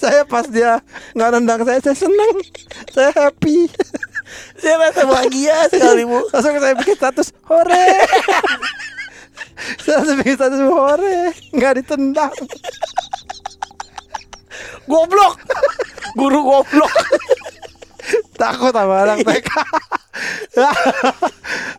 Saya 0.00 0.22
pas 0.22 0.46
dia 0.46 0.78
nggak 1.14 1.30
nendang 1.38 1.60
saya 1.66 1.78
Saya 1.82 1.96
seneng 1.96 2.36
Saya 2.94 3.10
happy 3.10 3.66
Saya 4.56 4.80
rasa 4.80 5.04
bahagia 5.04 5.68
sekali, 5.68 6.08
Bu. 6.08 6.24
Langsung 6.32 6.56
saya 6.56 6.74
bikin 6.78 6.96
status 6.96 7.28
Hore 7.44 7.86
Saya 9.82 9.94
langsung 10.00 10.16
bikin 10.22 10.34
status 10.38 10.60
Hore 10.62 11.18
nggak 11.52 11.72
ditendang 11.82 12.34
Goblok. 14.82 15.38
Guru 16.18 16.40
goblok. 16.42 16.92
Takut 18.36 18.74
sama 18.74 19.06
anak 19.06 19.22
TK 19.22 19.48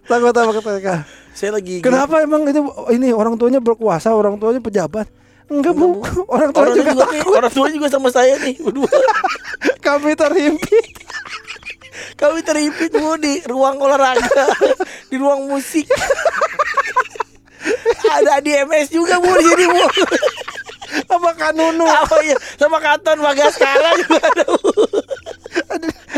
Takut 0.08 0.34
sama 0.34 0.52
TK 0.56 0.88
Saya 1.36 1.52
lagi 1.54 1.84
Kenapa 1.84 2.24
emang 2.24 2.48
itu 2.48 2.64
ini 2.96 3.12
orang 3.12 3.36
tuanya 3.36 3.60
berkuasa, 3.60 4.16
orang 4.16 4.40
tuanya 4.40 4.64
pejabat? 4.64 5.06
Enggak, 5.54 5.74
Bu. 5.78 6.02
Orang 6.34 6.50
tua 6.50 6.62
Orang 6.66 6.74
juga, 6.74 6.92
takut. 7.06 7.34
orang 7.38 7.54
tua 7.54 7.68
juga 7.70 7.88
sama 7.94 8.10
saya 8.10 8.34
nih 8.42 8.58
berdua. 8.58 8.90
Kami 9.86 10.18
terhimpit. 10.18 10.86
Kami 12.18 12.40
terhimpit 12.42 12.90
bu 12.90 13.14
di 13.22 13.38
ruang 13.46 13.78
olahraga, 13.78 14.50
di 15.14 15.16
ruang 15.18 15.46
musik. 15.46 15.86
Ada 18.04 18.42
di 18.42 18.50
MS 18.66 18.90
juga 18.90 19.22
bu 19.22 19.30
di 19.30 19.46
sini 19.46 19.66
bu. 19.70 19.82
Apa 21.10 21.30
kanunu? 21.38 21.86
Apa 21.86 22.18
ya? 22.26 22.38
Sama 22.58 22.82
Katon 22.82 23.22
Bagaskara 23.22 23.94
juga 24.02 24.18
ada 24.26 24.46
bu. 24.50 24.72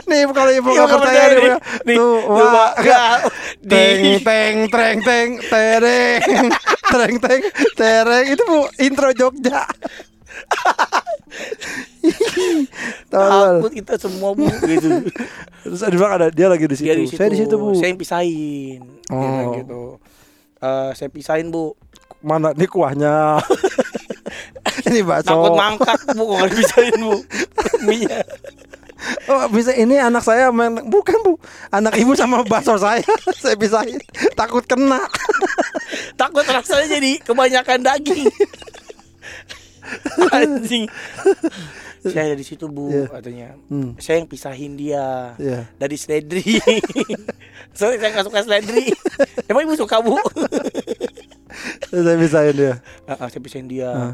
Nih 0.05 0.21
kalau 0.29 0.51
ibu 0.53 0.69
Iya, 0.69 0.85
nggak 0.85 1.01
percaya 1.01 1.25
nih, 1.25 1.37
nih. 1.41 1.57
Nih, 1.85 1.97
tuh, 1.97 2.15
wah, 2.29 2.71
teng 3.71 4.03
teng 4.21 4.55
treng 4.69 4.97
teng 5.01 5.29
tereng 5.49 6.21
tereng 6.93 7.15
teng 7.17 7.41
tereng 7.73 8.25
itu 8.29 8.43
bu 8.45 8.69
intro 8.77 9.09
Jogja. 9.17 9.65
Takut 13.11 13.73
kita 13.73 13.97
semua 13.97 14.37
bu 14.37 14.45
gitu. 14.45 15.09
Terus 15.65 15.81
ada 15.81 15.95
bilang 15.95 16.13
ada 16.13 16.27
dia 16.29 16.47
lagi 16.51 16.65
di 16.69 16.77
situ. 16.77 16.93
Di 16.93 17.17
Saya 17.17 17.29
di 17.33 17.39
situ 17.41 17.55
bu. 17.57 17.73
Saya 17.73 17.89
yang 17.89 17.99
pisahin. 17.99 18.81
Oh. 19.09 19.57
gitu. 19.57 19.97
Eh, 20.61 20.89
saya 20.93 21.09
pisahin 21.09 21.49
bu. 21.49 21.73
Mana 22.21 22.53
nih 22.53 22.69
kuahnya? 22.69 23.41
ini 24.89 25.01
bakso. 25.01 25.33
Takut 25.33 25.57
mangkat 25.57 25.99
bu 26.13 26.23
kalau 26.29 26.47
dipisahin 26.49 26.95
bu. 27.01 27.13
Mie-nya. 27.85 28.21
Oh, 29.25 29.45
bisa 29.47 29.71
ini 29.71 29.95
anak 29.95 30.21
saya 30.21 30.49
main 30.49 30.73
bukan 30.83 31.15
bu 31.21 31.33
anak 31.69 31.93
ibu 31.95 32.11
sama 32.13 32.41
bakso 32.41 32.73
saya 32.75 32.99
saya 33.43 33.53
pisahin 33.53 34.01
takut 34.33 34.63
kena 34.63 34.97
Takut 36.15 36.43
rasanya 36.43 36.97
jadi 36.97 37.19
kebanyakan 37.21 37.79
daging. 37.83 38.25
Anjing. 40.33 40.85
Saya 42.01 42.31
ada 42.31 42.35
di 42.37 42.45
situ 42.45 42.65
bu, 42.65 42.89
katanya. 43.05 43.53
Hmm. 43.67 43.93
Saya 43.97 44.21
yang 44.21 44.29
pisahin 44.29 44.73
dia 44.73 45.33
Iya. 45.37 45.69
dari 45.75 45.97
Sledri. 45.97 46.61
Soalnya 47.73 47.97
saya 47.99 48.09
nggak 48.13 48.25
suka 48.25 48.39
Sledri. 48.45 48.85
Emang 49.45 49.65
ibu 49.65 49.75
suka 49.75 50.01
bu? 50.01 50.17
saya 51.89 52.17
pisahin 52.17 52.55
dia 52.55 52.73
Ah, 53.05 53.25
ah, 53.25 53.27
saya 53.29 53.41
pisahin 53.41 53.67
dia. 53.67 53.89
Ah. 53.89 54.13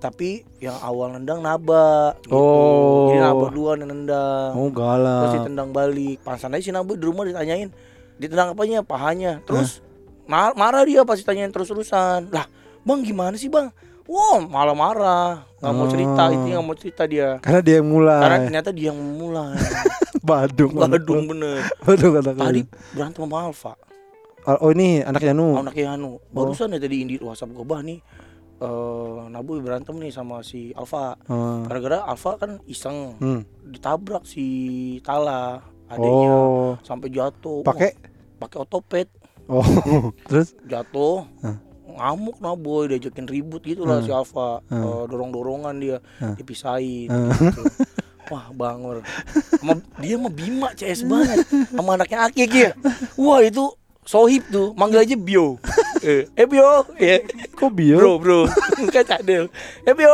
Tapi 0.00 0.48
yang 0.64 0.80
awal 0.80 1.12
nendang 1.12 1.44
naba. 1.44 2.16
Gitu. 2.24 2.32
Oh. 2.32 3.12
Jadi 3.12 3.20
naba 3.20 3.46
yang 3.52 3.84
nendang. 3.84 4.50
oh 4.56 4.66
Terus 4.66 4.74
galak 4.74 5.32
ditendang 5.36 5.70
balik. 5.76 6.16
Pansan 6.24 6.56
aja 6.56 6.64
si 6.64 6.72
naba 6.72 6.96
di 6.96 7.04
rumah 7.04 7.28
ditanyain. 7.28 7.68
Ditendang 8.16 8.56
apanya? 8.56 8.80
Pahanya. 8.80 9.44
Terus 9.44 9.84
mar- 10.24 10.56
marah 10.56 10.82
dia 10.88 11.04
pasti 11.04 11.22
tanyain 11.22 11.52
terus-terusan. 11.52 12.32
Lah, 12.32 12.48
bang 12.80 13.00
gimana 13.04 13.36
sih 13.36 13.52
bang? 13.52 13.68
Wow, 14.08 14.42
malah 14.48 14.74
marah. 14.74 15.44
Nggak 15.60 15.72
mau 15.76 15.86
cerita. 15.86 16.22
Oh. 16.26 16.34
Intinya 16.34 16.54
nggak 16.58 16.66
mau 16.66 16.78
cerita 16.80 17.02
dia. 17.04 17.28
karena 17.44 17.60
dia 17.60 17.74
yang 17.78 17.88
mulai 17.92 18.20
Karena 18.24 18.38
ternyata 18.48 18.68
dia 18.72 18.86
yang 18.90 18.98
memulai. 18.98 19.54
Badung 20.28 20.72
Badung 20.76 21.24
bener. 21.28 21.60
Badung 21.84 22.14
anak 22.16 22.34
Tadi 22.40 22.62
berantem 22.96 23.20
sama 23.28 23.36
Alfa. 23.44 23.72
Oh, 24.48 24.56
oh, 24.56 24.70
ini 24.72 25.04
anaknya 25.04 25.36
Nu. 25.36 25.52
anaknya 25.52 26.00
Anu 26.00 26.16
barusan 26.32 26.72
ya 26.72 26.80
tadi 26.80 27.04
Indi 27.04 27.20
WhatsApp 27.20 27.52
gue 27.52 27.60
bah 27.60 27.84
nih 27.84 28.00
eh 28.60 29.18
Nabu 29.26 29.56
berantem 29.58 29.96
nih 29.96 30.10
sama 30.10 30.40
si 30.40 30.70
Alfa 30.72 31.16
Oh. 31.26 31.64
gara-gara 31.64 32.04
Alfa 32.04 32.36
kan 32.36 32.60
iseng 32.64 33.16
Hmm. 33.16 33.40
ditabrak 33.64 34.22
si 34.22 34.44
Tala 35.00 35.58
adiknya 35.86 36.28
Oh. 36.30 36.72
sampai 36.80 37.08
jatuh 37.08 37.60
Pakai 37.62 37.90
Wah, 37.90 38.08
pakai 38.38 38.58
otopet 38.58 39.08
Oh. 39.46 39.64
Terus 40.28 40.52
jatuh 40.62 41.24
Hah. 41.40 41.56
ngamuk 41.90 42.38
Naboy 42.38 42.86
diajakin 42.88 43.26
ribut 43.26 43.60
gitu 43.60 43.82
lah 43.82 43.98
Hmm. 43.98 44.06
si 44.06 44.10
Alfa 44.10 44.60
Hmm. 44.66 44.78
Eh, 44.78 45.04
dorong-dorongan 45.06 45.74
dia 45.76 45.96
Hah. 46.18 46.34
dipisahin 46.34 47.08
Hmm. 47.08 47.32
gitu. 47.32 47.64
Wah 48.28 48.46
bangor 48.52 49.02
Sama- 49.56 49.82
Dia 49.98 50.14
mah 50.14 50.30
Bima 50.30 50.70
CS 50.70 51.02
banget 51.02 51.42
Sama 51.74 51.98
anaknya 51.98 52.30
Aki 52.30 52.42
ya 52.46 52.70
Wah 53.16 53.42
itu 53.42 53.74
Sohib 54.10 54.42
tuh 54.50 54.74
Manggil 54.74 55.00
aja 55.00 55.14
Bio 55.14 55.62
Eh, 56.02 56.26
eh 56.32 56.46
Bio 56.46 56.82
ya. 56.96 57.22
kok 57.52 57.70
bio? 57.70 57.94
Bro 57.94 58.12
bro 58.18 58.40
Kan 58.94 59.04
cadel 59.06 59.46
Eh 59.82 59.94
Bio 59.94 60.10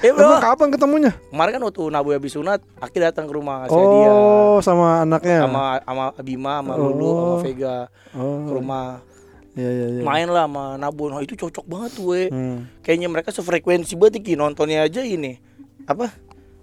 Eh 0.00 0.08
Emang 0.08 0.24
Bio 0.24 0.40
kapan 0.40 0.68
ketemunya? 0.70 1.12
Kemarin 1.28 1.52
kan 1.52 1.62
waktu 1.62 1.82
Nabu 1.90 2.08
habis 2.10 2.32
sunat 2.32 2.64
Aki 2.78 2.96
datang 2.98 3.26
ke 3.26 3.34
rumah 3.34 3.60
ngasih 3.60 3.76
hadiah 3.76 4.12
Oh, 4.14 4.56
sama 4.58 5.02
anaknya. 5.02 5.44
Sama 5.44 5.62
sama 5.82 6.04
Bima 6.20 6.64
Sama 6.64 6.72
Lulu 6.74 7.10
Sama 7.10 7.26
Oh. 7.28 7.38
Vega 7.38 7.76
Ke 8.08 8.16
Oh. 8.16 8.48
rumah 8.48 9.04
Iya 9.52 9.70
iya 9.70 9.86
iya. 9.90 10.02
Main 10.02 10.28
lah 10.28 10.44
sama 10.44 10.64
Nabu 10.76 11.08
Nah 11.08 11.20
itu 11.20 11.34
cocok 11.34 11.64
banget 11.66 11.90
tuh 11.92 12.06
we 12.08 12.22
Hmm. 12.28 12.64
Kayaknya 12.80 13.08
mereka 13.10 13.28
sefrekuensi 13.30 13.92
banget 13.94 14.22
Ki. 14.22 14.32
Nontonnya 14.32 14.80
aja 14.80 15.00
ini 15.00 15.36
Apa 15.84 16.08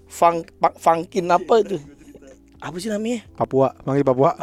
Funk, 0.05 0.49
funk 0.55 0.73
funkin 0.77 1.25
apa 1.27 1.59
itu 1.59 1.77
Apa 2.57 2.77
sih 2.77 2.87
namanya 2.87 3.27
Papua, 3.33 3.75
manggil 3.83 4.01
Papua. 4.03 4.33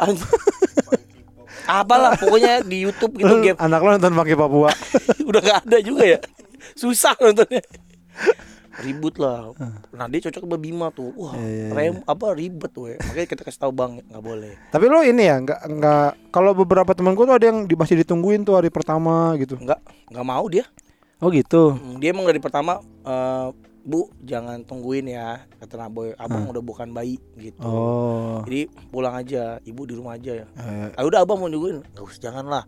Apalah 1.67 2.17
pokoknya 2.17 2.65
di 2.65 2.85
YouTube 2.85 3.17
gitu 3.19 3.33
game. 3.41 3.57
Anak 3.57 3.79
lo 3.81 3.89
nonton 3.97 4.13
pakai 4.15 4.35
Papua. 4.37 4.71
udah 5.29 5.41
gak 5.41 5.59
ada 5.67 5.77
juga 5.81 6.03
ya? 6.05 6.19
Susah 6.73 7.13
nontonnya. 7.19 7.61
Ribut 8.81 9.19
lah. 9.19 9.51
Nah 9.93 10.05
dia 10.07 10.19
cocok 10.25 10.41
sama 10.47 10.57
Bima 10.57 10.87
tuh. 10.95 11.11
Wah 11.13 11.35
Iya, 11.37 11.69
iya, 11.69 11.75
rem 11.75 11.95
apa 12.07 12.25
ribet 12.33 12.71
tuh 12.71 12.95
ya. 12.95 12.97
Makanya 13.03 13.27
kita 13.27 13.41
kasih 13.45 13.59
tahu 13.67 13.71
bang 13.75 13.91
nggak 13.99 14.23
boleh. 14.23 14.53
Tapi 14.71 14.85
lo 14.87 15.03
ini 15.03 15.23
ya, 15.27 15.35
nggak 15.43 15.59
nggak 15.69 16.07
kalau 16.33 16.51
beberapa 16.55 16.91
teman 16.95 17.13
gue 17.13 17.25
tuh 17.27 17.35
ada 17.35 17.45
yang 17.51 17.67
masih 17.67 17.99
ditungguin 18.01 18.41
tuh 18.47 18.55
hari 18.57 18.71
pertama 18.71 19.35
gitu. 19.37 19.59
nggak 19.59 19.79
nggak 20.09 20.25
mau 20.25 20.45
dia. 20.47 20.65
Oh 21.21 21.29
gitu. 21.29 21.77
Hmm, 21.77 22.01
dia 22.01 22.09
emang 22.15 22.25
dari 22.25 22.41
pertama 22.41 22.81
eh, 23.05 23.47
bu 23.83 24.13
jangan 24.19 24.61
tungguin 24.61 25.05
ya 25.07 25.41
kata 25.57 25.75
Naboy 25.75 26.13
abang 26.15 26.45
udah 26.45 26.59
bukan 26.59 26.89
bayi 26.89 27.17
gitu 27.35 27.57
Oh. 27.59 28.41
jadi 28.43 28.65
pulang 28.87 29.13
aja 29.13 29.57
ibu 29.61 29.81
di 29.83 29.93
rumah 29.93 30.13
aja 30.13 30.31
ya 30.35 30.45
Eh, 30.53 30.89
ah 30.91 31.03
udah 31.03 31.19
abang 31.19 31.37
mau 31.37 31.47
nungguin 31.47 31.81
nggak 31.87 32.03
usah 32.03 32.21
jangan 32.21 32.45
lah 32.45 32.63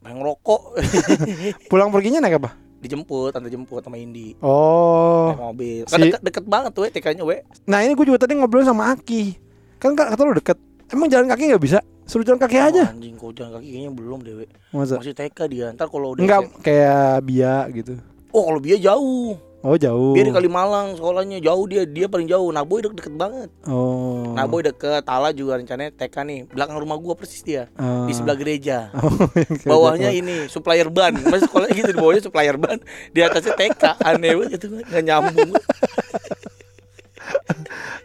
pengen 0.00 0.20
rokok 0.20 0.74
pulang 1.70 1.88
perginya 1.88 2.20
naik 2.20 2.36
apa? 2.36 2.50
dijemput 2.76 3.32
tante 3.32 3.48
jemput 3.48 3.80
sama 3.80 3.96
Indi 3.96 4.36
Oh. 4.38 5.30
naik 5.30 5.40
mobil 5.40 5.82
kan 5.84 5.96
Si- 5.96 6.04
deket, 6.04 6.20
deket 6.20 6.44
banget 6.44 6.70
tuh 6.70 6.84
TK-nya 6.84 7.22
we 7.22 7.40
Nah 7.64 7.80
ini 7.80 7.92
gue 7.92 8.04
juga 8.04 8.20
tadi 8.20 8.34
ngobrol 8.34 8.60
sama 8.60 8.92
Aki. 8.92 9.40
Kan 9.78 9.92
kata 9.94 10.20
lo 10.20 10.32
deket. 10.32 10.60
Emang 10.86 11.08
jalan 11.08 11.24
kaki 11.26 11.48
nggak 11.48 11.60
bisa? 11.60 11.80
Suruh 12.04 12.20
jalan 12.22 12.36
kaki 12.36 12.56
aja. 12.58 12.84
Oh, 12.84 12.92
anjing 12.92 13.16
kau 13.16 13.32
jalan 13.32 13.56
kaki 13.56 13.68
kayaknya 13.70 13.90
belum 13.90 14.18
deh 14.20 14.34
we 14.34 14.46
Masa? 14.70 14.96
masih 14.96 15.12
TK 15.12 15.38
dia 15.46 15.66
ntar 15.72 15.88
kalau 15.88 16.12
udah 16.12 16.20
Enggak 16.20 16.40
kayak 16.60 17.24
Bia 17.24 17.64
gitu. 17.70 17.96
oh 18.28 18.42
kalau 18.42 18.60
dia 18.60 18.76
jauh 18.76 19.40
Oh 19.64 19.80
jauh. 19.80 20.12
dia 20.12 20.28
di 20.28 20.32
Kalimalang 20.32 20.92
sekolahnya. 20.92 21.40
Jauh 21.40 21.64
dia. 21.64 21.88
Dia 21.88 22.04
paling 22.04 22.28
jauh. 22.28 22.52
Naboy 22.52 22.84
deket, 22.84 23.00
deket 23.00 23.14
banget. 23.16 23.48
Oh. 23.64 24.36
Naboy 24.36 24.60
deket. 24.60 25.08
Tala 25.08 25.32
juga 25.32 25.56
rencananya 25.56 25.88
TK 25.96 26.16
nih. 26.20 26.40
Belakang 26.52 26.76
rumah 26.84 27.00
gua 27.00 27.16
persis 27.16 27.40
dia. 27.40 27.72
Ah. 27.80 28.04
di 28.04 28.12
sebelah 28.12 28.36
gereja. 28.36 28.92
Oh, 29.04 29.30
yang 29.32 29.56
kayak 29.56 29.68
bawahnya 29.72 30.10
gitu. 30.12 30.20
ini 30.20 30.34
supplier 30.52 30.88
ban. 30.92 31.16
Masih 31.16 31.48
sekolah 31.48 31.68
gitu 31.72 31.96
di 31.96 31.96
bawahnya 31.96 32.22
supplier 32.28 32.56
ban. 32.60 32.76
Di 33.16 33.24
atasnya 33.24 33.56
TK. 33.56 34.04
Aneh 34.04 34.36
banget 34.36 34.60
itu 34.60 34.66
nggak 34.84 35.02
nyambung. 35.02 35.50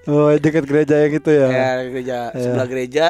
Oh 0.10 0.34
dekat 0.34 0.66
gereja 0.66 1.05
yang 1.05 1.14
itu 1.14 1.30
ya. 1.30 1.47
ya 1.53 1.70
gereja. 1.86 2.18
Iya. 2.34 2.41
sebelah 2.41 2.68
gereja 2.72 3.05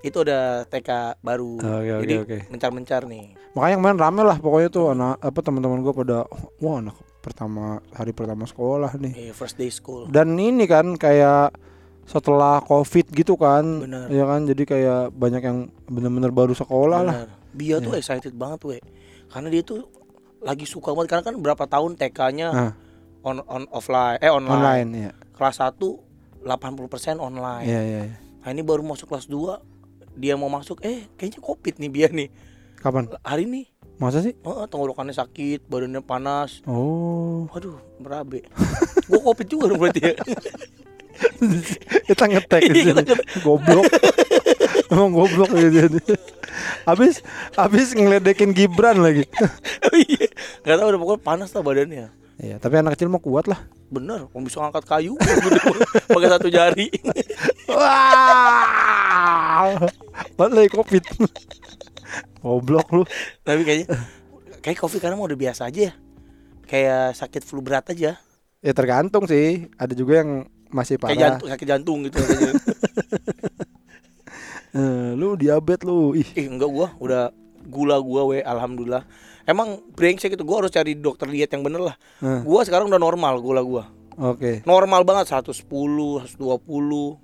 itu 0.00 0.16
ada 0.24 0.64
TK 0.64 1.20
baru. 1.20 1.60
Oke, 1.60 1.90
oke, 1.92 2.02
jadi 2.06 2.14
oke. 2.24 2.38
mencar-mencar 2.48 3.04
nih. 3.04 3.36
Makanya 3.52 3.76
kemarin 3.76 3.98
rame 4.00 4.22
lah 4.24 4.36
pokoknya 4.40 4.68
tuh 4.72 4.96
anak 4.96 5.18
apa 5.20 5.38
teman-teman 5.44 5.82
gue 5.84 5.92
pada 5.92 6.24
wah 6.62 6.78
anak 6.80 6.96
pertama 7.18 7.64
hari 7.90 8.10
pertama 8.10 8.44
sekolah 8.44 8.94
nih. 8.94 9.12
eh, 9.20 9.32
first 9.32 9.54
day 9.54 9.68
school 9.68 10.06
Dan 10.06 10.34
ini 10.34 10.64
kan 10.64 10.94
kayak 10.94 11.52
setelah 12.04 12.60
covid 12.60 13.04
gitu 13.10 13.36
kan, 13.36 13.84
Bener. 13.84 14.08
ya 14.08 14.24
kan 14.24 14.40
jadi 14.42 14.62
kayak 14.64 15.00
banyak 15.12 15.42
yang 15.42 15.58
bener-bener 15.84 16.30
baru 16.30 16.52
sekolah 16.52 17.00
lah. 17.02 17.16
Benar. 17.26 17.30
Bia 17.50 17.76
tuh 17.78 17.92
Iya. 17.92 18.00
excited 18.00 18.32
banget 18.32 18.60
we 18.62 18.78
karena 19.26 19.48
dia 19.48 19.62
tuh 19.62 19.84
lagi 20.38 20.64
suka 20.64 20.90
banget 20.90 21.08
karena 21.10 21.24
kan 21.24 21.36
berapa 21.36 21.64
tahun 21.64 21.96
TK-nya 21.96 22.48
Ah. 22.48 22.72
on 23.20 23.42
on 23.42 23.66
offline 23.68 24.16
eh 24.16 24.28
online, 24.28 24.54
Online 24.54 24.88
ya. 25.02 25.12
kelas 25.34 25.58
1 25.58 26.00
80% 26.40 27.18
online 27.18 27.66
Iya 27.66 27.80
iya. 27.82 28.00
iya. 28.04 28.16
nah 28.38 28.48
ini 28.48 28.62
baru 28.62 28.80
masuk 28.80 29.04
kelas 29.06 29.26
2 29.26 29.58
dia 30.14 30.32
mau 30.34 30.46
masuk 30.46 30.80
eh 30.80 31.10
kayaknya 31.12 31.40
covid 31.40 31.74
nih 31.76 31.90
Bia 31.90 32.08
nih 32.08 32.30
Kapan? 32.76 33.10
hari 33.20 33.44
ini 33.44 33.66
Masa 33.98 34.20
sih? 34.20 34.32
oh, 34.40 34.64
tenggorokannya 34.64 35.10
sakit 35.10 35.66
badannya 35.66 36.00
panas 36.00 36.62
Oh. 36.64 37.44
waduh 37.50 37.76
berabe 37.98 38.44
gua 39.08 39.20
covid 39.24 39.44
juga 39.44 39.64
dong 39.68 39.80
berarti 39.80 40.00
ya 40.00 40.12
kita 42.08 42.24
ngetek 42.26 42.60
di 42.64 42.80
Iya, 42.80 42.94
sini. 42.94 43.02
goblok. 43.42 43.84
Emang 44.88 45.10
goblok 45.10 45.50
ya 45.50 45.66
dia. 45.66 45.84
Habis 46.84 47.20
habis 47.52 47.90
ngeledekin 47.90 48.52
Gibran 48.52 48.96
lagi. 48.98 49.24
Oh 49.84 49.96
iya 49.98 50.26
tahu 50.64 50.86
udah 50.86 50.96
pokoknya 50.96 51.20
panas 51.20 51.50
lah 51.50 51.60
badannya 51.60 52.06
Iya, 52.38 52.54
tapi 52.56 52.76
anak 52.76 52.94
kecil 52.94 53.08
mah 53.08 53.18
kuat 53.18 53.44
lah. 53.44 53.58
bener 53.88 54.28
mau 54.28 54.38
bisa 54.38 54.60
ngangkat 54.60 54.84
kayu 54.86 55.16
pakai 56.06 56.28
satu 56.28 56.46
jari 56.46 56.86
Wah. 57.66 59.74
Padahal 60.36 60.54
lagi 60.54 60.70
Covid. 60.70 61.02
Goblok 62.40 62.88
lu. 62.94 63.02
tapi 63.46 63.62
kayaknya 63.66 63.86
kayak 64.60 64.78
covid 64.78 65.00
karena 65.02 65.14
mau 65.18 65.26
udah 65.26 65.38
biasa 65.38 65.68
aja 65.70 65.90
ya 65.90 65.92
kayak 66.68 67.16
sakit 67.16 67.42
flu 67.42 67.64
berat 67.64 67.88
aja 67.90 68.20
Ya 68.58 68.74
tergantung 68.74 69.22
sih. 69.30 69.70
Ada 69.78 69.94
juga 69.94 70.18
yang 70.18 70.50
masih 70.68 70.98
kayak 70.98 71.06
parah. 71.06 71.22
jantung 71.22 71.48
sakit 71.48 71.66
jantung 71.66 71.98
gitu. 72.06 72.18
Eh, 74.68 75.16
lu 75.16 75.32
diabetes 75.32 75.80
lu. 75.88 76.12
Ih. 76.12 76.28
Ih 76.36 76.46
enggak 76.52 76.68
gua 76.68 76.92
udah 77.00 77.32
gula 77.64 77.96
gua 78.04 78.28
we 78.28 78.44
alhamdulillah. 78.44 79.00
Emang 79.48 79.80
brengsek 79.96 80.36
itu 80.36 80.44
gua 80.44 80.60
harus 80.60 80.68
cari 80.68 80.92
dokter 80.92 81.24
diet 81.24 81.48
yang 81.48 81.64
bener 81.64 81.80
lah. 81.80 81.96
Hmm. 82.20 82.44
Gua 82.44 82.68
sekarang 82.68 82.92
udah 82.92 83.00
normal 83.00 83.40
gula 83.40 83.64
gua. 83.64 83.88
Oke. 84.18 84.60
Normal 84.62 85.02
banget 85.02 85.30
110, 85.30 85.62
120. 85.62 86.34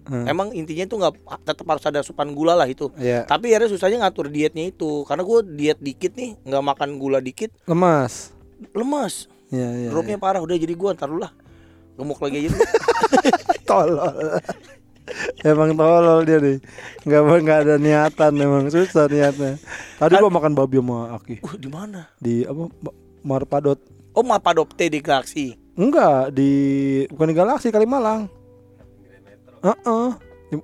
Hmm. 0.07 0.24
Emang 0.24 0.49
intinya 0.51 0.84
itu 0.84 0.95
nggak 0.95 1.14
tetap 1.42 1.66
harus 1.66 1.82
ada 1.82 1.99
asupan 1.99 2.30
gula 2.30 2.55
lah 2.55 2.64
itu. 2.64 2.88
Iya. 2.95 3.26
Tapi 3.26 3.51
akhirnya 3.51 3.68
susahnya 3.68 3.99
ngatur 4.01 4.30
dietnya 4.30 4.64
itu 4.64 5.03
karena 5.03 5.22
gua 5.22 5.42
diet 5.42 5.78
dikit 5.78 6.14
nih 6.14 6.38
nggak 6.40 6.62
makan 6.64 6.97
gula 6.97 7.18
dikit 7.18 7.51
Lemas. 7.64 8.30
lemas 8.70 9.26
Iya, 9.51 9.68
iya. 9.76 9.88
dropnya 9.90 10.16
parah 10.16 10.38
udah 10.38 10.55
jadi 10.55 10.72
gua 10.72 10.95
ntar 10.95 11.07
dulu 11.07 11.20
lah 11.20 11.34
gemuk 11.95 12.18
lagi 12.18 12.47
aja 12.47 12.51
tolol. 13.68 14.38
emang 15.42 15.70
tolol 15.74 16.20
dia 16.22 16.38
nih. 16.38 16.59
Enggak 17.05 17.22
enggak 17.36 17.59
ada 17.61 17.74
niatan 17.76 18.32
emang 18.36 18.64
susah 18.66 19.05
niatnya. 19.05 19.59
Tadi 19.97 20.14
gua 20.16 20.30
makan 20.30 20.55
babi 20.55 20.78
sama 20.78 21.14
Aki 21.14 21.36
uh 21.40 21.55
di 21.55 21.68
mana 21.68 22.09
di 22.16 22.42
apa 22.42 22.66
Ma- 22.80 22.97
Marpadot. 23.24 23.78
oh 24.11 24.22
Mapadopte 24.22 24.86
di 24.86 24.99
Galaxy 24.99 25.59
Enggak, 25.75 26.31
di 26.31 26.53
bukan 27.09 27.27
di 27.27 27.35
Galaksi 27.35 27.68
Kalimalang. 27.68 28.31
Heeh. 29.61 30.09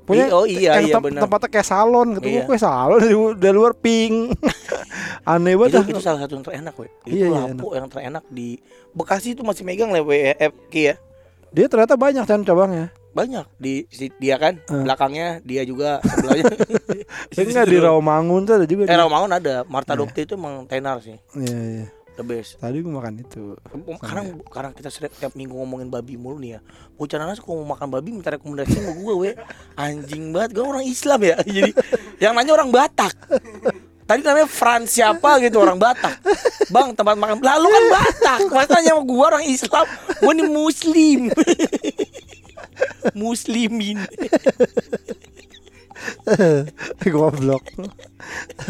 Punya 0.06 0.24
I- 0.24 0.32
oh 0.32 0.46
iya, 0.46 0.78
iya, 0.78 0.94
tem- 0.94 1.02
benar. 1.02 1.26
tempatnya 1.26 1.48
kayak 1.50 1.66
salon 1.66 2.14
gitu. 2.14 2.26
Iya. 2.30 2.46
Kayak 2.46 2.62
salon 2.62 3.00
dari, 3.00 3.16
dari 3.36 3.54
luar 3.54 3.74
pink. 3.74 4.38
Aneh 5.26 5.52
itu, 5.52 5.60
banget. 5.60 5.82
itu 5.84 5.98
salah 5.98 6.20
satu 6.20 6.32
yang 6.32 6.44
terenak 6.44 6.74
we 6.74 6.86
itu 7.04 7.12
Iya, 7.12 7.26
iya, 7.28 7.40
lapo 7.50 7.66
yang 7.72 7.86
terenak 7.86 8.24
di 8.26 8.56
Bekasi 8.90 9.34
itu 9.34 9.42
masih 9.42 9.62
megang 9.62 9.90
lah 9.90 10.00
WFK 10.00 10.74
ya 10.74 10.94
Dia 11.50 11.66
ternyata 11.66 11.94
banyak 11.94 12.24
kan 12.24 12.40
cabangnya. 12.40 12.88
banyak 13.10 13.42
di 13.54 13.84
si- 13.88 14.14
dia 14.16 14.38
kan 14.38 14.56
Eh. 14.62 14.80
belakangnya 14.80 15.42
dia 15.42 15.60
juga 15.62 15.98
sebelahnya 16.08 16.46
Enggak 17.36 17.66
di 17.66 17.76
Rawamangun 17.76 18.40
tuh 18.42 18.54
ada 18.54 18.64
juga. 18.64 18.82
eh. 18.84 18.94
Rawamangun 18.94 19.32
ada 19.34 19.54
Marta 19.66 19.92
Dokte 19.92 20.22
itu 20.22 20.34
emang 20.34 20.64
tenar 20.64 21.02
sih 21.02 21.18
Iya, 21.34 21.58
iya. 21.58 21.86
The 22.16 22.24
best. 22.24 22.58
Tadi 22.58 22.82
gua 22.82 23.02
makan 23.02 23.22
itu. 23.22 23.54
sekarang 24.00 24.26
sekarang 24.46 24.72
kita 24.74 24.88
setiap, 24.88 25.12
tiap 25.18 25.32
minggu 25.34 25.54
ngomongin 25.54 25.88
babi 25.92 26.14
mulu 26.18 26.38
nih 26.42 26.58
ya. 26.58 26.60
Bocah 26.98 27.18
nanas 27.18 27.38
kalau 27.38 27.62
mau 27.62 27.74
makan 27.76 27.88
babi 27.90 28.08
minta 28.14 28.32
rekomendasi 28.34 28.80
sama 28.80 28.92
gue 28.96 29.14
we. 29.14 29.30
Anjing 29.78 30.34
banget 30.34 30.50
gue 30.58 30.64
orang 30.64 30.84
Islam 30.84 31.20
ya. 31.22 31.36
Jadi 31.56 31.72
yang 32.18 32.32
nanya 32.34 32.52
orang 32.56 32.70
Batak. 32.70 33.14
Tadi 34.04 34.20
namanya 34.26 34.48
Frans 34.50 34.90
siapa 34.90 35.38
gitu 35.38 35.62
orang 35.62 35.78
Batak. 35.78 36.18
Bang 36.74 36.94
tempat 36.98 37.14
makan. 37.14 37.38
Lalu 37.38 37.66
kan 37.70 37.84
Batak. 37.94 38.38
Masa 38.50 38.70
nanya 38.78 38.90
sama 38.98 39.02
gue 39.06 39.24
orang 39.24 39.44
Islam. 39.46 39.86
Gue 40.18 40.32
nih 40.34 40.48
Muslim. 40.48 41.20
Muslimin 43.16 43.98
Goblok. 47.12 47.64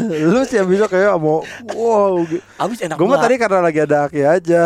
Lu 0.01 0.41
sih 0.45 0.61
bisa 0.65 0.87
kayak 0.87 1.17
mau 1.17 1.43
wow. 1.75 2.23
Habis 2.59 2.87
enak 2.87 2.97
Gue 2.97 3.07
mah 3.07 3.21
tadi 3.21 3.35
karena 3.37 3.59
lagi 3.61 3.81
ada 3.83 4.07
Aki 4.07 4.21
aja. 4.23 4.65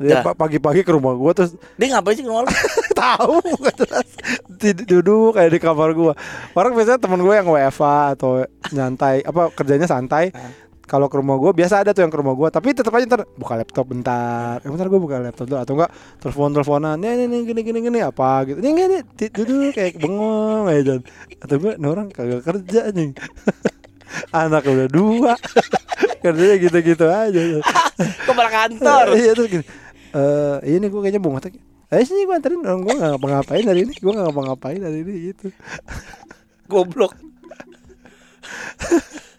Dia 0.00 0.24
pa- 0.24 0.32
pagi-pagi 0.32 0.80
ke 0.80 0.96
rumah 0.96 1.12
gua 1.12 1.36
terus 1.36 1.52
Dia 1.76 1.92
ngapain 1.92 2.16
sih 2.16 2.24
ke 2.24 2.30
rumah 2.32 2.48
lu? 2.48 2.50
tahu 3.00 3.36
jelas 3.76 4.08
duduk 4.88 5.36
kayak 5.36 5.52
di 5.52 5.60
kamar 5.60 5.92
gua. 5.92 6.12
Orang 6.56 6.72
biasanya 6.72 6.96
temen 6.96 7.20
gue 7.20 7.34
yang 7.36 7.44
WFA 7.44 8.16
atau 8.16 8.44
nyantai 8.72 9.20
apa 9.20 9.52
kerjanya 9.52 9.84
santai. 9.84 10.32
Kalau 10.90 11.06
ke 11.06 11.22
rumah 11.22 11.38
gua 11.38 11.54
biasa 11.54 11.86
ada 11.86 11.94
tuh 11.94 12.02
yang 12.02 12.10
ke 12.10 12.18
rumah 12.18 12.34
gua, 12.34 12.50
tapi 12.50 12.74
tetap 12.74 12.90
aja 12.90 13.06
ntar 13.06 13.22
buka 13.38 13.54
laptop 13.54 13.86
bentar. 13.86 14.58
Eh, 14.58 14.66
bentar 14.66 14.90
gua 14.90 14.98
buka 14.98 15.22
laptop 15.22 15.46
dulu 15.46 15.58
atau 15.62 15.72
enggak 15.78 15.90
telepon-teleponan. 16.18 16.98
Nih 16.98 17.14
nih 17.14 17.26
nih 17.30 17.40
gini 17.46 17.60
gini 17.62 17.78
gini 17.78 17.98
apa 18.02 18.42
gitu. 18.50 18.58
Nih 18.58 18.70
gini 18.74 18.98
duduk 19.30 19.70
kayak 19.70 20.02
bengong 20.02 20.66
aja. 20.66 20.98
Atau 21.38 21.56
gua 21.62 21.78
nih 21.78 21.88
orang 21.94 22.06
kagak 22.10 22.42
kerja 22.42 22.90
nih. 22.90 23.14
Anak 24.34 24.66
udah 24.66 24.90
dua. 24.90 25.38
Kerjanya 26.26 26.56
gitu-gitu 26.58 27.06
aja. 27.06 27.40
Ke 28.26 28.32
malah 28.34 28.50
kantor. 28.50 29.04
Iya 29.14 29.30
terus 29.38 29.48
gini. 29.48 29.64
Eh, 30.10 30.56
ini 30.74 30.90
gue 30.90 31.00
kayaknya 31.00 31.22
bunga. 31.22 31.38
Eh 31.90 32.02
sini 32.02 32.26
gue 32.26 32.34
anterin 32.34 32.62
orang 32.66 32.82
gue 32.82 32.94
gak 32.98 33.10
ngapa-ngapain 33.14 33.66
hari 33.66 33.82
ini 33.82 33.94
Gue 33.98 34.14
gak 34.14 34.30
ngapa-ngapain 34.30 34.78
hari 34.78 35.02
ini 35.02 35.34
gitu 35.34 35.50
Goblok. 36.70 37.18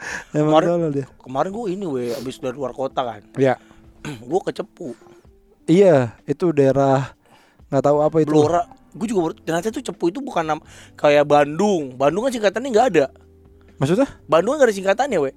Emang 0.34 0.58
Kemarin- 0.58 0.70
tolol 0.70 0.92
dia 0.92 1.06
Kemarin 1.18 1.50
gue 1.52 1.66
ini 1.70 1.86
weh 1.86 2.10
abis 2.12 2.38
dari 2.38 2.54
luar 2.54 2.72
kota 2.72 3.02
kan. 3.02 3.22
Iya 3.38 3.56
gue 4.02 4.40
ke 4.42 4.52
Cepu, 4.52 4.98
Iya 5.64 6.18
itu 6.24 6.50
daerah 6.50 7.14
nggak 7.68 7.84
tahu 7.84 7.98
apa 8.02 8.18
itu 8.20 8.30
Blora. 8.30 8.66
Gue 8.92 9.06
juga 9.06 9.30
baru- 9.30 9.40
ternyata 9.40 9.70
tuh 9.70 9.84
Cepu 9.84 10.10
itu 10.10 10.20
bukan 10.20 10.44
nam 10.44 10.60
kayak 10.94 11.24
Bandung. 11.24 11.94
Bandung 11.96 12.26
kan 12.26 12.34
singkatannya 12.34 12.70
nggak 12.70 12.88
ada. 12.92 13.06
Maksudnya? 13.78 14.10
Bandung 14.24 14.54
kan 14.54 14.62
gak 14.62 14.70
ada 14.70 14.76
singkatannya, 14.76 15.18
weh. 15.20 15.34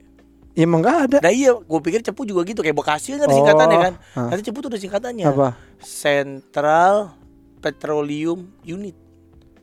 Ya, 0.52 0.64
emang 0.64 0.80
gak 0.80 0.98
ada 1.08 1.18
Nah 1.18 1.28
iya, 1.28 1.50
gue 1.50 1.80
pikir 1.80 1.98
Cepu 2.00 2.22
juga 2.22 2.44
gitu 2.44 2.60
kayak 2.60 2.76
Bekasi 2.76 3.16
kan 3.16 3.20
ada 3.20 3.26
Oh, 3.26 3.36
singkatannya 3.36 3.78
kan. 3.80 3.92
ah. 4.14 4.28
Nanti 4.28 4.42
Cepu 4.44 4.60
tuh 4.60 4.68
ada 4.68 4.76
singkatannya. 4.76 5.24
Apa? 5.24 5.48
Central 5.80 7.16
Petroleum 7.58 8.52
Unit. 8.62 8.92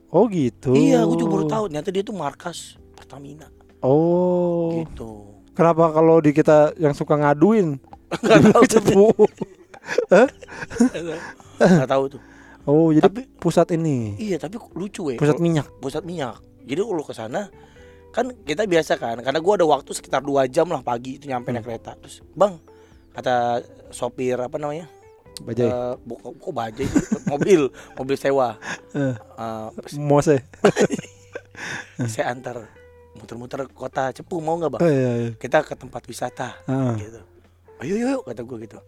Oh 0.08 0.26
gitu 0.26 0.74
Iya, 0.74 1.02
gue 1.02 1.16
juga 1.16 1.30
baru 1.32 1.44
tahu. 1.46 1.64
Ternyata 1.68 1.88
dia 1.88 2.02
tuh 2.02 2.12
markas 2.12 2.74
Pertamina. 2.92 3.46
Oh 3.82 4.80
Gitu. 4.80 5.10
Kenapa 5.52 5.90
kalau 5.90 6.18
di 6.18 6.30
kita 6.30 6.72
yang 6.76 6.92
suka 6.92 7.14
ngaduin 7.14 7.76
Gak 8.22 8.40
tahu 8.46 8.62
tuh. 8.62 8.72
Cepu 8.72 9.06
Gak 11.58 11.88
tahu 11.88 12.04
tuh. 12.08 12.22
Oh 12.62 12.88
jadi 12.88 13.02
Tapi- 13.02 13.26
pusat 13.36 13.68
ini 13.72 14.14
Iya, 14.16 14.38
tapi 14.38 14.54
lucu 14.72 15.02
weh. 15.04 15.16
Pusat 15.16 15.38
minyak 15.38 15.66
pusat 15.78 16.02
minyak. 16.02 16.38
Jadi 16.62 16.78
kalau 16.80 17.02
ke 17.02 17.10
sana 17.10 17.50
kan 18.08 18.28
kita 18.38 18.64
biasa 18.64 18.96
kan 18.96 19.16
karena 19.18 19.40
gua 19.40 19.56
ada 19.56 19.64
waktu 19.66 19.90
sekitar 19.90 20.20
dua 20.20 20.44
jam 20.44 20.68
lah 20.68 20.78
pagi 20.78 21.16
itu 21.16 21.26
nyampe 21.26 21.48
naik 21.48 21.64
kereta 21.64 21.96
terus 21.96 22.20
bang 22.30 22.60
kata 23.10 23.60
sopir 23.88 24.36
apa 24.36 24.52
namanya 24.54 24.84
Bajai 25.40 25.64
Eh, 25.64 25.94
bu- 25.98 26.20
kok 26.20 26.52
bajai 26.52 26.84
sih? 26.84 27.02
mobil 27.24 27.72
mobil 27.96 28.16
sewa 28.16 28.60
Eh. 28.92 29.16
Eh, 29.16 29.68
Mose 29.96 30.44
saya 32.04 32.28
antar 32.36 32.68
muter-muter 33.12 33.68
kota 33.68 34.10
Cepu 34.10 34.40
mau 34.40 34.56
nggak 34.56 34.78
bang? 34.78 34.82
Oh 34.82 34.90
iya 34.90 35.10
iya. 35.18 35.30
Kita 35.36 35.60
ke 35.60 35.74
tempat 35.74 36.02
wisata 36.04 36.56
Ah. 36.64 36.96
gitu. 36.96 37.20
Ayo 37.82 37.94
yuk 37.98 38.08
yuk, 38.10 38.22
kata 38.24 38.42
gue 38.42 38.58
gitu. 38.62 38.78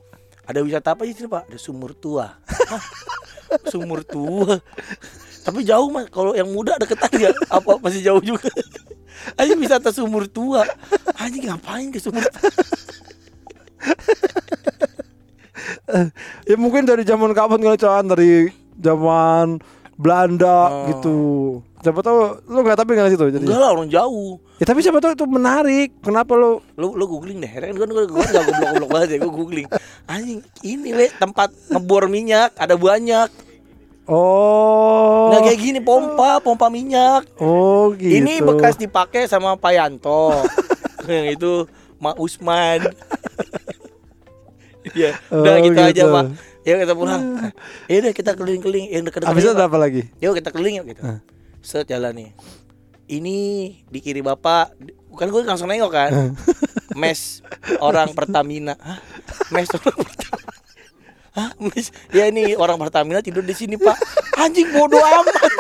Ada 0.45 0.61
wisata 0.61 0.89
apa 0.93 1.03
sih 1.05 1.25
pak? 1.25 1.49
Ada 1.49 1.59
sumur 1.59 1.93
tua. 1.93 2.37
Hah? 2.47 2.83
sumur 3.73 4.05
tua. 4.05 4.61
Tapi 5.43 5.61
jauh 5.63 5.89
mas. 5.89 6.09
Kalau 6.09 6.33
yang 6.33 6.49
muda 6.49 6.77
deketan 6.77 7.11
nggak? 7.11 7.35
Apa 7.49 7.81
masih 7.81 8.01
jauh 8.01 8.23
juga? 8.23 8.49
Ayo 9.41 9.57
wisata 9.57 9.89
sumur 9.91 10.29
tua. 10.29 10.65
Anjing 11.17 11.49
ngapain 11.49 11.89
ke 11.91 11.99
sumur 11.99 12.23
tua? 12.23 12.49
Ya 16.45 16.57
mungkin 16.57 16.85
dari 16.85 17.05
zaman 17.07 17.31
kapan 17.33 17.61
kali 17.61 17.79
dari 18.09 18.33
zaman 18.81 19.61
Belanda 19.95 20.67
Oh. 20.67 20.87
gitu. 20.91 21.19
Siapa 21.85 22.01
tahu 22.01 22.17
lu 22.47 22.59
nggak 22.59 22.77
tapi 22.77 22.91
nggak 22.91 23.13
situ 23.13 23.25
jadi. 23.29 23.45
enggak 23.45 23.61
lah 23.61 23.71
orang 23.71 23.87
jauh 23.87 24.41
Ya 24.57 24.65
tapi 24.65 24.81
siapa 24.81 24.99
tahu 24.99 25.13
itu 25.13 25.27
menarik. 25.27 25.93
Kenapa 26.01 26.33
lu? 26.33 26.65
lu 26.75 26.97
lu 26.97 27.05
googling 27.05 27.39
deh 27.39 27.51
kan 27.51 27.71
gue 27.71 27.85
gue 27.85 28.05
gue 28.07 28.25
nggak 28.25 28.43
goblok 28.43 28.69
goblok 28.73 28.91
banget 28.91 29.09
ya 29.11 29.19
gue 29.21 29.33
googling 29.35 29.69
anjing 30.05 30.41
ini 30.63 30.91
le 30.91 31.07
tempat 31.13 31.53
ngebor 31.69 32.09
minyak 32.09 32.57
ada 32.57 32.75
banyak 32.75 33.29
Oh. 34.05 35.33
nah 35.33 35.41
kayak 35.41 35.57
gini 35.57 35.81
pompa 35.81 36.37
pompa 36.39 36.69
minyak 36.69 37.25
Oh 37.37 37.89
gitu. 37.91 38.13
Ini 38.15 38.41
bekas 38.43 38.77
dipakai 38.77 39.25
sama 39.25 39.55
Pak 39.55 39.73
Yanto. 39.73 40.45
yang 41.09 41.29
itu 41.31 41.65
Mak 41.97 42.17
Usman. 42.17 42.81
Iya, 44.85 45.17
udah 45.27 45.53
Oh, 45.55 45.65
gitu, 45.65 45.81
aja, 45.81 45.93
gitu. 45.97 46.13
Pak. 46.13 46.25
Yuk 46.65 46.77
kita 46.81 46.95
pulang. 46.95 47.23
Ya 47.89 47.97
udah 48.01 48.13
kita 48.13 48.31
keliling-keliling 48.33 48.87
yang 48.91 49.05
dekat 49.05 49.25
Habis 49.25 49.43
itu 49.43 49.53
apa 49.55 49.77
lagi? 49.77 50.03
Yuk 50.21 50.37
kita 50.37 50.49
keliling 50.49 50.81
yuk 50.81 50.87
gitu. 50.93 51.01
Hah. 51.01 51.19
Set 51.65 51.89
jalan 51.89 52.13
nih. 52.13 52.31
Ini 53.09 53.39
di 53.89 53.99
kiri 54.05 54.21
Bapak, 54.21 54.77
kan 55.17 55.29
gue 55.33 55.41
langsung 55.49 55.73
nengok 55.73 55.93
kan. 55.93 56.13
Mes 57.01 57.41
orang 57.81 58.13
Pertamina. 58.13 58.77
Hah? 58.77 59.01
Mes 59.49 59.69
orang 59.73 59.97
Pertamina. 59.97 60.53
Hah, 61.35 61.51
mes? 61.59 61.91
Ya 62.15 62.31
ini 62.31 62.55
orang 62.55 62.79
Pertamina 62.79 63.19
tidur 63.19 63.43
di 63.43 63.51
sini, 63.51 63.75
Pak. 63.75 63.99
Anjing 64.39 64.71
bodoh 64.71 65.03
amat. 65.03 65.51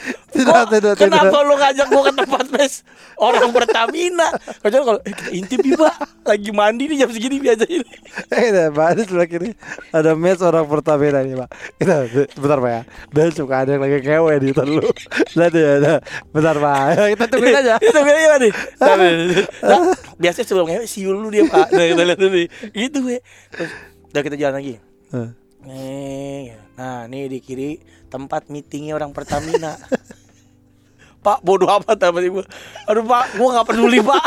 Tidak, 0.30 0.46
Kok- 0.46 0.70
tidak, 0.70 0.94
kenapa 0.94 1.26
tidak. 1.28 1.42
lu 1.42 1.54
ngajak 1.58 1.86
gua 1.90 2.02
ke 2.06 2.12
tempat 2.14 2.44
mes 2.48 2.74
orang 3.18 3.50
Pertamina? 3.50 4.28
Kecuali 4.62 4.84
kalau 4.86 5.00
eh, 5.02 5.12
kita 5.12 5.30
intip 5.34 5.58
pak, 5.74 5.94
lagi 6.22 6.50
mandi 6.54 6.84
nih 6.86 6.96
jam 7.02 7.10
segini 7.10 7.36
biasa 7.36 7.66
ini. 7.66 7.90
Eh, 8.38 8.70
Pak, 8.70 8.88
di 8.94 9.02
sebelah 9.04 9.26
kiri 9.26 9.50
ada 9.90 10.14
mes 10.14 10.38
orang 10.38 10.64
Pertamina 10.64 11.20
nih, 11.20 11.34
Pak. 11.34 11.50
Kita 11.76 11.94
bentar, 12.38 12.58
Pak 12.58 12.70
ya. 12.70 12.82
Dan 13.10 13.28
suka 13.30 13.54
ada 13.58 13.70
yang 13.74 13.82
lagi 13.82 13.98
kewe 14.00 14.32
di 14.38 14.46
hutan 14.48 14.68
lu. 14.70 14.86
Lihat 15.34 15.52
ya, 15.52 15.70
ada. 15.76 15.94
Bentar, 16.30 16.56
Pak. 16.56 16.78
Kita 17.10 17.24
tungguin 17.26 17.56
aja. 17.58 17.74
Itu 17.76 17.98
bedanya 18.00 18.36
nih. 18.38 18.52
Nah, 19.60 19.92
biasanya 20.16 20.46
sebelumnya 20.46 20.78
siul 20.84 21.16
lu 21.16 21.28
dia 21.28 21.44
pak. 21.44 21.68
Nah 21.70 21.84
kita 21.84 22.02
lihat 22.02 22.18
nih. 22.18 22.46
Gitu 22.70 22.98
gue. 23.02 23.18
Terus 23.50 23.70
udah 24.08 24.22
kita 24.22 24.36
jalan 24.38 24.54
lagi. 24.56 24.74
Eh, 25.10 25.28
Nih, 25.60 26.56
nah 26.72 27.04
nih 27.04 27.28
di 27.28 27.38
kiri 27.38 27.76
tempat 28.10 28.50
meetingnya 28.50 28.98
orang 28.98 29.14
Pertamina. 29.14 29.78
Pak 31.24 31.44
bodoh 31.44 31.68
amat 31.68 32.00
apa 32.00 32.18
sih 32.24 32.32
gua. 32.32 32.44
Aduh 32.88 33.04
Pak, 33.04 33.36
gua 33.36 33.48
nggak 33.54 33.66
peduli 33.68 34.00
Pak. 34.00 34.24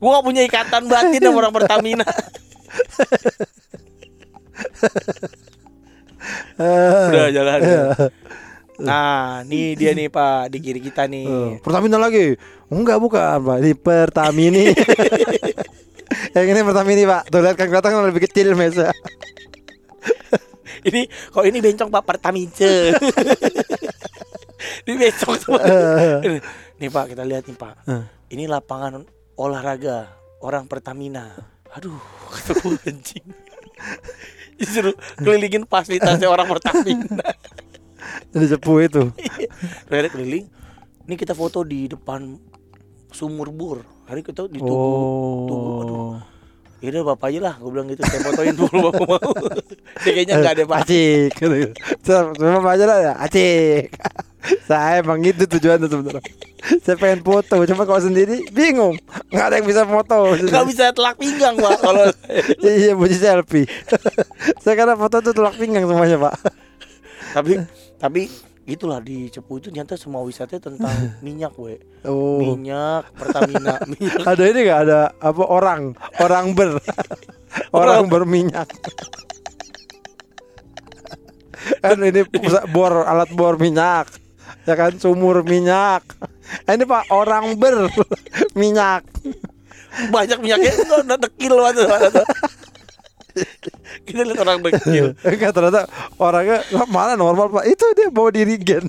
Gua 0.00 0.08
nggak 0.18 0.24
punya 0.24 0.42
ikatan 0.48 0.82
batin 0.88 1.20
sama 1.20 1.38
orang 1.44 1.54
Pertamina. 1.54 2.08
Udah 6.58 7.28
jalan. 7.28 7.60
eh, 7.60 8.08
Nah, 8.74 9.46
nih 9.46 9.78
dia 9.78 9.94
nih 9.94 10.10
Pak 10.10 10.50
di 10.50 10.58
kiri 10.58 10.80
kita 10.82 11.06
nih. 11.06 11.60
Pertamina 11.62 11.94
lagi. 11.94 12.34
Enggak, 12.72 12.98
bukan, 12.98 13.38
Pak. 13.38 13.58
Di 13.62 13.72
Pertamini. 13.78 14.74
yang 16.34 16.46
ini 16.50 16.60
Pertamini, 16.66 17.02
Pak. 17.06 17.30
Tuh 17.30 17.38
lihat 17.38 17.54
kan 17.54 17.70
kelihatan 17.70 17.90
kan 17.94 18.02
lebih 18.10 18.26
kecil 18.26 18.58
mesnya. 18.58 18.90
Ini 20.84 21.02
kok 21.32 21.44
ini 21.48 21.58
bencong 21.64 21.88
Pak 21.88 22.04
Pertamice. 22.04 22.92
ini 24.84 24.94
bencong 25.00 25.34
tuh. 25.40 25.56
nih 26.76 26.88
Pak 26.92 27.04
kita 27.12 27.24
lihat 27.24 27.48
nih 27.48 27.56
Pak. 27.56 27.74
Eh. 27.88 28.04
Ini 28.36 28.44
lapangan 28.48 29.00
olahraga 29.40 30.12
orang 30.44 30.68
Pertamina. 30.68 31.32
Aduh, 31.74 31.96
gua 32.62 32.76
anjing. 32.90 33.24
Disuruh 34.54 34.94
kelilingin 35.18 35.66
fasilitasnya 35.66 36.28
orang 36.28 36.46
Pertamina. 36.46 37.08
Di 38.36 38.46
cepu 38.46 38.84
itu. 38.84 39.10
Akhirnya 39.88 40.10
keliling. 40.12 40.46
Ini 41.04 41.14
kita 41.20 41.32
foto 41.36 41.60
di 41.64 41.88
depan 41.88 42.36
sumur 43.12 43.48
bor. 43.52 43.84
Hari 44.04 44.20
kita 44.20 44.48
di 44.48 44.60
tugu. 44.60 44.68
tugu. 45.48 45.70
Aduh, 45.84 46.12
Oh. 46.84 46.90
ya 46.92 47.00
udah 47.00 47.02
bapak 47.16 47.26
aja 47.32 47.40
lah. 47.40 47.54
Gue 47.56 47.70
bilang 47.72 47.88
gitu. 47.88 48.04
Saya 48.04 48.20
fotoin 48.20 48.52
dulu 48.52 48.76
bapak 48.92 49.06
mau. 49.08 49.32
Kayaknya 50.04 50.34
nggak 50.36 50.52
ada 50.52 50.64
pak. 50.68 50.76
Acik 50.84 51.30
Cuma 52.36 52.70
aja 52.76 52.84
lah 52.84 52.98
ya 53.00 53.12
Acik 53.16 53.88
Saya 54.68 55.00
emang 55.00 55.24
itu 55.24 55.48
tujuannya 55.48 55.88
sebenarnya 55.88 56.20
Saya 56.84 56.96
pengen 57.00 57.24
foto 57.24 57.64
Cuma 57.64 57.88
kalau 57.88 58.02
sendiri 58.02 58.44
bingung 58.52 59.00
Nggak 59.32 59.46
ada 59.48 59.54
yang 59.56 59.66
bisa 59.70 59.82
foto 59.88 60.36
Nggak 60.36 60.66
bisa 60.68 60.84
telak 60.92 61.16
pinggang 61.16 61.56
pak. 61.56 61.80
Kalau 61.80 62.04
Iya 62.84 62.92
bunyi 62.92 63.16
selfie 63.16 63.64
Saya 64.60 64.74
karena 64.76 64.98
foto 65.00 65.24
tuh 65.24 65.32
telak 65.32 65.56
pinggang 65.56 65.88
semuanya 65.88 66.20
pak 66.20 66.36
tapi 67.34 67.58
tapi 67.98 68.30
itulah 68.64 69.00
di 69.00 69.28
Cepu 69.28 69.60
itu 69.60 69.68
ternyata 69.68 69.96
semua 69.96 70.24
wisata 70.24 70.56
tentang 70.56 70.92
minyak 71.26 71.52
we. 71.60 71.80
Oh 72.04 72.40
Minyak 72.40 73.12
Pertamina 73.16 73.80
minyak. 73.92 74.24
Ada 74.24 74.42
ini 74.48 74.60
gak 74.68 74.80
ada 74.88 75.00
apa 75.20 75.42
orang 75.44 75.96
Orang 76.20 76.56
ber 76.56 76.80
Orang 77.76 78.08
berminyak 78.12 78.68
Kan 81.80 81.96
ini 82.04 82.24
pusat 82.28 82.68
bor 82.68 83.08
alat 83.08 83.32
bor 83.32 83.56
minyak 83.56 84.24
ya 84.64 84.74
kan 84.76 84.96
sumur 84.96 85.44
minyak. 85.44 86.04
Eh, 86.64 86.72
Ini 86.76 86.84
Pak 86.88 87.12
orang 87.12 87.56
berminyak. 87.56 89.04
Banyak 90.10 90.38
minyaknya 90.42 90.72
enggak 90.74 91.00
udah 91.06 91.18
dekil 91.20 91.54
banget. 91.54 92.12
Kita 94.06 94.22
lihat 94.22 94.40
orang 94.42 94.60
dekil. 94.62 95.14
Enggak 95.26 95.52
ternyata 95.54 95.90
orangnya 96.16 96.62
"Lah, 96.70 96.86
mana 96.88 97.14
normal 97.18 97.50
Pak. 97.50 97.64
Itu 97.66 97.86
dia 97.98 98.08
bawa 98.10 98.30
dirigen. 98.30 98.86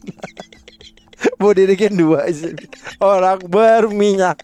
bawa 1.41 1.53
dirigen 1.57 1.97
dua. 1.97 2.29
Orang 3.01 3.45
berminyak. 3.49 4.37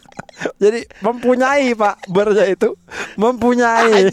Jadi 0.57 0.89
mempunyai 1.05 1.77
Pak 1.77 2.09
bernya 2.09 2.49
itu 2.49 2.73
mempunyai. 3.13 4.09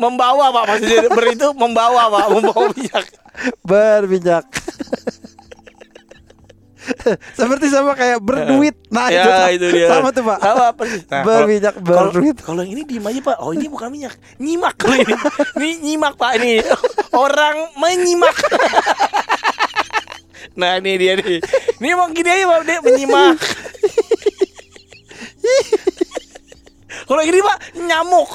Membawa 0.00 0.48
Pak 0.54 0.64
maksudnya 0.72 1.10
ber 1.12 1.26
itu 1.28 1.48
membawa 1.52 2.08
Pak, 2.08 2.26
membawa 2.32 2.66
minyak. 2.72 3.06
berminyak. 3.66 4.46
Seperti 7.38 7.66
sama 7.72 7.96
kayak 7.96 8.20
berduit. 8.20 8.76
Nah, 8.92 9.08
itu, 9.08 9.16
ya 9.16 9.24
Pak. 9.24 9.48
itu 9.56 9.66
dia. 9.72 9.88
Sama 9.88 10.08
tuh, 10.12 10.24
Pak. 10.26 10.38
Sama 10.40 10.66
persis. 10.76 11.02
Nah, 11.08 11.22
berminyak 11.24 11.74
Kalau 11.80 12.10
berduit. 12.12 12.36
kalau 12.40 12.60
yang 12.64 12.72
ini 12.76 12.82
diem 12.84 13.04
aja 13.04 13.20
pak. 13.24 13.36
Oh 13.40 13.50
ini 13.56 13.66
bukan 13.68 13.88
minyak, 13.90 14.14
nyimak 14.38 14.76
ini. 14.84 15.14
Ini 15.58 15.70
nyimak 15.80 16.14
pak 16.20 16.32
ini. 16.40 16.60
Orang 17.14 17.56
menyimak. 17.80 18.36
nah 20.60 20.78
ini 20.78 20.92
dia 21.00 21.18
nih. 21.18 21.40
Ini 21.80 21.86
emang 21.94 22.12
gini 22.14 22.28
aja 22.30 22.44
pak 22.46 22.60
dia 22.68 22.78
menyimak. 22.84 23.38
Kalau 27.04 27.22
ini 27.26 27.38
pak 27.42 27.58
nyamuk. 27.74 28.30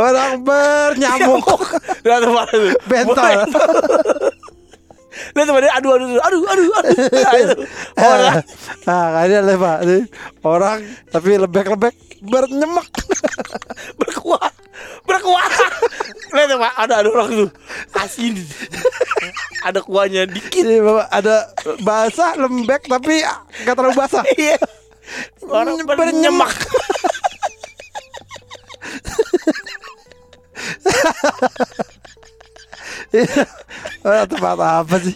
Orang 0.00 0.42
bernyamuk. 0.44 1.44
Tuh. 1.44 2.72
Bentol. 2.88 3.38
Lihat 5.30 5.46
dia 5.46 5.72
aduh 5.78 5.90
aduh 5.96 6.06
aduh 6.18 6.20
aduh 6.20 6.42
aduh. 6.50 6.70
aduh. 6.78 7.06
Nah, 7.14 7.34
itu. 7.38 7.56
Orang 8.00 8.36
Nah, 8.86 9.04
kalian 9.14 9.42
lah 9.46 9.56
Pak. 9.56 9.78
Orang 10.42 10.78
tapi 11.10 11.30
lebek-lebek 11.38 11.94
bernyemek. 12.20 12.88
berkuah 14.00 14.50
berkuah 15.04 15.44
lihat 16.30 16.46
tuh, 16.48 16.58
pak 16.62 16.72
ada 16.78 16.94
ada 17.02 17.08
orang 17.10 17.30
tuh 17.34 17.50
asin 17.98 18.34
ada 19.66 19.80
kuahnya 19.82 20.24
dikit 20.30 20.62
Ini 20.64 20.80
Bapak 20.80 21.06
ada 21.10 21.36
basah 21.82 22.32
lembek 22.38 22.86
tapi 22.88 23.20
nggak 23.66 23.74
terlalu 23.76 23.96
basah. 23.98 24.24
iya 24.40 24.56
orang 25.50 25.82
bernyemak 25.84 26.52
Ah, 30.80 31.32
tempat 34.30 34.56
apa 34.56 34.96
sih? 34.98 35.14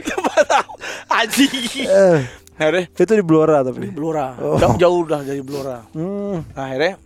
tempat 0.00 0.44
apa? 0.46 0.72
anjing 1.14 1.52
Eh, 1.82 2.20
akhirnya 2.54 2.84
itu 2.90 3.12
di 3.12 3.22
Blora 3.22 3.60
tapi. 3.60 3.88
Blora 3.88 4.34
Oh. 4.36 4.56
jauh, 4.56 4.76
jauh 4.76 5.02
dah 5.04 5.20
dari 5.20 5.40
Blora 5.40 5.84
Hmm, 5.90 6.42
nah, 6.50 6.64
akhirnya 6.66 6.96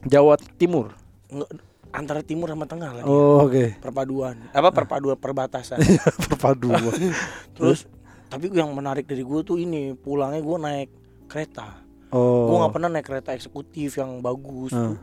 Jawa 0.00 0.34
Timur. 0.54 0.92
nge- 1.26 1.52
antara 1.88 2.20
timur 2.20 2.46
sama 2.46 2.64
tengah 2.64 2.92
lagi 2.92 3.04
Oh, 3.04 3.42
oke. 3.42 3.80
perpaduan 3.80 4.36
apa 4.50 4.68
perpaduan 4.70 5.16
perbatasan 5.16 5.80
Perpaduan. 6.28 6.84
terus 7.56 7.88
tapi 8.26 8.48
yang 8.50 8.68
menarik 8.70 9.04
dari 9.04 9.20
gue 9.20 9.40
tuh 9.40 9.56
ini 9.56 9.92
pulangnya 9.94 10.38
gue 10.38 10.56
naik 10.58 10.90
kereta 11.26 11.80
Oh. 12.08 12.44
gue 12.46 12.56
nggak 12.58 12.72
pernah 12.72 12.88
naik 12.90 13.04
kereta 13.04 13.32
eksekutif 13.32 13.96
yang 13.96 14.20
bagus 14.20 14.70
Hmm. 14.70 15.00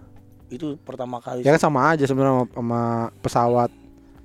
itu 0.48 0.78
pertama 0.80 1.18
kali 1.18 1.42
Ya 1.42 1.52
kan 1.52 1.62
sama 1.64 1.90
aja 1.90 2.06
sebenarnya 2.06 2.46
sama, 2.46 2.54
sama 2.54 2.82
pesawat. 3.20 3.70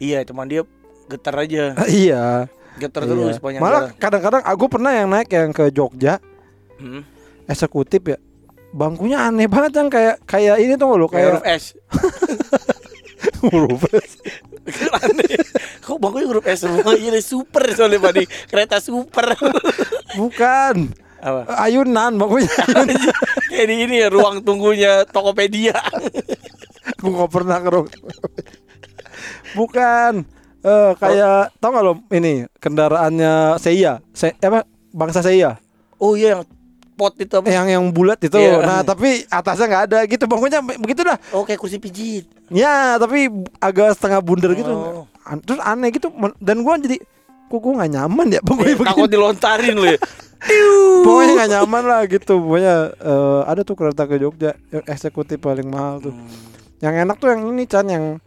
Iya, 0.00 0.24
cuman 0.24 0.48
dia 0.48 0.64
getar 1.06 1.36
aja, 1.36 1.76
iya. 1.92 2.48
getar 2.80 3.04
iya. 3.04 3.12
terus 3.12 3.36
banyak 3.36 3.60
Malah 3.60 3.92
kadang-kadang 3.94 4.42
aku 4.42 4.64
pernah 4.66 4.90
yang 4.90 5.06
naik 5.06 5.28
yang 5.28 5.52
ke 5.52 5.68
Jogja 5.68 6.16
Hmm. 6.80 7.04
eksekutif 7.44 8.00
ya. 8.02 8.16
Bangkunya 8.72 9.20
aneh 9.20 9.44
banget 9.44 9.76
yang 9.76 9.88
kayak 9.88 10.24
kayak 10.24 10.56
ini 10.56 10.72
tuh 10.74 10.96
lo 10.96 11.04
Kayak 11.04 11.36
huruf 11.36 11.44
S. 11.44 11.64
huruf 13.44 13.82
S. 13.92 14.10
Kan 14.64 14.90
Aneh. 14.96 15.36
Kok 15.82 15.98
bangkunya 15.98 16.26
huruf 16.26 16.46
S 16.46 16.64
semua? 16.64 16.94
Iya, 16.94 17.12
deh, 17.12 17.20
super 17.20 17.68
soalnya 17.70 18.00
Pak 18.00 18.12
di 18.14 18.24
kereta 18.48 18.80
super. 18.80 19.36
Bukan. 20.18 20.88
Apa? 21.20 21.52
Ayunan 21.60 22.16
bangkunya. 22.16 22.48
Kayak 23.50 23.66
ini 23.68 23.96
ya 23.98 24.08
ruang 24.08 24.40
tunggunya 24.40 25.04
Tokopedia. 25.04 25.76
Gue 26.96 27.12
gak 27.12 27.28
pernah 27.28 27.60
ke 27.60 27.68
ruang- 27.68 27.92
Bukan. 29.52 30.12
Eh 30.60 30.90
kayak 30.94 31.56
tau 31.56 31.72
gak 31.72 31.80
lo 31.80 31.92
ini 32.10 32.44
kendaraannya 32.60 33.56
Seiya, 33.56 34.04
Se 34.12 34.36
apa 34.36 34.68
bangsa 34.92 35.24
Seiya 35.24 35.56
Oh 35.96 36.12
iya 36.12 36.36
yang 36.36 36.42
pot 36.92 37.16
itu 37.16 37.32
apa? 37.32 37.48
yang 37.48 37.64
yang 37.64 37.84
bulat 37.88 38.20
itu. 38.20 38.36
Iya. 38.36 38.60
Nah 38.60 38.80
tapi 38.84 39.24
atasnya 39.26 39.66
nggak 39.66 39.84
ada 39.88 39.98
gitu 40.04 40.24
bangkunya 40.24 40.60
begitu 40.60 41.00
dah. 41.00 41.16
Oh 41.32 41.44
kayak 41.44 41.56
kursi 41.56 41.80
pijit. 41.80 42.28
Ya 42.52 43.00
tapi 43.00 43.32
agak 43.56 43.96
setengah 43.96 44.20
bundar 44.20 44.52
gitu. 44.52 44.68
Oh. 44.68 45.04
An- 45.24 45.40
Terus 45.40 45.60
aneh 45.60 45.88
gitu 45.88 46.12
dan 46.36 46.60
gua 46.60 46.76
jadi 46.76 47.00
kok 47.48 47.56
gua 47.56 47.80
nggak 47.80 47.92
nyaman 47.96 48.26
ya 48.28 48.40
bangkunya 48.40 48.74
Eh, 48.74 48.84
takut 48.84 49.08
dilontarin 49.08 49.76
lu 49.76 49.88
ya. 49.88 50.00
Pokoknya 51.04 51.32
nggak 51.36 51.50
nyaman 51.50 51.82
lah 51.84 52.00
gitu. 52.04 52.36
Pokoknya 52.36 52.74
eh, 52.96 53.40
ada 53.48 53.60
tuh 53.64 53.76
kereta 53.76 54.04
ke 54.04 54.16
Jogja 54.16 54.52
yang 54.68 54.84
eksekutif 54.84 55.40
paling 55.40 55.68
mahal 55.68 56.00
tuh. 56.00 56.14
Yang 56.80 56.94
enak 57.00 57.16
tuh 57.16 57.28
yang 57.28 57.48
ini 57.48 57.64
Chan 57.64 57.88
yang 57.88 58.20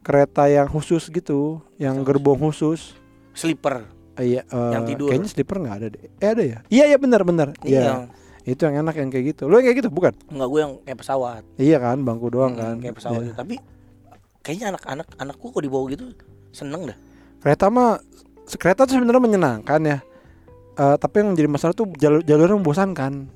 kereta 0.00 0.46
yang 0.46 0.66
khusus 0.66 1.08
gitu, 1.08 1.60
yang 1.76 2.00
gerbong 2.02 2.38
khusus. 2.40 2.94
Sleeper. 3.32 3.86
Eh, 4.14 4.34
Iya, 4.34 4.42
eh, 4.44 4.72
Yang 4.74 4.84
tidur. 4.90 5.08
Kayaknya 5.08 5.30
sleeper 5.30 5.56
nggak 5.58 5.76
ada 5.78 5.86
deh. 5.88 6.02
Eh 6.18 6.28
ada 6.28 6.42
ya? 6.42 6.58
Iya 6.66 6.84
iya 6.90 6.98
benar 6.98 7.22
benar. 7.22 7.48
Iya. 7.62 7.78
Iya. 7.78 7.94
Itu 8.48 8.64
yang 8.64 8.82
enak 8.82 8.94
yang 8.96 9.10
kayak 9.12 9.24
gitu. 9.30 9.42
Lo 9.46 9.60
yang 9.60 9.66
kayak 9.68 9.78
gitu 9.78 9.90
bukan? 9.92 10.12
Enggak 10.26 10.48
gue 10.48 10.60
yang 10.60 10.72
kayak 10.82 10.98
pesawat. 10.98 11.42
Iya 11.54 11.76
kan, 11.78 11.96
bangku 12.02 12.26
doang 12.28 12.56
Hmm, 12.56 12.60
kan. 12.60 12.74
Kayak 12.80 12.96
pesawat 12.98 13.20
Iya. 13.20 13.26
gitu. 13.28 13.36
Tapi 13.38 13.54
kayaknya 14.40 14.66
anak-anak 14.72 15.06
anakku 15.16 15.46
kok 15.52 15.62
dibawa 15.62 15.84
gitu 15.92 16.04
seneng 16.50 16.88
dah. 16.88 16.96
Kereta 17.38 17.68
mah 17.68 18.00
kereta 18.50 18.88
tuh 18.88 18.96
sebenarnya 18.96 19.22
menyenangkan 19.22 19.80
ya. 19.84 19.98
Eh, 20.74 20.96
tapi 20.96 21.14
yang 21.20 21.34
jadi 21.34 21.46
masalah 21.46 21.74
tuh 21.74 21.86
jalur 21.94 22.24
jalurnya 22.24 22.56
membosankan. 22.56 23.28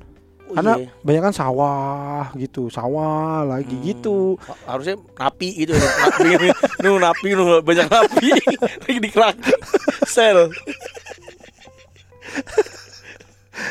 Oh, 0.53 0.55
Karena 0.55 0.77
iya. 0.77 0.89
banyak 1.01 1.23
kan 1.23 1.33
sawah 1.33 2.29
gitu, 2.37 2.69
sawah 2.69 3.41
lagi 3.43 3.73
Hmm. 3.73 3.85
gitu. 3.89 4.37
Ha- 4.37 4.61
harusnya 4.69 5.01
napi 5.17 5.49
gitu 5.57 5.73
napi 5.73 6.53
nu 6.85 7.01
napi 7.01 7.29
nu 7.33 7.59
banyak 7.59 7.89
napi 7.89 8.29
lagi 8.85 8.99
di 9.01 9.09
kerangkeng 9.09 9.61
sel 10.05 10.53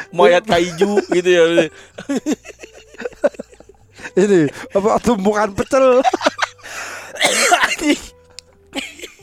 mayat 0.10 0.44
kaiju 0.44 1.00
gitu 1.08 1.30
ya 1.30 1.46
Ini 4.12 4.50
apa 4.74 4.98
tumpukan 5.00 5.54
pecel. 5.54 6.02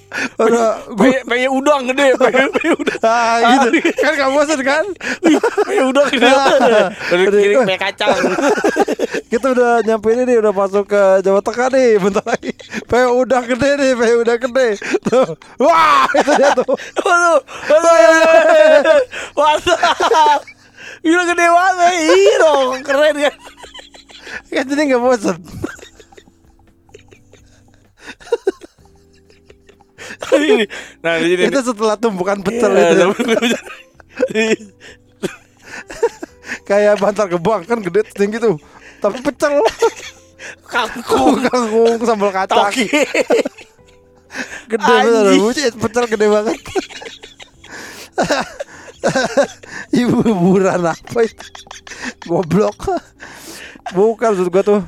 Pengen, 0.09 1.21
pengen 1.29 1.51
udang 1.53 1.85
gede 1.85 2.17
pengen, 2.23 2.49
pengen 2.49 2.75
udang 2.81 3.03
ah, 3.05 3.61
gitu. 3.69 3.93
kan 4.01 4.13
kamu 4.17 4.33
bosan 4.41 4.61
kan? 4.65 4.85
pengen 5.69 5.85
udang 5.93 6.09
gede 6.09 6.31
dari 7.13 7.25
kiri 7.29 7.55
kayak 7.61 7.83
kacang 7.93 8.17
Kita 9.29 9.53
udah 9.53 9.85
nyampe 9.85 10.09
ini 10.17 10.25
nih, 10.25 10.41
udah 10.41 10.57
masuk 10.57 10.89
ke 10.89 11.21
Jawa 11.21 11.45
Tengah 11.45 11.69
nih, 11.69 12.01
bentar 12.01 12.25
lagi. 12.25 12.49
Pengen 12.89 13.13
udah 13.13 13.45
gede 13.45 13.71
nih, 13.77 13.93
pengen 13.93 14.17
udah 14.25 14.37
gede. 14.41 14.69
Tuh. 15.05 15.37
Wah, 15.61 16.09
itu 16.17 16.33
dia 16.33 16.57
tuh. 16.57 16.65
waduh 17.05 17.41
waduh 19.37 19.79
mantap 19.79 20.41
gila 21.05 21.23
gede 21.29 21.47
banget 21.47 21.93
iya 22.09 22.35
dong 22.41 22.81
keren 22.83 23.17
kan 23.17 23.35
Kan 24.53 24.65
jadi 24.69 24.93
nggak 24.93 25.01
bosan. 25.01 25.41
Ini 30.35 30.65
nah 30.99 31.17
di 31.17 31.27
sini 31.31 31.43
Itu 31.47 31.61
setelah 31.63 31.97
tumpukan 31.97 32.41
pecel 32.41 32.73
Iya, 32.73 32.89
itu. 32.89 33.07
tapi- 33.09 34.67
Kayak 36.65 36.99
bantar 36.99 37.29
gebang 37.29 37.61
kan 37.63 37.79
gede 37.79 38.03
tinggi 38.11 38.37
tuh. 38.37 38.57
Tapi 38.99 39.21
pecel. 39.21 39.61
kangkung 40.65 41.39
Kangkung 41.43 42.01
sambal 42.03 42.31
kacang. 42.31 42.73
Gede. 44.67 44.85
Anjing. 44.85 45.41
Bucet, 45.41 45.75
pecel 45.77 46.05
gede 46.07 46.27
banget. 46.27 46.57
Ibu 49.95 50.17
hiburan 50.25 50.83
apa 50.85 51.19
itu? 51.23 51.47
Goblok. 52.27 52.97
Bukan 53.95 54.29
maksud 54.35 54.49
gua 54.49 54.63
tuh. 54.63 54.81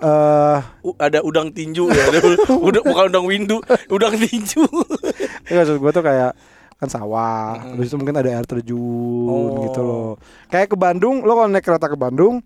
Eh, 0.00 0.58
U- 0.82 0.96
ada 0.96 1.20
udang 1.20 1.48
tinju 1.48 1.86
ya 1.86 2.02
ada 2.08 2.18
udah 2.48 2.80
bukan 2.80 3.04
udang 3.06 3.26
windu 3.26 3.60
udang 3.86 4.16
tinju 4.16 4.64
ya 5.48 5.60
maksud 5.60 5.76
gua 5.76 5.90
tuh 5.90 6.00
kayak 6.00 6.32
kan 6.74 6.88
sawah, 6.88 7.60
habis 7.60 7.86
itu 7.86 7.96
mungkin 7.96 8.16
ada 8.16 8.32
air 8.32 8.40
terjun 8.42 9.28
Oh. 9.28 9.60
gitu 9.62 9.80
loh. 9.80 10.10
Kayak 10.48 10.72
ke 10.72 10.76
Bandung, 10.76 11.20
lo 11.20 11.36
kalau 11.36 11.46
naik 11.46 11.60
kereta 11.60 11.84
ke 11.84 11.94
Bandung 11.94 12.40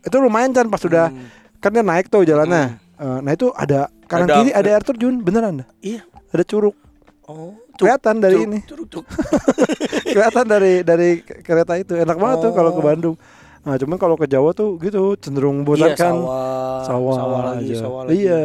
itu 0.00 0.16
lumayan 0.16 0.50
kan 0.50 0.66
pas 0.66 0.76
sudah 0.76 1.06
Hmm. 1.06 1.30
kan 1.56 1.70
dia 1.70 1.80
naik 1.80 2.06
tuh 2.06 2.20
jalannya. 2.20 2.82
Eh, 2.92 3.18
nah 3.20 3.30
itu 3.30 3.54
ada 3.54 3.86
kanan 4.04 4.26
Ada- 4.26 4.36
kiri 4.36 4.50
ada 4.50 4.68
air 4.68 4.82
terjun 4.82 5.14
beneran 5.20 5.62
dah. 5.62 5.68
iya 5.78 6.02
Ada 6.28 6.42
curug. 6.42 6.74
Oh, 7.24 7.54
Kelihatan 7.76 8.18
dari 8.18 8.34
curug, 8.36 8.48
ini. 8.48 8.58
curug, 8.64 8.88
curug. 8.88 9.06
Kelihatan 10.10 10.44
dari 10.44 10.72
dari 10.80 11.10
kereta 11.22 11.74
itu. 11.74 11.94
Enak 11.94 12.16
banget 12.16 12.38
tuh 12.40 12.52
kalau 12.52 12.70
ke 12.72 12.80
Oh. 12.80 12.84
Bandung. 12.84 13.16
Nah, 13.66 13.74
cuman 13.74 13.98
kalau 13.98 14.14
ke 14.14 14.24
Jawa 14.24 14.54
tuh 14.54 14.78
gitu 14.78 15.18
cenderung 15.18 15.66
bosan 15.66 15.90
Iya, 15.90 15.98
kan. 15.98 16.14
sawah, 16.14 16.86
Sawah, 16.86 17.40
lagi, 17.52 17.66
aja. 17.66 17.82
sawah 17.82 18.00
lagi. 18.06 18.14
Iya. 18.22 18.42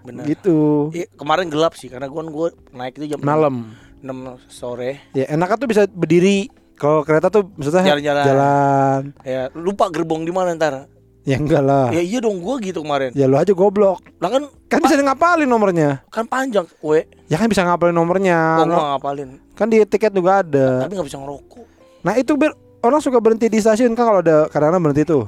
Benar. 0.00 0.24
Gitu. 0.24 0.58
Iya, 0.90 1.06
kemarin 1.12 1.46
gelap 1.46 1.76
sih 1.76 1.86
karena 1.86 2.08
gua 2.08 2.24
gua 2.24 2.48
naik 2.72 2.96
itu 2.96 3.04
jam 3.06 3.20
Malam. 3.20 3.76
6 4.00 4.08
sore. 4.48 4.96
Ya 5.12 5.28
enaknya 5.28 5.56
tuh 5.56 5.68
bisa 5.68 5.82
berdiri. 5.86 6.48
Kalau 6.72 7.04
kereta 7.04 7.28
tuh 7.28 7.52
maksudnya 7.52 7.84
Jalan-jalan. 7.86 8.24
jalan. 8.24 9.00
Ya, 9.20 9.52
lupa 9.52 9.92
gerbong 9.92 10.24
di 10.24 10.32
mana 10.32 10.56
ntar. 10.56 10.88
Ya 11.20 11.36
enggak 11.36 11.60
lah. 11.60 11.92
Ya 11.92 12.00
iya 12.00 12.16
dong 12.16 12.40
gua 12.40 12.56
gitu 12.56 12.80
kemarin. 12.80 13.12
Ya 13.12 13.28
lu 13.28 13.36
aja 13.36 13.52
goblok. 13.52 14.00
Lah 14.16 14.32
kan 14.32 14.48
Kan 14.66 14.80
bisa 14.80 14.96
ngapalin 14.96 15.44
nomornya. 15.44 16.00
kan 16.08 16.24
panjang, 16.24 16.64
we. 16.80 17.04
Ya 17.28 17.36
kan 17.36 17.44
bisa 17.44 17.60
ngapalin 17.60 17.92
nomornya. 17.92 18.64
Gua 18.64 18.96
ngapalin. 18.96 19.36
Kan 19.52 19.68
di 19.68 19.84
tiket 19.84 20.16
juga 20.16 20.40
ada. 20.40 20.80
Tapi 20.80 20.96
nggak 20.96 21.04
bisa 21.04 21.20
ngerokok. 21.20 21.66
Nah 22.00 22.16
itu 22.16 22.32
biar 22.32 22.56
orang 22.80 23.00
suka 23.00 23.18
berhenti 23.18 23.46
di 23.48 23.58
stasiun 23.58 23.92
kan 23.92 24.04
kalau 24.06 24.20
ada 24.20 24.48
kadang-kadang 24.48 24.82
berhenti 24.82 25.04
tuh. 25.04 25.24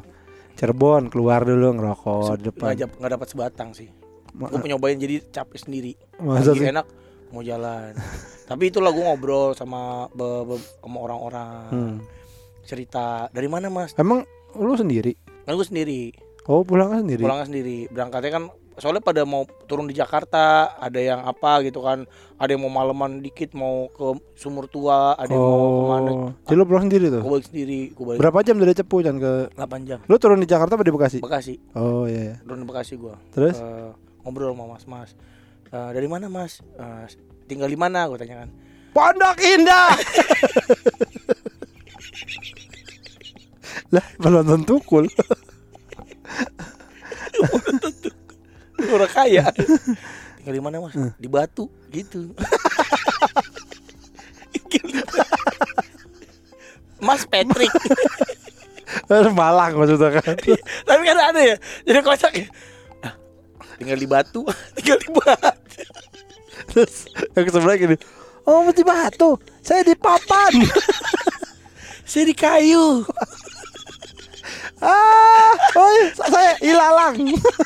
Cirebon 0.52 1.08
keluar 1.08 1.42
dulu 1.42 1.72
ngerokok 1.72 2.36
di 2.36 2.44
depan. 2.44 2.76
Nggak 2.76 3.00
nggak 3.00 3.12
dapat 3.16 3.28
sebatang 3.28 3.68
sih. 3.72 3.88
Gue 4.32 4.68
nyobain 4.68 4.96
jadi 4.96 5.20
capek 5.24 5.58
sendiri. 5.60 5.92
Masa 6.18 6.52
Lagi 6.52 6.60
sih? 6.60 6.68
enak 6.68 6.86
mau 7.32 7.40
jalan. 7.40 7.92
Tapi 8.50 8.68
itulah 8.68 8.92
gue 8.92 9.00
ngobrol 9.00 9.56
sama 9.56 10.08
be- 10.12 10.44
be- 10.44 10.66
sama 10.78 10.98
orang-orang. 11.00 11.64
Hmm. 11.72 11.96
Cerita 12.62 13.28
dari 13.32 13.48
mana 13.48 13.72
mas? 13.72 13.96
Emang 13.96 14.24
lu 14.52 14.76
sendiri? 14.76 15.16
Kan 15.44 15.56
gue 15.56 15.66
sendiri. 15.66 16.12
Oh 16.44 16.60
pulangnya 16.62 17.00
sendiri. 17.00 17.22
Pulangnya 17.24 17.46
sendiri. 17.48 17.78
Berangkatnya 17.88 18.30
kan 18.30 18.44
soalnya 18.80 19.02
pada 19.04 19.24
mau 19.28 19.44
turun 19.68 19.88
di 19.88 19.94
Jakarta. 19.96 20.76
Ada 20.78 21.00
yang 21.00 21.20
apa 21.26 21.60
gitu 21.66 21.82
kan. 21.84 22.06
Ada 22.38 22.56
yang 22.56 22.62
mau 22.64 22.72
maleman 22.72 23.20
dikit 23.20 23.52
mau 23.52 23.88
ke 23.92 24.16
Sumur 24.36 24.68
Tua. 24.68 25.16
Ada 25.16 25.32
yang 25.32 25.42
mau 25.42 25.60
ke 25.60 25.84
mana. 25.88 26.10
Oh, 26.10 26.30
jadi 26.48 26.56
lu 26.56 26.64
pulang 26.64 26.84
sendiri 26.88 27.06
tuh? 27.12 27.22
Gue 27.22 27.32
balik 27.38 27.46
sendiri. 27.48 27.80
Gue 27.92 28.04
balik 28.08 28.18
Berapa 28.20 28.38
jam 28.44 28.56
dari 28.60 28.72
Cepu 28.76 28.96
Chan 29.04 29.16
ke 29.18 29.32
8 29.56 29.88
jam. 29.88 29.98
Lu 30.08 30.16
turun 30.16 30.40
di 30.40 30.48
Jakarta 30.48 30.76
apa 30.76 30.84
di 30.84 30.92
Bekasi? 30.92 31.18
Bekasi. 31.20 31.54
Oh 31.76 32.04
iya. 32.08 32.36
iya. 32.36 32.40
Turun 32.44 32.64
di 32.64 32.66
Bekasi 32.68 32.94
gue. 32.96 33.14
Terus? 33.34 33.56
Eh, 33.60 33.90
ngobrol 34.22 34.54
sama 34.54 34.78
mas 34.78 34.84
mas 34.86 35.10
Eh, 35.72 35.90
dari 35.96 36.04
mana 36.04 36.28
mas 36.28 36.60
Eh, 36.60 37.06
tinggal 37.48 37.68
di 37.68 37.80
mana 37.80 38.04
gue 38.06 38.20
tanya 38.20 38.44
kan 38.44 38.50
Pondok 38.92 39.40
Indah. 39.40 39.96
lah, 43.96 44.04
penonton 44.20 44.68
tukul. 44.68 45.08
orang 48.90 49.12
kaya 49.12 49.44
tinggal 50.40 50.54
di 50.54 50.62
mana 50.62 50.82
mas 50.82 50.94
di 51.18 51.28
Batu 51.30 51.70
gitu 51.92 52.32
Mas 57.02 57.26
Patrick 57.26 57.74
Malang 59.34 59.74
maksudnya 59.74 60.22
kan. 60.22 60.38
tapi 60.88 61.02
kan 61.02 61.18
ada 61.18 61.40
ya 61.42 61.56
jadi 61.82 61.98
kocak 61.98 62.32
ya 62.34 62.46
Ah, 63.02 63.14
tinggal 63.74 63.98
di 63.98 64.06
Batu 64.06 64.46
tinggal 64.78 64.98
di 65.02 65.10
Batu 65.10 65.82
Terus 66.72 67.10
yang 67.34 67.48
sebelah 67.52 67.76
gini. 67.76 67.96
Oh, 68.46 68.66
mesti 68.66 68.82
batu. 68.82 69.38
Saya 69.62 69.82
di 69.86 69.94
papan. 69.98 70.52
saya 72.02 72.24
di 72.28 72.34
kayu 72.36 73.06
ah, 74.82 75.54
oh 75.78 75.90
saya 76.18 76.58
ilalang. 76.60 77.16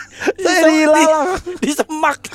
saya 0.45 0.61
di 0.69 0.75
ilalang. 0.85 1.29
di 1.59 1.73
semak 1.73 2.21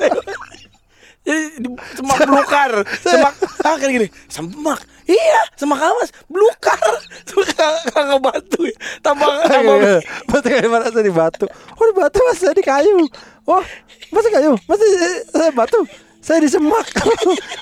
jadi 1.21 1.61
di 1.61 1.69
semak 1.93 2.17
belukar 2.25 2.71
semak 3.05 3.37
ah 3.61 3.77
kan 3.77 3.89
gini 3.93 4.09
semak 4.25 4.81
iya 5.05 5.41
semak 5.53 5.77
apa 5.77 5.93
mas 6.01 6.09
belukar 6.25 6.81
semak 7.29 7.77
kagak 7.93 8.19
batu 8.25 8.65
ya 8.65 8.75
tambah 9.05 9.29
tambah 9.45 10.01
Mas 10.31 10.41
di 10.41 10.69
mana 10.69 10.87
saya 10.89 11.03
di 11.05 11.13
batu. 11.13 11.45
Oh 11.77 11.85
di 11.85 11.93
batu 11.93 12.17
mas 12.25 12.39
saya 12.39 12.55
di 12.55 12.63
kayu. 12.63 13.05
Oh 13.45 13.61
mas 14.09 14.23
di 14.25 14.31
kayu. 14.31 14.55
Mas 14.65 14.79
di, 14.79 14.87
saya 15.29 15.51
batu. 15.51 15.79
Saya 16.21 16.39
di 16.41 16.49
semak. 16.49 16.87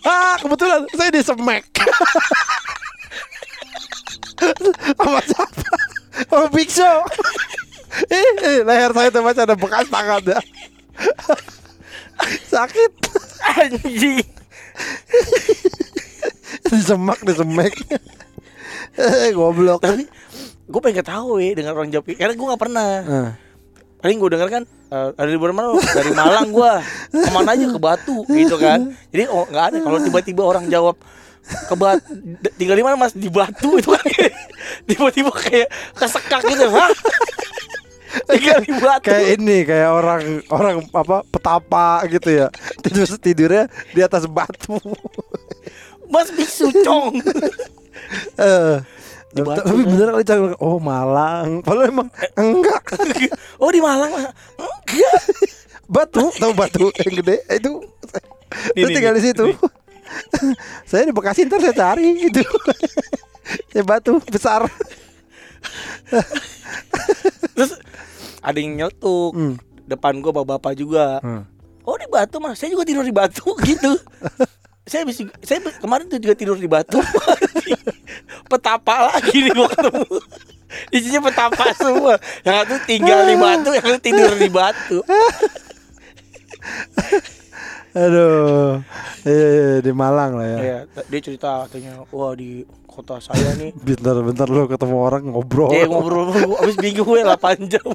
ah 0.07 0.37
kebetulan 0.39 0.85
saya 0.95 1.09
di 1.11 1.21
semek. 1.23 1.63
Sama 4.95 5.19
siapa? 5.25 5.71
Sama 6.27 6.47
Big 6.49 6.67
Show. 6.67 6.97
eh, 8.11 8.29
eh, 8.43 8.59
leher 8.61 8.91
saya 8.91 9.09
tuh 9.09 9.23
masih 9.23 9.41
ada 9.43 9.55
bekas 9.55 9.87
tangan 9.87 10.21
ya. 10.21 10.39
Sakit. 12.51 12.91
anjing 13.49 14.19
di 16.69 16.79
semak 16.79 17.19
di 17.23 17.33
semek. 17.33 17.73
eh 18.93 19.31
goblok. 19.31 19.79
tapi 19.79 20.05
gue 20.69 20.79
pengen 20.79 21.01
ketahui 21.01 21.55
dengan 21.55 21.73
orang 21.73 21.89
Jawa 21.89 22.03
karena 22.05 22.33
gue 22.35 22.45
nggak 22.45 22.61
pernah 22.61 22.89
Ah. 23.01 23.31
paling 23.99 24.17
gue 24.19 24.29
denger 24.29 24.49
kan 24.51 24.63
eh, 24.67 25.09
dari 25.17 25.39
mana 25.39 25.73
dari 25.73 26.11
Malang 26.13 26.51
gue 26.51 26.71
ke 27.09 27.29
mana 27.31 27.49
aja 27.51 27.65
ke 27.65 27.79
Batu 27.79 28.21
gitu 28.27 28.55
kan 28.55 28.91
jadi 29.09 29.25
oh 29.27 29.47
nggak 29.47 29.65
ada 29.65 29.77
kalau 29.81 29.97
tiba-tiba 29.97 30.41
orang 30.45 30.67
jawab 30.67 30.99
ke 31.49 31.73
Batu 31.73 32.13
tinggal 32.55 32.77
di 32.77 32.83
mana 32.85 32.95
mas 32.95 33.13
di 33.13 33.29
Batu 33.29 33.77
itu 33.77 33.89
kan. 33.89 34.05
Tiba-tiba 34.87 35.31
kayak 35.33 35.67
kesekak 35.97 36.41
gitu. 36.45 36.69
Hah? 36.69 36.89
Tinggal 38.29 38.57
di 38.65 38.73
Batu. 38.73 39.05
kayak 39.09 39.25
ini 39.37 39.57
kayak 39.65 39.89
orang 39.89 40.23
orang 40.49 40.75
apa 40.93 41.17
petapa 41.25 42.01
gitu 42.09 42.29
ya. 42.29 42.47
Tidur 42.83 43.05
tidurnya 43.17 43.63
di 43.93 44.01
atas 44.01 44.25
batu. 44.25 44.77
Mas 46.09 46.33
bisu 46.33 46.73
cong. 46.81 47.21
Eh, 48.37 48.75
Di 49.29 49.45
batu, 49.45 49.61
tapi 49.61 49.85
bener 49.85 50.09
kali 50.09 50.25
Cang. 50.25 50.57
oh 50.57 50.81
Malang. 50.81 51.61
Padahal 51.61 51.93
emang 51.93 52.09
enggak. 52.33 52.81
Oh 53.61 53.69
di 53.69 53.77
Malang 53.77 54.09
Mas. 54.09 54.25
enggak. 54.57 55.21
Batu 55.85 56.33
tahu 56.33 56.53
batu 56.53 56.89
yang 57.05 57.13
gede 57.21 57.45
itu. 57.47 57.81
Nih, 58.73 58.89
nih, 58.89 58.93
tinggal 58.97 59.13
di 59.13 59.21
nih, 59.21 59.25
situ 59.29 59.45
saya 60.89 61.07
di 61.07 61.13
Bekasi 61.13 61.45
ntar 61.45 61.61
saya 61.61 61.75
cari 61.75 62.07
gitu. 62.29 62.41
Ya 63.73 63.81
batu 63.81 64.21
besar. 64.29 64.65
Terus 67.57 67.71
ada 68.39 68.57
yang 68.57 68.77
nyeletuk. 68.77 69.33
Hmm. 69.33 69.55
depan 69.89 70.21
gue 70.21 70.29
bapak-bapak 70.29 70.77
juga. 70.77 71.17
Hmm. 71.25 71.49
oh 71.81 71.97
di 71.97 72.05
Batu 72.05 72.37
mas. 72.37 72.61
Saya 72.61 72.69
juga 72.69 72.85
tidur 72.85 73.01
di 73.01 73.09
Batu 73.09 73.41
gitu. 73.69 73.97
Saya 74.85 75.01
bisa 75.05 75.25
saya 75.41 75.65
kemarin 75.81 76.05
tuh 76.05 76.21
juga 76.21 76.37
tidur 76.37 76.53
di 76.57 76.69
Batu. 76.69 77.01
Petapa 78.53 79.09
lagi 79.09 79.49
nih 79.49 79.53
gua 79.53 79.69
ketemu. 79.69 80.17
Isinya 80.93 81.25
petapa 81.25 81.73
semua. 81.73 82.21
Yang 82.45 82.55
satu 82.61 82.75
tinggal 82.85 83.25
di 83.25 83.35
Batu 83.37 83.69
yang 83.73 83.85
satu 83.85 84.01
tidur 84.01 84.31
di 84.37 84.49
Batu 84.53 84.97
aduh. 87.91 88.81
Iya, 89.21 89.47
iya, 89.49 89.77
di 89.79 89.91
Malang 89.91 90.35
lah 90.35 90.47
ya. 90.47 90.59
Ya 90.59 90.79
dia 91.03 91.19
cerita 91.19 91.65
katanya 91.65 92.05
wah 92.07 92.33
di 92.33 92.61
kota 92.85 93.17
saya 93.17 93.55
nih. 93.55 93.71
Bentar-bentar 93.87 94.45
lu 94.45 94.65
ketemu 94.65 94.97
orang 94.97 95.23
ngobrol. 95.27 95.69
Dia 95.69 95.85
ngobrol 95.85 96.29
abis 96.57 96.77
minggu 96.77 97.01
gue 97.01 97.21
8 97.21 97.67
jam 97.67 97.85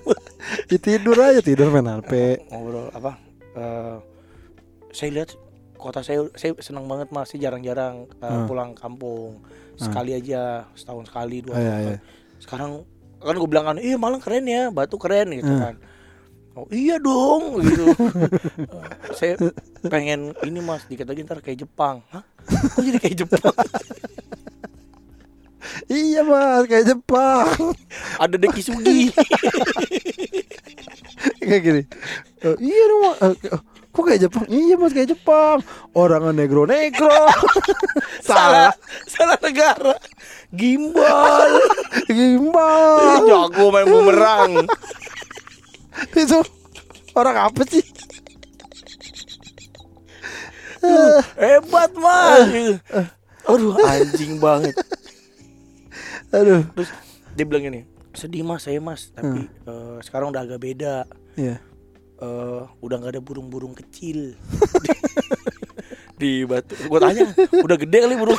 Ya, 0.67 0.77
tidur 0.77 1.17
aja 1.17 1.41
tidur 1.41 1.69
main 1.69 1.87
HP 1.87 2.45
ngobrol 2.49 2.91
apa 2.91 3.17
eh, 3.55 3.97
saya 4.91 5.11
lihat 5.13 5.31
kota 5.75 6.01
saya 6.01 6.29
saya 6.33 6.53
senang 6.59 6.85
banget 6.85 7.09
mas. 7.09 7.29
Saya 7.29 7.49
jarang-jarang 7.49 8.07
eh, 8.11 8.25
Hmm. 8.25 8.47
pulang 8.47 8.71
kampung. 8.73 9.41
Sekali 9.75 10.13
aja 10.13 10.69
setahun 10.73 11.09
sekali 11.09 11.41
dua 11.41 11.55
Oh, 11.55 11.59
iya, 11.59 11.71
tahun. 11.73 11.85
iya. 11.85 11.99
sekarang 12.37 12.71
kan 13.19 13.35
gue 13.35 13.49
bilang 13.49 13.65
kan 13.65 13.77
iya 13.77 13.97
malang 13.97 14.21
keren 14.21 14.45
ya 14.45 14.69
batu 14.69 14.95
keren 14.95 15.33
gitu 15.33 15.49
Hmm. 15.49 15.63
kan 15.65 15.75
oh 16.55 16.67
iya 16.71 16.97
dong 16.99 17.61
gitu. 17.61 17.85
Eh, 19.05 19.15
saya 19.15 19.35
pengen 19.87 20.35
ini 20.43 20.59
mas 20.59 20.85
dikit 20.85 21.07
lagi 21.07 21.23
ntar 21.23 21.39
kayak 21.39 21.63
Jepang. 21.63 22.03
Hah? 22.11 22.23
kok 22.45 22.83
jadi 22.83 22.99
kayak 22.99 23.17
Jepang? 23.25 23.55
Iya 25.85 26.23
mas 26.23 26.65
kayak 26.65 26.87
Jepang. 26.87 27.49
Ada 28.21 28.37
Deki 28.39 28.63
Sugi. 28.63 29.11
Kayak 31.41 31.61
gini. 31.61 31.83
"Eh, 32.41 32.57
Iya 32.61 32.83
dong 32.85 33.01
Mas. 33.03 33.17
Eh, 33.21 33.59
Kok 33.91 34.05
kayak 34.05 34.21
Jepang? 34.27 34.45
Iya 34.51 34.75
mas 34.75 34.91
kayak 34.91 35.15
Jepang. 35.15 35.59
Orangnya 35.95 36.35
negro-negro 36.35 37.07
salah. 37.09 37.39
Salah. 38.21 38.71
Salah 39.07 39.39
negara. 39.41 39.95
Gimbal. 40.51 41.51
Gimbal. 42.07 43.23
Jago 43.25 43.65
main 43.71 43.87
bumerang 43.87 44.53
Itu 46.23 46.41
Orang 47.15 47.37
apa 47.39 47.63
sih? 47.67 47.85
hebat 51.41 51.97
mas 51.97 52.77
aduh 53.49 53.73
anjing 53.89 54.37
banget 54.37 54.77
Aduh 56.29 56.61
terus 56.77 56.93
dia 57.33 57.49
bilang 57.49 57.65
gini 57.65 57.81
sedih 58.13 58.45
mas 58.45 58.69
saya 58.69 58.85
mas 58.85 59.09
tapi 59.17 59.49
eh, 59.49 59.97
sekarang 60.05 60.29
udah 60.29 60.45
agak 60.45 60.61
beda 60.61 61.09
Iya 61.41 61.57
Eh, 62.15 62.63
udah 62.79 62.97
nggak 63.03 63.19
ada 63.19 63.23
burung-burung 63.23 63.75
kecil 63.75 64.39
di 66.21 66.47
batu. 66.47 66.79
Gue 66.87 67.03
tanya, 67.03 67.27
udah 67.59 67.75
gede 67.75 67.99
kali 68.07 68.15
burung. 68.15 68.39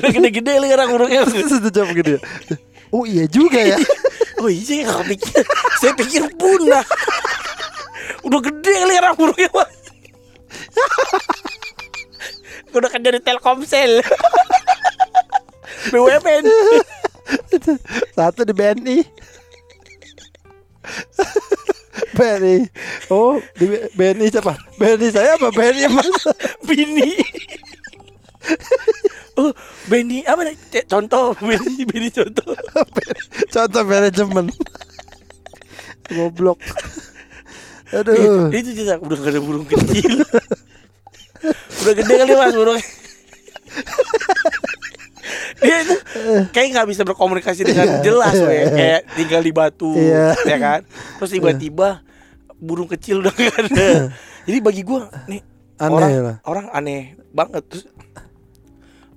udah 0.00 0.10
gede-gede 0.10 0.50
kali 0.58 0.68
orang 0.72 0.88
burungnya. 0.96 1.28
Jawab 1.68 1.92
gitu 1.92 2.16
ya. 2.16 2.20
Oh 2.90 3.04
iya 3.06 3.24
juga 3.30 3.58
ya. 3.58 3.78
Oh 4.40 4.48
iya 4.48 4.88
gak 4.88 5.04
pikir 5.04 5.44
Saya 5.84 5.92
pikir 6.00 6.24
punah 6.40 6.80
Udah 8.24 8.40
gede 8.40 8.72
kali 8.72 8.94
orang 8.96 9.12
burungnya 9.12 9.52
Pak 9.52 9.68
Udah 12.72 12.88
kerja 12.88 13.10
di 13.12 13.20
Telkomsel 13.20 14.00
BUMN 15.92 16.44
Satu 18.16 18.48
di 18.48 18.56
BNI. 18.56 18.98
BNI. 22.16 22.56
Oh, 23.12 23.38
di 23.54 23.66
BNI 23.94 24.26
siapa? 24.28 24.56
BNI 24.80 25.08
saya 25.12 25.38
apa 25.38 25.52
BNI 25.52 25.88
Mas? 25.92 26.10
Bini 26.66 27.20
Oh 29.40 29.50
Benny 29.86 30.20
apa 30.22 30.44
nih? 30.44 30.52
Contoh 30.84 31.32
Benny 31.40 31.82
Benny 31.82 32.12
contoh 32.12 32.52
Contoh 33.54 33.82
manajemen. 33.82 34.52
Goblok. 36.12 36.60
Aduh. 37.90 38.52
Itu 38.52 38.70
juga 38.72 38.98
udah 38.98 39.16
gak 39.16 39.32
ada 39.32 39.40
burung 39.40 39.64
kecil 39.64 40.22
Udah 41.80 41.94
gede 41.96 42.12
kali 42.12 42.32
mas 42.32 42.52
burungnya 42.52 42.84
Dia 45.58 45.76
itu 45.82 45.94
kayak 46.50 46.68
nggak 46.70 46.88
bisa 46.88 47.02
berkomunikasi 47.02 47.62
dengan 47.62 48.00
jelas 48.00 48.34
we. 48.36 48.58
Kayak 48.68 49.00
tinggal 49.12 49.40
di 49.40 49.52
batu 49.52 49.90
Iya. 49.92 50.34
ya 50.46 50.56
kan 50.56 50.80
Terus 51.18 51.30
tiba-tiba 51.32 52.02
burung 52.56 52.86
kecil 52.86 53.22
udah 53.22 53.32
gak 53.32 53.56
ada 53.66 54.14
Jadi 54.44 54.58
bagi 54.60 54.82
gua 54.82 55.10
nih 55.26 55.40
Aneh 55.80 55.90
orang, 55.90 56.10
lah. 56.20 56.36
orang 56.44 56.66
aneh 56.70 57.02
banget 57.30 57.64
Terus 57.66 57.84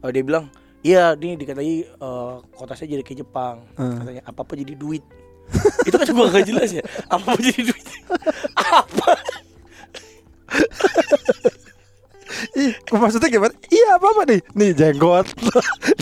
eh, 0.04 0.12
dia 0.12 0.24
bilang 0.24 0.52
Iya, 0.84 1.16
ini 1.16 1.40
dikatai 1.40 1.88
eh, 1.88 2.34
kota 2.60 2.76
saya 2.76 2.92
jadi 2.92 3.08
kayak 3.08 3.24
Jepang. 3.24 3.64
Hmm. 3.80 4.04
Katanya 4.04 4.22
apa 4.28 4.44
apa 4.44 4.54
jadi 4.60 4.76
duit. 4.76 5.00
itu 5.88 5.96
kan 5.96 6.08
gua 6.12 6.28
gak 6.28 6.44
jelas 6.44 6.76
ya. 6.76 6.84
Apa 7.08 7.32
apa 7.32 7.40
jadi 7.40 7.72
duit. 7.72 7.88
apa? 8.84 9.12
Ih, 12.60 12.76
maksudnya 12.92 13.32
gimana? 13.32 13.56
Iya 13.72 13.96
apa 13.96 14.08
apa 14.12 14.22
nih? 14.28 14.44
Nih 14.60 14.76
jenggot, 14.76 15.24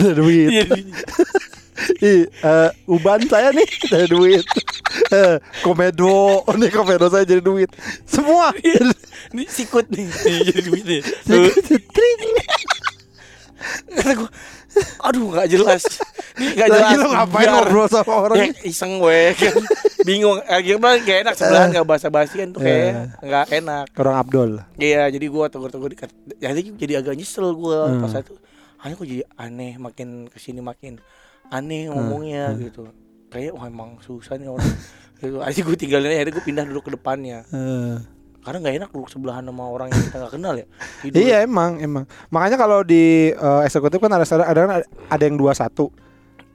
ada 0.02 0.12
duit. 0.18 0.50
Iya. 0.50 0.66
Ih, 2.02 2.26
eh, 2.26 2.70
uban 2.90 3.22
saya 3.30 3.54
nih 3.54 3.68
ada 3.94 4.06
duit. 4.10 4.42
Eh, 5.14 5.38
komedo, 5.62 6.42
nih 6.58 6.74
komedo 6.74 7.06
saya 7.06 7.22
jadi 7.22 7.38
duit. 7.38 7.70
Semua. 8.04 8.50
Ini 9.30 9.46
sikut 9.46 9.86
nih, 9.94 10.10
jadi 10.10 10.62
duit 10.66 10.84
nih. 10.84 11.00
Tring. 11.94 12.22
Kata 13.88 14.12
gua, 14.14 14.30
aduh 15.00 15.26
nggak 15.30 15.48
jelas. 15.48 15.82
Ini 16.34 16.50
nggak 16.52 16.68
jelas. 16.68 16.82
Lagi 16.82 16.96
lu 16.96 17.08
ngapain 17.08 17.42
Biar- 17.42 17.54
ngobrol 17.56 17.86
sama 17.86 18.12
orang? 18.18 18.36
Ya, 18.36 18.46
iseng 18.62 18.92
weh 18.98 19.32
kan. 19.32 19.54
Bingung. 20.02 20.38
Akhirnya 20.42 20.98
gak 20.98 21.18
enak 21.22 21.34
sebelahan 21.34 21.68
nggak 21.70 21.86
basa-basi 21.86 22.34
kan 22.36 22.48
tuh 22.50 22.60
kayak 22.60 22.88
Eh. 22.88 23.06
nggak 23.22 23.46
enak. 23.54 23.86
Orang 23.94 24.16
Abdul. 24.16 24.50
Iya, 24.74 25.06
jadi 25.08 25.26
gua 25.28 25.46
tegur-tegur. 25.46 25.92
Ya, 26.36 26.50
jadi 26.50 26.70
jadi 26.74 26.92
agak 26.98 27.14
nyesel 27.14 27.52
gua 27.52 27.86
Hmm. 27.86 28.00
pas 28.00 28.16
itu. 28.16 28.34
Aneh 28.78 28.94
kok 28.94 29.06
jadi 29.06 29.22
aneh 29.36 29.72
makin 29.76 30.26
ke 30.26 30.36
sini 30.36 30.58
makin 30.58 30.98
aneh 31.48 31.86
Hmm. 31.86 31.94
ngomongnya 31.94 32.50
gitu. 32.56 32.90
Kayak 33.28 33.54
wah 33.54 33.64
emang 33.64 33.96
susah 34.00 34.34
nih 34.34 34.48
orang. 34.48 34.74
gitu. 35.16 35.38
Akhirnya 35.38 35.62
gue 35.64 35.76
tinggalin 35.78 36.10
akhirnya 36.10 36.34
gue 36.34 36.44
pindah 36.44 36.64
duduk 36.66 36.82
ke 36.82 36.92
depannya. 36.92 37.46
Eh. 37.48 37.94
Karena 38.42 38.58
nggak 38.58 38.74
enak 38.76 38.90
duduk 38.90 39.06
sebelahan 39.06 39.42
sama 39.42 39.64
orang 39.64 39.86
yang 39.88 40.02
kita 40.02 40.16
nggak 40.18 40.32
kenal 40.34 40.54
ya. 40.54 40.66
Tidur. 40.98 41.16
Iya 41.16 41.36
emang 41.42 41.78
emang. 41.78 42.04
Makanya 42.28 42.58
kalau 42.58 42.82
di 42.82 43.30
eh, 43.30 43.60
eksekutif 43.62 44.02
kan 44.02 44.10
ada 44.10 44.26
ada 44.26 44.82
ada, 44.82 45.22
yang 45.22 45.38
dua 45.38 45.54
satu. 45.54 45.94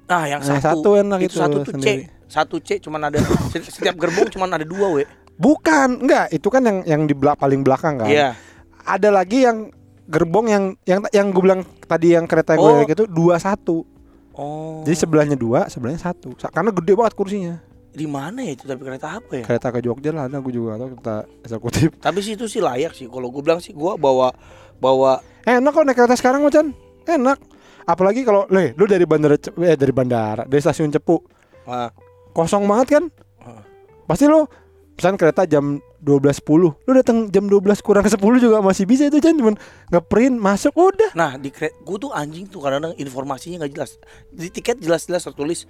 Nah, 0.08 0.24
yang 0.24 0.40
Nah, 0.40 0.60
satu, 0.60 0.84
satu 0.84 0.90
enak 0.96 1.20
itu 1.24 1.28
itu 1.30 1.38
satu 1.40 1.58
tuh 1.64 1.72
sendiri. 1.74 2.04
C. 2.08 2.12
Satu 2.28 2.56
C 2.60 2.70
cuman 2.78 3.08
ada 3.08 3.18
se- 3.52 3.64
setiap 3.66 3.96
gerbong 3.96 4.28
cuman 4.28 4.52
ada 4.52 4.64
dua, 4.64 4.92
we. 4.92 5.04
Bukan, 5.36 6.04
enggak. 6.04 6.28
Itu 6.30 6.48
kan 6.48 6.64
yang 6.64 6.78
yang 6.84 7.02
di 7.04 7.16
belak 7.16 7.40
paling 7.40 7.64
belakang 7.64 8.00
kan. 8.00 8.08
Iya. 8.08 8.36
Ada 8.84 9.08
lagi 9.08 9.44
yang 9.44 9.72
gerbong 10.08 10.48
yang 10.48 10.64
yang 10.84 11.00
yang 11.10 11.28
gue 11.30 11.44
bilang 11.44 11.64
tadi 11.84 12.16
yang 12.16 12.24
kereta 12.24 12.56
gue 12.56 12.64
Oh. 12.64 12.84
gitu 12.84 13.04
dua 13.06 13.36
satu. 13.38 13.84
Oh. 14.32 14.84
Jadi 14.84 14.96
sebelahnya 14.98 15.36
dua, 15.36 15.68
sebelahnya 15.68 16.00
satu. 16.02 16.36
Sa- 16.36 16.52
Karena 16.52 16.72
gede 16.72 16.94
banget 16.94 17.16
kursinya. 17.16 17.56
Di 17.98 18.06
mana 18.06 18.46
ya 18.46 18.54
itu 18.54 18.70
tapi 18.70 18.86
kereta 18.86 19.18
apa 19.18 19.42
ya? 19.42 19.44
Kereta 19.50 19.68
ke 19.74 19.80
Jogja 19.82 20.14
lah, 20.14 20.30
ada 20.30 20.38
gue 20.38 20.54
juga 20.54 20.78
nggak 20.78 20.80
tahu 20.80 20.90
kereta 20.94 21.16
eksekutif. 21.42 21.90
Tapi 22.06 22.20
sih 22.22 22.38
itu 22.38 22.46
sih 22.46 22.62
layak 22.62 22.94
sih. 22.94 23.10
Kalau 23.10 23.34
gue 23.34 23.42
bilang 23.42 23.58
sih 23.58 23.74
gua 23.74 23.98
bawa 23.98 24.30
bawa 24.78 25.18
Enak 25.48 25.72
kok 25.72 25.84
naik 25.88 25.96
kereta 25.96 26.16
sekarang 26.20 26.44
macan. 26.44 26.76
Enak. 27.08 27.40
Apalagi 27.88 28.28
kalau, 28.28 28.44
le, 28.52 28.76
lu 28.76 28.84
dari 28.84 29.08
bandara, 29.08 29.40
eh 29.40 29.80
dari 29.80 29.94
bandara, 29.96 30.44
dari 30.44 30.60
stasiun 30.60 30.92
Cepu, 30.92 31.24
ah, 31.72 31.88
kosong 32.36 32.68
banget 32.68 33.00
kan? 33.00 33.04
Ah. 33.40 33.64
Pasti 34.04 34.28
lo 34.28 34.52
pesan 35.00 35.16
kereta 35.16 35.48
jam 35.48 35.80
12.10 36.04 36.84
Lu 36.84 36.92
datang 36.92 37.32
jam 37.32 37.46
12 37.48 37.80
kurang 37.80 38.06
10 38.06 38.18
juga 38.44 38.60
masih 38.60 38.84
bisa 38.84 39.08
itu 39.08 39.24
kan 39.24 39.34
cuman 39.34 39.56
ngeprint 39.90 40.36
masuk 40.36 40.74
udah. 40.76 41.16
Nah 41.16 41.40
di 41.40 41.50
gue 41.56 41.98
tuh 41.98 42.12
anjing 42.12 42.46
tuh 42.52 42.60
kadang-kadang 42.60 42.94
informasinya 43.00 43.64
nggak 43.64 43.74
jelas. 43.74 43.92
Di 44.30 44.52
tiket 44.52 44.84
jelas-jelas 44.84 45.24
tertulis 45.24 45.64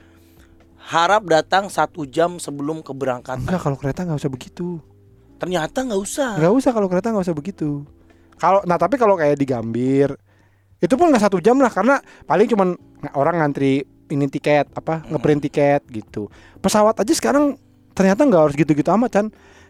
harap 0.87 1.23
datang 1.25 1.67
satu 1.67 2.07
jam 2.07 2.39
sebelum 2.39 2.79
keberangkatan. 2.79 3.43
Enggak 3.43 3.59
kalau 3.61 3.75
kereta 3.75 4.01
nggak 4.01 4.17
usah 4.17 4.31
begitu. 4.31 4.79
Ternyata 5.35 5.83
nggak 5.83 5.99
usah. 5.99 6.29
Nggak 6.35 6.53
usah 6.55 6.71
kalau 6.71 6.87
kereta 6.87 7.07
nggak 7.09 7.25
usah 7.27 7.35
begitu. 7.35 7.83
Kalau 8.35 8.63
nah 8.63 8.75
tapi 8.75 8.95
kalau 8.95 9.13
kayak 9.13 9.35
di 9.35 9.43
Gambir 9.43 10.15
itu 10.77 10.93
pun 10.93 11.09
nggak 11.09 11.21
satu 11.21 11.37
jam 11.37 11.57
lah 11.57 11.67
karena 11.67 11.97
paling 12.23 12.47
cuman 12.47 12.67
ng- 12.73 13.13
orang 13.13 13.41
ngantri 13.41 13.81
ini 14.07 14.25
tiket 14.27 14.71
apa 14.71 15.03
ngeprint 15.05 15.43
tiket 15.43 15.81
gitu. 15.87 16.31
Pesawat 16.57 16.95
aja 16.95 17.11
sekarang 17.11 17.59
ternyata 17.91 18.23
nggak 18.23 18.41
harus 18.41 18.55
gitu-gitu 18.55 18.87
amat 18.89 19.11
kan. 19.11 19.27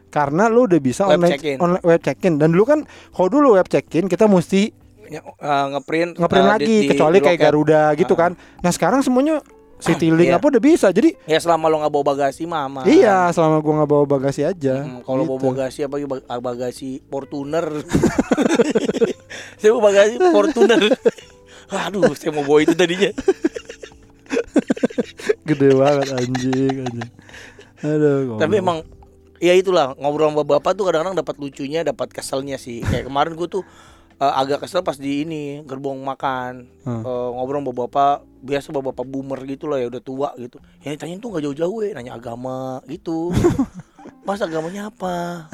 Karena 0.08 0.48
lu 0.48 0.64
udah 0.64 0.80
bisa 0.80 1.04
Web 1.04 1.18
online, 1.18 1.32
check-in. 1.34 1.58
online 1.58 1.84
web 1.84 2.00
check-in 2.00 2.34
dan 2.38 2.48
dulu 2.50 2.64
kan 2.64 2.80
kalau 3.10 3.28
dulu 3.28 3.48
web 3.56 3.66
check-in 3.66 4.06
kita 4.06 4.24
mesti 4.24 4.72
eh, 5.04 5.20
ngeprint 5.68 6.16
ngeprint 6.16 6.46
eh, 6.46 6.52
lagi 6.54 6.76
di- 6.78 6.88
kecuali 6.88 7.18
di 7.18 7.26
kayak. 7.26 7.40
Garuda 7.42 7.84
gitu 7.94 8.14
Ah. 8.14 8.20
kan. 8.22 8.32
Nah 8.62 8.70
sekarang 8.70 9.02
semuanya 9.02 9.42
Citylink 9.78 10.28
Iya. 10.28 10.36
apa 10.36 10.46
udah 10.48 10.58
bisa. 10.60 10.88
Jadi 10.88 11.14
Ya 11.24 11.38
selama 11.38 11.66
lo 11.66 11.78
nggak 11.78 11.92
bawa 11.92 12.06
bagasi 12.08 12.44
mah 12.44 12.66
aman. 12.66 12.84
iya 12.84 13.30
selama 13.30 13.60
gua 13.60 13.74
nggak 13.78 13.92
bawa 13.92 14.06
bagasi 14.08 14.42
aja. 14.42 14.82
Hmm, 14.82 15.02
kalau 15.02 15.24
bawa 15.24 15.38
gitu. 15.38 15.48
bagasi 15.48 15.80
apa 15.84 15.96
bag- 16.04 16.26
ah, 16.26 16.40
bagasi 16.40 16.90
Fortuner. 17.06 17.66
saya 19.60 19.70
mau 19.72 19.82
bagasi 19.82 20.18
Fortuner. 20.18 20.82
Aduh, 21.86 22.10
saya 22.14 22.32
mau 22.32 22.42
bawa 22.42 22.60
itu 22.60 22.74
tadinya. 22.74 23.12
gede 25.46 25.70
banget 25.74 26.08
anjing 26.12 26.76
anjing. 26.84 27.12
Aduh. 27.80 28.36
Tapi 28.36 28.56
emang 28.58 28.82
ya 29.38 29.54
itulah 29.54 29.94
ngobrol 29.96 30.32
sama 30.32 30.44
bapak 30.44 30.74
tuh 30.74 30.84
kadang-kadang 30.84 31.16
dapat 31.16 31.36
lucunya, 31.38 31.82
dapat 31.84 32.10
keselnya 32.10 32.58
sih. 32.58 32.82
Kayak 32.82 33.06
kemarin 33.06 33.34
gue 33.34 33.48
tuh 33.48 33.64
eh, 34.18 34.34
agak 34.34 34.66
kesel 34.66 34.82
pas 34.82 34.98
di 34.98 35.24
ini 35.24 35.44
gerbong 35.64 36.02
makan 36.02 36.66
Hmm. 36.82 37.04
Eh, 37.04 37.30
ngobrol 37.32 37.62
sama 37.62 37.74
bapak 37.78 38.16
biasa 38.40 38.70
bapak 38.72 39.04
boomer 39.04 39.42
gitu 39.44 39.66
lah 39.66 39.78
ya 39.78 39.88
udah 39.88 40.00
tua 40.00 40.30
gitu. 40.36 40.58
Yang 40.82 40.94
ditanyain 40.96 41.20
tuh 41.20 41.30
gak 41.32 41.44
jauh-jauh 41.44 41.80
ya, 41.82 41.92
nanya 41.94 42.14
agama 42.14 42.80
gitu. 42.86 43.34
Mas 44.26 44.40
agamanya 44.40 44.88
apa? 44.88 45.48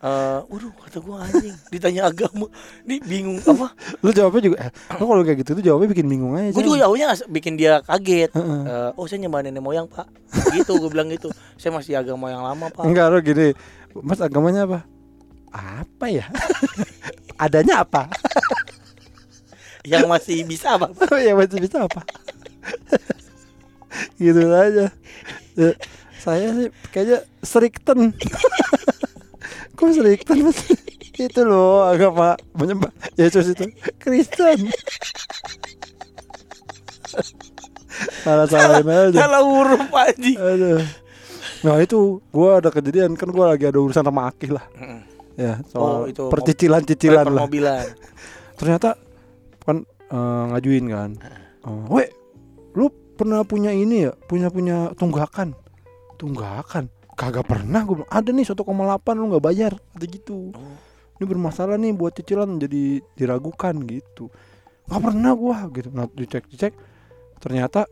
Eh, 0.00 0.38
waduh 0.48 0.72
kata 0.80 0.96
gua 0.96 1.20
anjing 1.20 1.52
ditanya 1.68 2.08
agama 2.08 2.48
ini 2.88 3.04
bingung 3.04 3.36
apa 3.36 3.68
lu 4.00 4.08
jawabnya 4.08 4.40
juga 4.40 4.56
eh, 4.64 4.70
lu 4.96 5.04
kalau 5.04 5.20
kayak 5.20 5.44
gitu 5.44 5.50
tuh 5.52 5.60
jawabnya 5.60 5.92
bikin 5.92 6.08
bingung 6.08 6.32
aja. 6.32 6.56
gue 6.56 6.64
juga 6.64 6.88
jauhnya 6.88 7.12
nggak- 7.12 7.28
bikin 7.28 7.52
dia 7.60 7.84
kaget. 7.84 8.32
Eh, 8.32 8.90
oh 8.96 9.04
saya 9.04 9.20
nyembah 9.20 9.44
nenek 9.44 9.60
moyang 9.60 9.84
pak 9.84 10.08
gitu 10.56 10.80
gue 10.80 10.88
bilang 10.88 11.12
gitu 11.12 11.28
saya 11.60 11.76
masih 11.76 12.00
agama 12.00 12.32
yang 12.32 12.40
lama 12.40 12.72
pak 12.72 12.80
Enggak 12.80 13.12
lu 13.12 13.20
gini. 13.20 13.52
Mas 13.92 14.24
agamanya 14.24 14.64
apa? 14.64 14.88
Apa 15.52 16.06
ya? 16.08 16.24
Adanya 17.44 17.84
apa? 17.84 18.08
Yang 19.82 20.04
masih 20.06 20.42
bisa 20.42 20.76
apa 20.76 20.90
ya 21.26 21.32
masih 21.32 21.58
bisa 21.58 21.84
apa? 21.84 22.00
gitu 24.22 24.42
aja. 24.48 24.92
Ya, 25.56 25.70
saya 26.16 26.52
sih 26.52 26.68
kayaknya 26.88 27.18
Strikten. 27.40 28.12
Kok 29.76 29.88
Strikten 29.90 30.38
mas? 30.42 30.60
itu 31.12 31.44
loh 31.44 31.84
agama 31.84 32.32
menyembah 32.54 32.88
Yesus 33.12 33.52
itu 33.52 33.68
Kristen. 33.98 34.72
salah 38.24 38.48
salahin 38.48 38.88
aja. 38.88 39.18
salah 39.20 39.44
huruf 39.44 39.84
anjing 39.90 40.40
Aduh. 40.40 40.80
Nah 41.60 41.76
itu 41.76 41.98
gua 42.30 42.56
ada 42.56 42.72
kejadian 42.72 43.12
kan 43.12 43.28
gua 43.28 43.52
lagi 43.52 43.68
ada 43.68 43.76
urusan 43.76 44.00
sama 44.00 44.32
Akih 44.32 44.56
lah 44.56 44.64
Mm. 44.72 45.00
ya 45.36 45.60
Oh, 45.60 45.68
soal 45.68 46.08
itu 46.08 46.24
percicilan-cicilan 46.26 47.26
lah. 47.26 47.44
mobilan 47.44 47.84
Ternyata 48.56 48.96
kan 49.60 49.76
eh, 50.06 50.44
ngajuin 50.48 50.86
kan. 50.86 51.10
Eh, 51.60 51.84
"Weh, 51.88 52.08
lu 52.72 52.86
pernah 53.14 53.42
punya 53.42 53.70
ini 53.70 54.04
ya? 54.04 54.12
Punya 54.24 54.48
punya 54.48 54.90
tunggakan?" 54.94 55.54
Tunggakan. 56.16 56.88
kagak 57.10 57.44
pernah 57.44 57.84
gue 57.84 58.00
ada 58.08 58.32
nih 58.32 58.48
1,8 58.48 58.64
lu 59.12 59.28
nggak 59.28 59.44
bayar 59.44 59.76
kata 59.92 60.08
gitu 60.08 60.56
Oh. 60.56 60.76
ini 61.20 61.24
bermasalah 61.28 61.76
nih 61.76 61.92
buat 61.92 62.16
cicilan 62.16 62.56
jadi 62.56 63.04
diragukan 63.12 63.76
gitu 63.84 64.32
nggak 64.88 65.00
pernah 65.04 65.36
gua 65.36 65.68
gitu 65.68 65.92
nah 65.92 66.08
dicek 66.08 66.48
dicek 66.48 66.72
ternyata 67.36 67.84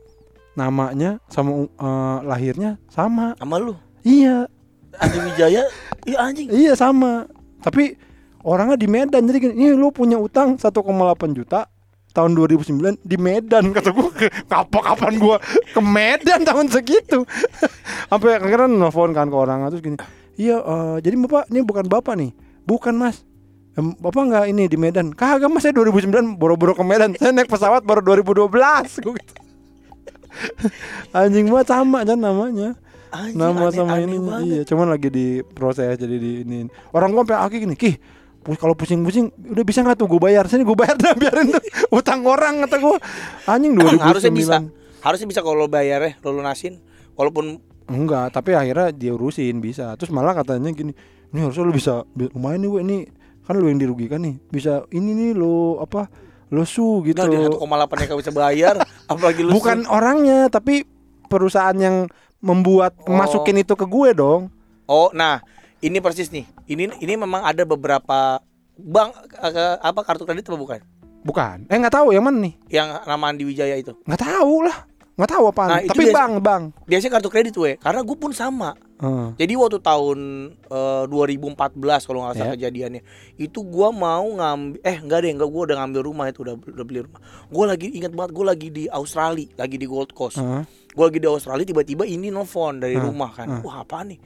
namanya 0.56 1.20
sama 1.28 1.68
eh, 1.68 2.18
lahirnya 2.24 2.80
sama 2.88 3.36
Sama 3.36 3.60
lu. 3.60 3.76
iya 4.00 4.48
Andi 4.96 5.18
Wijaya, 5.20 5.62
iya 6.02 6.16
anjing. 6.18 6.48
iya 6.48 6.72
sama 6.72 7.28
tapi 7.60 8.00
orangnya 8.42 8.76
di 8.76 8.86
Medan 8.86 9.26
jadi 9.26 9.38
gini 9.38 9.54
ini 9.54 9.68
lu 9.72 9.90
punya 9.90 10.18
utang 10.18 10.54
1,8 10.54 10.68
juta 11.32 11.66
tahun 12.12 12.30
2009 12.34 13.02
di 13.02 13.16
Medan 13.16 13.70
kata 13.76 13.90
gua 13.90 14.10
kapan 14.46 14.82
kapan 14.82 15.12
gua 15.16 15.36
ke 15.44 15.80
Medan 15.80 16.42
tahun 16.42 16.66
segitu 16.68 17.22
sampai 18.10 18.38
akhirnya 18.38 18.68
nelfon 18.68 19.10
kan 19.12 19.28
ke 19.28 19.36
orang 19.36 19.66
terus 19.68 19.82
gini 19.82 19.96
iya 20.34 20.58
eh, 20.58 20.96
jadi 21.02 21.14
bapak 21.18 21.50
ini 21.50 21.60
bukan 21.62 21.84
bapak 21.86 22.14
nih 22.14 22.30
bukan 22.64 22.94
mas 22.94 23.22
Bapak 23.78 24.26
nggak 24.26 24.50
ini 24.50 24.66
di 24.66 24.74
Medan? 24.74 25.14
Kagak 25.14 25.46
mas 25.46 25.62
saya 25.62 25.70
2009 25.70 26.34
boro-boro 26.34 26.74
ke 26.74 26.82
Medan. 26.82 27.14
Saya 27.14 27.30
naik 27.30 27.46
pesawat 27.46 27.86
baru 27.86 28.02
2012. 28.18 28.50
Gua 29.06 29.14
gitu. 29.14 29.34
Anjing 31.14 31.46
banget 31.46 31.68
sama 31.70 32.02
kan 32.02 32.18
namanya. 32.18 32.74
Anjing, 33.08 33.38
Nama 33.38 33.54
aneh- 33.54 33.72
sama 33.72 33.94
aneh 33.94 34.04
ini 34.04 34.16
banget. 34.18 34.42
iya, 34.44 34.60
cuman 34.66 34.86
lagi 34.90 35.08
di 35.08 35.26
proses 35.54 35.94
jadi 35.94 36.16
di 36.18 36.30
ini. 36.42 36.58
Orang 36.90 37.14
gua 37.14 37.22
sampai 37.22 37.38
aki 37.38 37.56
gini, 37.64 37.74
"Kih, 37.78 37.94
kalau 38.54 38.72
pusing-pusing 38.72 39.28
udah 39.50 39.60
bisa 39.60 39.82
nggak 39.82 39.96
tuh 39.96 40.06
gue 40.06 40.16
bayar? 40.16 40.46
Sini 40.46 40.62
gue 40.62 40.72
bayar 40.72 40.94
dah 40.94 41.12
biarin 41.20 41.50
tuh. 41.50 41.60
Utang 41.90 42.22
orang 42.22 42.62
kata 42.62 42.76
gua. 42.78 42.96
Anjing 43.44 43.74
2009 43.74 44.00
Harusnya 44.00 44.32
bisa. 44.32 44.56
Harusnya 44.98 45.26
bisa 45.26 45.40
kalau 45.40 45.56
lo 45.56 45.68
bayar 45.68 46.00
ya, 46.00 46.12
lo 46.20 46.32
lunasin. 46.32 46.80
Walaupun 47.12 47.60
enggak 47.84 48.30
tapi 48.30 48.52
akhirnya 48.52 48.88
dia 48.90 49.12
urusin 49.12 49.58
bisa. 49.58 49.92
Terus 49.94 50.08
malah 50.08 50.32
katanya 50.32 50.70
gini 50.70 50.96
ini 51.28 51.38
harusnya 51.38 51.62
lu 51.62 51.72
bisa 51.72 52.06
bi- 52.08 52.30
lumayan 52.30 52.58
nih 52.58 52.70
gue 52.70 52.80
ini. 52.80 52.98
Kan 53.42 53.56
lu 53.56 53.66
yang 53.66 53.76
dirugikan 53.76 54.20
nih. 54.20 54.40
Bisa 54.46 54.88
ini 54.88 55.12
nih 55.12 55.30
lo 55.32 55.78
apa 55.78 56.08
lo 56.48 56.64
su 56.64 57.02
gitu. 57.02 57.18
Nah, 57.18 57.28
di 57.28 57.36
1,8 57.36 57.60
yang 57.98 58.08
gak 58.08 58.20
bisa 58.20 58.32
bayar, 58.32 58.74
apalagi 59.12 59.44
lu 59.44 59.52
bukan 59.52 59.84
orangnya 59.84 60.48
tapi 60.48 60.80
perusahaan 61.26 61.76
yang 61.76 62.08
membuat 62.38 62.96
Oh. 63.02 63.12
masukin 63.12 63.58
itu 63.58 63.74
ke 63.74 63.84
gue 63.84 64.14
dong. 64.14 64.48
Oh, 64.84 65.12
nah, 65.12 65.44
ini 65.80 65.98
persis 65.98 66.28
nih. 66.28 66.46
Ini 66.66 66.98
ini 66.98 67.14
memang 67.14 67.42
ada 67.42 67.62
beberapa 67.62 68.42
bank 68.74 69.10
eh, 69.40 69.76
apa 69.76 70.00
kartu 70.02 70.22
kredit 70.22 70.46
apa 70.46 70.56
bukan? 70.56 70.80
bukan 71.18 71.66
eh 71.66 71.74
nggak 71.74 71.90
tahu 71.92 72.14
yang 72.14 72.22
mana 72.22 72.38
nih 72.40 72.54
Yang 72.70 72.88
nama 73.02 73.24
Andi 73.26 73.42
Wijaya 73.42 73.74
itu. 73.74 73.90
nggak 74.06 74.22
tahu 74.22 74.62
lah 74.62 74.86
nggak 75.12 75.26
tahu 75.28 75.44
apaan 75.50 75.68
Nah, 75.68 75.80
tapi 75.82 76.02
biasa- 76.04 76.14
bang 76.14 76.32
bang 76.38 76.62
Biasanya 76.86 77.12
kartu 77.12 77.28
kredit 77.28 77.54
we, 77.56 77.74
karena 77.74 78.00
gue 78.00 78.14
pun 78.14 78.30
sama. 78.30 78.78
Heeh. 78.96 79.28
Jadi 79.36 79.52
waktu 79.56 79.78
tahun 79.78 80.18
eh, 80.64 81.04
2014 81.04 81.74
kalau 82.06 82.22
nggak 82.22 82.34
salah 82.36 82.48
Ya. 82.48 82.54
kejadiannya, 82.56 83.02
itu 83.36 83.58
gua 83.60 83.90
mau 83.90 84.22
ngambil 84.24 84.78
eh 84.80 84.96
enggak 84.96 85.18
deh, 85.20 85.30
enggak 85.32 85.50
gua 85.50 85.62
udah 85.64 85.76
ngambil 85.76 86.00
rumah 86.04 86.24
itu 86.24 86.38
udah 86.40 86.54
udah 86.56 86.84
beli 86.84 87.00
rumah. 87.02 87.20
Gua 87.48 87.64
lagi 87.66 87.86
ingat 87.90 88.12
banget 88.12 88.30
gua 88.30 88.46
lagi 88.48 88.68
di 88.70 88.84
Australia, 88.88 89.50
lagi 89.54 89.74
di 89.74 89.86
Gold 89.86 90.10
Coast. 90.12 90.38
Heeh. 90.38 90.62
Gua 90.94 91.04
lagi 91.04 91.18
di 91.18 91.26
Australia 91.26 91.62
tiba-tiba 91.64 92.02
ini 92.04 92.26
nelfon 92.28 92.78
dari 92.78 92.94
Hah, 92.94 93.02
rumah 93.04 93.30
kan. 93.32 93.46
hah. 93.48 93.60
Wah, 93.60 93.76
apa 93.80 94.02
nih? 94.04 94.18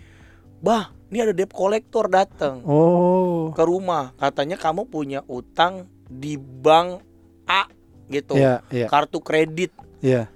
Bah, 0.58 0.92
ini 1.12 1.20
ada 1.20 1.36
debt 1.36 1.52
collector 1.52 2.08
datang 2.08 2.64
oh 2.64 3.52
ke 3.52 3.62
rumah. 3.68 4.16
Katanya 4.16 4.56
kamu 4.56 4.88
punya 4.88 5.20
utang 5.28 5.84
di 6.08 6.40
bank 6.40 7.04
A 7.44 7.68
gitu. 8.08 8.32
iya 8.32 8.64
iya 8.72 8.88
Kartu 8.88 9.20
kredit. 9.20 9.76
iya 10.00 10.32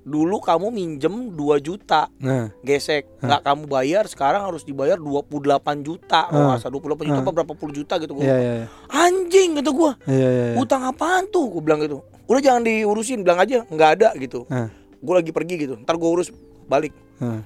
Dulu 0.00 0.40
kamu 0.40 0.72
minjem 0.72 1.36
2 1.36 1.60
juta, 1.60 2.08
nah 2.24 2.48
gesek. 2.64 3.04
Nggak 3.20 3.42
kamu 3.44 3.62
bayar, 3.68 4.04
sekarang 4.08 4.48
harus 4.48 4.64
dibayar 4.64 4.96
28 4.96 5.84
juta. 5.84 6.24
Kalau 6.24 6.40
Hah. 6.40 6.56
nggak 6.56 6.60
salah 6.64 6.74
28 6.80 7.04
juta 7.04 7.20
apa 7.20 7.32
berapa 7.36 7.52
puluh 7.52 7.74
juta 7.76 7.94
gitu 8.00 8.16
gua. 8.16 8.24
iya 8.24 8.36
iya 8.40 8.52
iya 8.64 8.66
Anjing 8.88 9.60
gitu 9.60 9.70
gua. 9.76 9.92
iya 10.08 10.28
iya 10.30 10.44
iya. 10.54 10.56
Utang 10.56 10.88
apaan 10.88 11.28
tuh? 11.28 11.52
Gua 11.52 11.62
bilang 11.62 11.84
gitu. 11.84 12.00
Udah 12.30 12.40
jangan 12.40 12.64
diurusin, 12.64 13.26
bilang 13.26 13.44
aja 13.44 13.66
nggak 13.68 13.90
ada 14.00 14.08
gitu. 14.16 14.48
Hah. 14.48 14.72
Gua 15.04 15.20
lagi 15.20 15.30
pergi 15.36 15.54
gitu. 15.68 15.74
Ntar 15.84 16.00
gua 16.00 16.16
urus 16.16 16.32
balik. 16.64 16.96
Hah. 17.20 17.44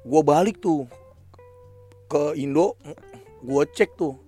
Gua 0.00 0.24
balik 0.24 0.56
tuh 0.56 0.88
ke 2.10 2.34
Indo, 2.34 2.74
gua 3.40 3.62
cek 3.64 3.94
tuh. 3.94 4.18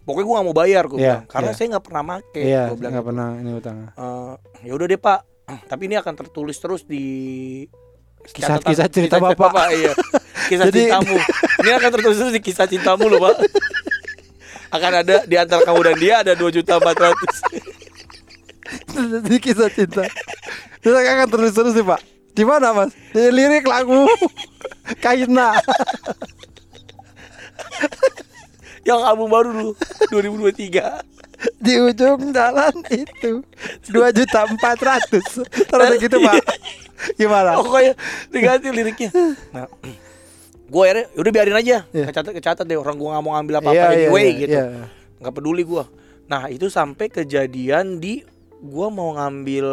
Pokoknya 0.00 0.24
gua 0.24 0.34
nggak 0.34 0.48
mau 0.48 0.56
bayar 0.56 0.84
gua 0.86 0.96
Iya, 0.96 1.04
bilang. 1.14 1.24
Karena 1.28 1.46
iya. 1.46 1.54
saya 1.54 1.66
nggak 1.68 1.84
pernah 1.84 2.02
make. 2.02 2.40
iya 2.40 2.62
gua 2.64 2.76
bilang 2.76 2.90
nggak 2.90 2.98
gitu. 2.98 3.10
pernah 3.12 3.28
ini 3.36 3.50
utang 3.52 3.76
Eh, 3.86 4.32
ya 4.62 4.72
udah 4.72 4.86
deh 4.86 4.98
pak 4.98 5.20
tapi 5.66 5.82
ini 5.84 5.96
akan 5.96 6.14
tertulis 6.16 6.56
terus 6.56 6.82
di 6.82 7.04
Kisah-kisah 8.22 8.86
catatan- 8.86 8.92
cerita 8.92 9.16
Bapak. 9.18 9.52
iya 9.76 9.92
kisah 10.46 10.66
Jadi- 10.66 10.86
cintamu 10.86 11.16
ini 11.58 11.70
akan 11.72 11.90
tertulis 11.90 12.16
terus 12.16 12.32
di 12.32 12.40
kisah 12.40 12.66
cintamu 12.66 13.04
loh 13.06 13.20
pak 13.20 13.34
akan 14.70 14.92
ada 14.96 15.16
di 15.24 15.34
antara 15.34 15.60
kamu 15.60 15.80
dan 15.84 15.96
dia 15.96 16.14
ada 16.20 16.32
dua 16.32 16.48
juta 16.48 16.76
empat 16.76 16.96
ratus 16.96 17.34
jadi 19.24 19.36
kisah 19.38 19.68
cinta 19.68 20.06
kita 20.78 20.96
akan 20.96 21.28
terus 21.28 21.52
terus 21.52 21.72
nih 21.72 21.82
pak 21.84 22.00
di 22.30 22.44
mana 22.44 22.70
mas 22.72 22.90
di 23.10 23.20
lirik 23.28 23.64
lagu 23.64 24.06
Kaina 25.02 25.58
yang 28.88 29.00
album 29.04 29.28
baru 29.28 29.48
dulu 29.52 29.72
2023 30.12 31.10
di 31.60 31.74
ujung 31.80 32.32
jalan 32.36 32.74
itu 32.92 33.40
dua 33.88 34.12
juta 34.12 34.44
empat 34.44 34.78
ratus. 34.80 35.40
Terus 35.44 35.90
gitu 35.96 36.16
pak 36.20 36.36
gimana? 37.16 37.56
Pokoknya 37.56 37.94
diganti 38.28 38.68
liriknya. 38.68 39.10
Nah. 39.52 39.68
Gue 40.70 40.82
akhirnya 40.86 41.06
udah 41.18 41.30
biarin 41.34 41.56
aja. 41.56 41.76
Iya. 41.90 42.04
kecatat 42.12 42.32
kecatat 42.36 42.64
deh 42.68 42.78
orang 42.78 42.94
gue 42.94 43.08
nggak 43.08 43.24
mau 43.24 43.32
ngambil 43.40 43.54
apa 43.58 43.68
apa 43.72 43.74
Iya, 43.74 43.82
iya, 43.90 44.06
anyway 44.06 44.22
iya, 44.28 44.38
gitu. 44.38 44.58
iya. 44.60 44.64
nggak 45.18 45.34
peduli 45.34 45.62
gua. 45.66 45.84
Nah 46.30 46.46
itu 46.46 46.70
sampai 46.70 47.10
kejadian 47.10 47.98
di 47.98 48.22
gua 48.62 48.86
mau 48.92 49.18
ngambil 49.18 49.66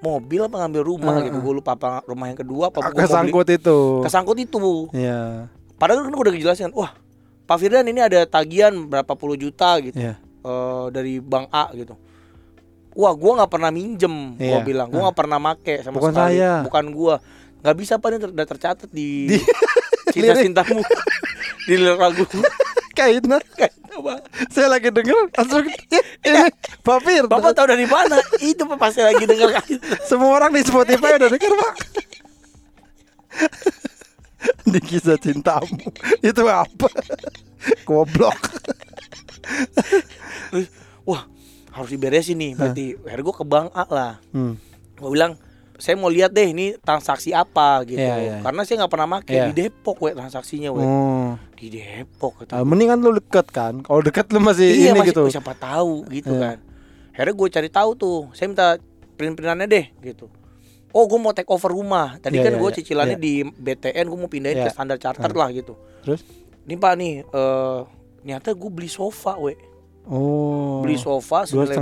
mobil 0.00 0.40
apa 0.40 0.56
ngambil 0.64 0.82
rumah 0.86 1.14
Heeh. 1.20 1.28
gitu. 1.28 1.38
Gua 1.44 1.52
lupa 1.52 1.70
apa 1.76 2.00
rumah 2.08 2.26
yang 2.32 2.38
kedua 2.38 2.72
apa 2.72 2.94
kesangkut 2.94 3.48
itu. 3.52 3.78
Kesangkut 4.06 4.38
itu. 4.40 4.88
Iya 4.96 5.50
padahal 5.80 6.04
kan 6.04 6.12
udah 6.12 6.30
dijelasin 6.30 6.70
wah 6.70 6.92
Pak 7.42 7.56
Firdan 7.56 7.82
ini 7.84 7.98
ada 7.98 8.22
tagihan 8.22 8.70
berapa 8.84 9.10
puluh 9.12 9.34
juta 9.34 9.80
gitu 9.80 9.96
iya 9.96 10.20
eh, 10.40 10.84
dari 10.92 11.18
bank 11.18 11.48
A 11.48 11.72
gitu 11.72 11.96
wah 12.92 13.10
gua 13.12 13.40
nggak 13.40 13.50
pernah 13.50 13.70
minjem 13.70 14.36
gua 14.36 14.60
Iya. 14.60 14.62
bilang 14.62 14.88
gua 14.88 15.08
nggak 15.08 15.18
pernah 15.18 15.38
make 15.38 15.80
sama 15.80 15.96
Bukan 15.96 16.12
sekali 16.12 16.36
saya. 16.36 16.52
bukan 16.60 16.84
gua 16.90 17.14
nggak 17.60 17.76
bisa 17.76 17.96
pak 17.96 18.08
ini 18.08 18.18
ter- 18.18 18.32
udah 18.32 18.46
tercatat 18.46 18.88
di, 18.90 19.08
Di- 19.30 19.44
cinta 20.14 20.34
cintamu 20.36 20.80
di 21.68 21.74
lagu 21.76 22.24
Kaina 22.90 23.38
Apa? 23.90 24.14
saya 24.48 24.68
lagi 24.68 24.88
denger 24.88 25.32
langsung 25.32 25.64
"Ih, 25.96 26.04
ini 26.22 26.38
Pak 26.80 26.98
Bapak 27.26 27.52
tahu 27.52 27.66
dari 27.68 27.84
mana? 27.84 28.16
Itu 28.38 28.64
Pak, 28.64 28.76
pasti 28.76 29.00
lagi 29.00 29.24
dengar 29.24 29.50
kan. 29.52 29.64
semua 30.02 30.30
orang 30.32 30.50
di 30.50 30.62
Spotify 30.62 31.16
udah 31.16 31.28
denger 31.28 31.52
pak 31.52 31.74
di 34.64 34.80
kisah 34.80 35.16
cintamu 35.16 35.80
itu 36.20 36.42
apa 36.44 36.88
goblok 37.82 38.36
Wah, 41.02 41.26
harus 41.72 41.90
diberesin 41.90 42.36
nih. 42.36 42.52
Berarti 42.54 42.84
akhirnya 42.98 43.24
gue 43.24 43.34
ke 43.34 43.44
bank 43.44 43.68
A 43.72 43.84
lah. 43.88 44.12
hmm. 44.30 44.54
Gue 44.94 45.10
bilang, 45.10 45.32
saya 45.74 45.96
mau 45.96 46.06
lihat 46.06 46.30
deh 46.30 46.44
ini 46.46 46.76
transaksi 46.78 47.32
apa 47.32 47.82
gitu. 47.82 47.98
Iya, 47.98 48.14
iya. 48.16 48.36
Karena 48.40 48.62
saya 48.62 48.84
nggak 48.84 48.92
pernah 48.92 49.08
make 49.08 49.26
Iya. 49.26 49.48
di 49.48 49.52
Depok 49.58 49.96
we 49.98 50.12
transaksinya 50.12 50.70
we. 50.70 50.80
oh 50.80 51.34
Di 51.56 51.66
Depok 51.68 52.44
gitu. 52.44 52.52
Ah, 52.52 52.62
mending 52.62 52.88
kan 52.90 52.98
lu 53.00 53.10
deket 53.12 53.46
kan 53.48 53.80
kalau 53.80 54.00
deket 54.00 54.28
lu 54.28 54.38
masih 54.38 54.68
iya 54.68 54.92
ini 54.92 55.00
masih 55.00 55.10
gitu 55.10 55.22
siapa 55.32 55.56
tahu 55.56 56.04
gitu 56.08 56.30
Iya. 56.30 56.42
kan. 56.44 56.56
Akhirnya 57.10 57.34
gue 57.34 57.48
cari 57.50 57.68
tahu 57.68 57.90
tuh. 57.96 58.18
Saya 58.32 58.46
minta 58.46 58.66
print-printannya 59.16 59.66
deh 59.66 59.86
gitu. 60.04 60.28
Oh, 60.90 61.06
gue 61.06 61.16
mau 61.16 61.30
take 61.30 61.46
over 61.46 61.70
rumah. 61.70 62.18
Tadi 62.18 62.34
Iya, 62.34 62.44
kan 62.44 62.52
iya, 62.52 62.58
gue 62.58 62.68
iya. 62.68 62.76
cicilannya 62.76 63.14
Iya. 63.14 63.22
di 63.22 63.32
BTN, 63.46 64.04
gue 64.04 64.18
mau 64.18 64.26
pindahin 64.26 64.56
Iya. 64.56 64.66
ke 64.66 64.70
standar 64.70 64.98
charter 64.98 65.30
Ah. 65.30 65.36
lah 65.36 65.48
gitu. 65.50 65.74
terus 66.00 66.24
Ini 66.60 66.74
Pak 66.76 66.92
nih, 66.94 67.14
eh 67.22 67.80
ternyata 68.18 68.48
gue 68.52 68.70
beli 68.70 68.86
sofa, 68.86 69.34
we. 69.36 69.54
oh 70.04 70.80
beli 70.80 70.96
sofa 70.96 71.44
senilai 71.44 71.76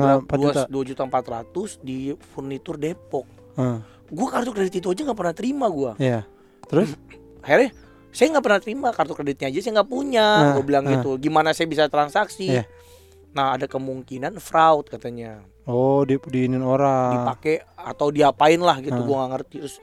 dua 0.66 0.82
juta. 0.84 1.02
empat 1.02 1.24
ratus 1.24 1.78
di 1.78 2.10
furnitur 2.32 2.76
Depok. 2.76 3.24
Ah, 3.54 3.80
Gue 4.06 4.26
kartu 4.26 4.50
kredit 4.50 4.78
itu 4.78 4.88
aja 4.88 5.02
nggak 5.04 5.18
pernah 5.18 5.32
terima 5.32 5.66
gue. 5.68 5.92
iya 5.98 6.24
terus 6.64 6.94
Akhirnya 7.44 7.70
saya 8.08 8.32
nggak 8.32 8.44
pernah 8.44 8.60
terima 8.60 8.88
kartu 8.90 9.12
kreditnya 9.12 9.48
aja 9.48 9.58
saya 9.60 9.72
nggak 9.80 9.90
punya. 9.90 10.26
Ah, 10.26 10.52
gue 10.56 10.64
bilang 10.64 10.84
ah. 10.84 10.92
gitu. 10.96 11.10
Gimana 11.16 11.52
saya 11.52 11.66
bisa 11.66 11.86
transaksi? 11.86 12.48
Iya. 12.50 12.64
Nah 13.32 13.54
ada 13.54 13.66
kemungkinan 13.66 14.38
fraud 14.38 14.88
katanya 14.88 15.44
oh 15.68 16.00
di 16.02 16.16
diinin 16.18 16.60
orang 16.60 17.12
dipakai 17.14 17.54
atau 17.76 18.08
diapain 18.08 18.58
lah 18.58 18.80
gitu. 18.80 18.96
Ah. 18.96 19.04
Gue 19.04 19.14
nggak 19.14 19.30
ngerti 19.30 19.56
terus. 19.60 19.76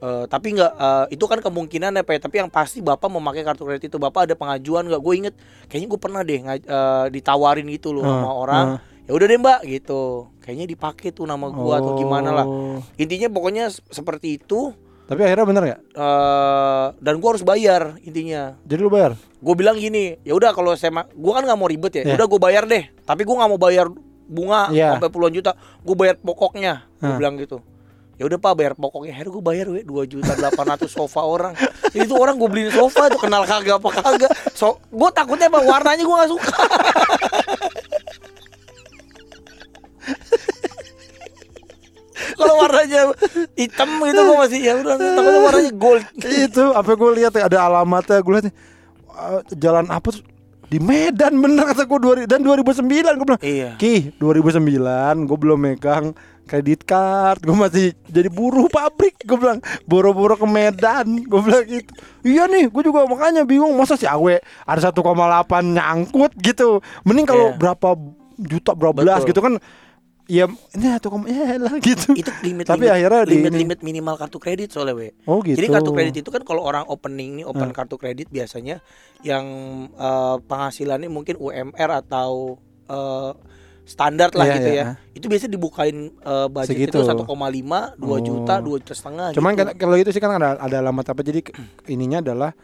eh, 0.00 0.24
tapi 0.26 0.56
nggak 0.56 0.72
eh, 0.72 1.04
itu 1.12 1.24
kan 1.24 1.38
kemungkinan 1.38 1.92
ya 1.92 2.02
Pak 2.02 2.14
ya. 2.16 2.20
tapi 2.24 2.40
yang 2.40 2.48
pasti 2.48 2.80
bapak 2.80 3.06
memakai 3.06 3.44
kartu 3.44 3.62
kredit 3.62 3.86
itu 3.86 4.00
bapak 4.00 4.24
ada 4.24 4.34
pengajuan 4.34 4.88
nggak 4.88 4.96
gue 4.98 5.14
inget 5.14 5.34
kayaknya 5.68 5.88
gue 5.92 6.00
pernah 6.00 6.20
deh 6.24 6.40
eh, 6.40 7.06
ditawarin 7.12 7.68
gitu 7.68 7.92
loh 7.92 8.00
Ah, 8.00 8.10
sama 8.16 8.30
orang 8.32 8.66
ah. 8.66 8.78
ya 9.04 9.12
udah 9.12 9.26
deh 9.26 9.36
mbak 9.36 9.60
gitu 9.68 10.02
kayaknya 10.40 10.66
dipakai 10.66 11.12
tuh 11.12 11.28
nama 11.28 11.46
gua 11.46 11.78
atau 11.78 11.94
gimana 11.94 12.30
lah 12.32 12.46
Oh, 12.48 12.80
intinya 12.96 13.28
pokoknya 13.28 13.68
seperti 13.68 14.40
itu 14.40 14.72
Tapi 15.04 15.20
akhirnya 15.20 15.42
bener 15.44 15.62
nggak? 15.66 15.80
Eh, 15.92 16.86
dan 16.96 17.14
gua 17.18 17.34
harus 17.34 17.42
bayar 17.42 17.98
intinya. 18.00 18.54
Jadi 18.62 18.78
lu 18.78 18.86
bayar? 18.88 19.18
Gue 19.42 19.54
bilang 19.58 19.74
gini, 19.74 20.14
ya 20.22 20.32
udah 20.32 20.54
kalau 20.54 20.70
saya 20.74 20.94
gua 21.12 21.32
kan 21.34 21.50
nggak 21.50 21.58
mau 21.58 21.66
ribet 21.66 21.92
ya. 21.92 22.02
Iya. 22.06 22.14
Udah 22.14 22.26
gue 22.30 22.38
bayar 22.38 22.62
deh. 22.64 22.86
Tapi 23.02 23.26
gua 23.26 23.42
nggak 23.42 23.50
mau 23.50 23.58
bayar 23.58 23.90
bunga 24.30 24.70
Iya. 24.70 24.94
sampai 24.94 25.10
puluhan 25.10 25.34
juta. 25.34 25.52
Gue 25.82 25.98
bayar 25.98 26.16
pokoknya. 26.16 26.86
Gue 26.96 27.14
bilang 27.18 27.34
gitu. 27.36 27.58
Ya 28.14 28.28
udah 28.28 28.36
pak 28.36 28.52
bayar 28.52 28.72
pokoknya. 28.76 29.12
Akhirnya 29.12 29.32
gue 29.32 29.44
bayar 29.44 29.66
we 29.66 29.80
dua 29.82 30.04
juta 30.04 30.32
delapan 30.32 30.76
ratus 30.76 30.92
sofa 30.92 31.20
orang. 31.20 31.58
Itu 31.90 32.14
orang 32.14 32.36
gue 32.36 32.46
beliin 32.46 32.70
sofa 32.70 33.08
tuh 33.08 33.18
kenal 33.18 33.42
kagak 33.42 33.80
apa 33.80 33.90
kagak. 33.90 34.30
So 34.52 34.78
gue 34.86 35.10
takutnya 35.10 35.48
apa 35.48 35.58
warnanya 35.58 36.04
gue 36.04 36.14
nggak 36.14 36.30
suka. 36.30 36.54
Kalau 42.30 42.54
warnanya 42.58 43.00
hitam 43.56 43.88
gitu 44.00 44.20
gue 44.20 44.36
masih 44.36 44.58
ya 44.60 44.72
udah 44.76 44.94
takutnya 44.96 45.40
warnanya 45.40 45.72
gold. 45.72 46.04
itu 46.20 46.64
apa 46.72 46.90
gue 46.92 47.10
lihat 47.16 47.32
ya, 47.32 47.48
ada 47.48 47.58
alamatnya 47.64 48.20
gue 48.20 48.32
lihat 48.36 48.46
uh, 49.10 49.40
jalan 49.56 49.86
apa 49.88 50.08
tuh 50.12 50.22
di 50.70 50.78
Medan 50.78 51.34
bener 51.36 51.66
kata 51.66 51.82
gue 51.82 51.98
dua 51.98 52.14
dan 52.24 52.40
2009 52.40 52.86
gue 53.18 53.26
bilang 53.26 53.42
Iya. 53.42 53.74
Ki 53.74 54.14
2009 54.16 54.70
gue 55.26 55.36
belum 55.36 55.58
megang 55.58 56.14
kredit 56.46 56.82
card 56.82 57.42
gue 57.42 57.52
masih 57.52 57.90
jadi 58.06 58.30
buruh 58.30 58.66
pabrik. 58.66 59.18
Gue 59.22 59.34
bilang 59.34 59.58
boro-boro 59.84 60.34
ke 60.34 60.46
Medan. 60.46 61.26
Gue 61.26 61.40
bilang 61.42 61.66
gitu. 61.66 61.90
Iya 62.22 62.46
nih 62.46 62.70
gue 62.70 62.82
juga 62.82 63.02
makanya 63.04 63.42
bingung 63.42 63.74
masa 63.74 63.98
si 63.98 64.06
Awe 64.06 64.38
ada 64.62 64.80
1,8 64.80 64.94
nyangkut 65.66 66.32
gitu. 66.38 66.78
Mending 67.02 67.26
kalau 67.26 67.50
Iya. 67.50 67.58
berapa 67.58 67.88
juta 68.38 68.72
berapa 68.72 68.96
belas 68.96 69.26
gitu 69.26 69.36
kan 69.36 69.58
ya 70.30 70.46
ini 70.46 70.86
satu 70.88 71.10
koma 71.10 71.26
ya 71.26 71.58
lah 71.58 71.74
gitu 71.82 72.14
itu 72.14 72.30
limit 72.40 72.62
Tapi 72.62 72.80
limit, 72.80 72.94
akhirnya 72.94 73.20
di 73.20 73.30
limit 73.32 73.50
ini. 73.50 73.58
limit 73.58 73.78
minimal 73.82 74.14
kartu 74.14 74.38
kredit 74.38 74.70
soalnya 74.70 74.94
we 74.94 75.10
oh 75.24 75.42
gitu 75.42 75.58
jadi 75.58 75.66
kartu 75.68 75.90
kredit 75.90 76.14
itu 76.16 76.30
kan 76.30 76.42
kalau 76.42 76.62
orang 76.62 76.86
opening 76.86 77.34
nih 77.34 77.44
open 77.44 77.66
Hmm. 77.66 77.74
kartu 77.74 77.96
kredit 77.96 78.28
biasanya 78.28 78.78
yang 79.20 79.44
eh, 79.90 80.36
penghasilannya 80.40 81.06
mungkin 81.06 81.34
UMR 81.36 81.74
atau 81.98 82.54
eh, 82.86 83.32
standar 83.82 84.30
lah 84.30 84.46
Iya, 84.46 84.54
gitu 84.54 84.70
iya. 84.70 84.84
ya 84.86 84.86
itu 85.12 85.26
biasanya 85.26 85.52
dibukain 85.52 85.96
eh, 86.14 86.46
budget 86.48 86.78
Segitu. 86.78 86.96
itu 86.96 87.10
1,5 87.26 87.26
2 87.26 87.98
juta 88.22 88.54
Oh. 88.56 88.70
2 88.70 88.78
juta 88.78 88.94
setengah 88.94 89.26
Cuman 89.32 89.50
gitu. 89.52 89.66
kalau 89.74 89.96
itu 89.96 90.10
sih 90.10 90.18
kan 90.18 90.30
ada 90.32 90.54
ada 90.56 90.76
alamat 90.78 91.06
apa 91.08 91.20
jadi 91.20 91.42
ininya 91.86 92.22
adalah 92.22 92.54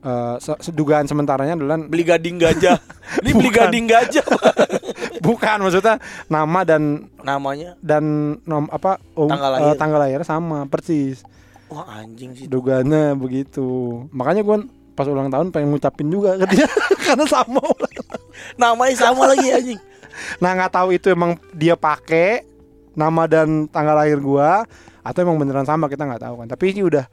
eh, 0.00 0.36
se- 0.36 0.60
sedugaan 0.60 1.06
sementaranya 1.06 1.54
adalah 1.54 1.78
beli 1.80 2.02
gading 2.02 2.36
gajah 2.36 2.74
ini 3.22 3.30
beli 3.32 3.50
gading 3.50 3.86
gajah 3.86 4.26
bukan 5.24 5.56
maksudnya 5.64 5.96
nama 6.28 6.60
dan 6.62 7.08
namanya? 7.24 7.74
dan 7.80 8.36
nom 8.44 8.68
apa 8.68 9.00
um, 9.16 9.26
Tanggal 9.26 9.50
lahir. 9.50 9.74
tanggal 9.80 10.00
lahir 10.00 10.20
sama 10.22 10.68
persis. 10.68 11.24
Wah 11.72 12.04
anjing 12.04 12.36
sih. 12.36 12.46
Dugaannya 12.46 13.16
begitu. 13.16 13.64
Makanya 14.12 14.44
gue 14.44 14.56
pas 14.94 15.08
ulang 15.10 15.26
tahun 15.26 15.50
pengen 15.50 15.74
ngucapin 15.74 16.06
juga 16.06 16.38
ke 16.38 16.46
dia 16.54 16.68
karena 17.06 17.26
sama 17.26 17.58
namanya 18.54 18.94
sama 18.94 19.26
lagi 19.34 19.50
anjing. 19.50 19.80
Nah 20.38 20.50
nggak 20.54 20.70
tahu 20.70 20.94
itu 20.94 21.10
emang 21.10 21.34
dia 21.50 21.74
pakai 21.74 22.46
nama 22.94 23.26
dan 23.26 23.66
tanggal 23.66 23.98
lahir 23.98 24.22
gua 24.22 24.62
atau 25.02 25.18
emang 25.26 25.36
beneran 25.42 25.66
sama 25.66 25.90
kita 25.90 26.06
nggak 26.06 26.22
tahu 26.22 26.34
kan. 26.44 26.46
Tapi 26.46 26.64
ini 26.70 26.86
udah 26.86 27.04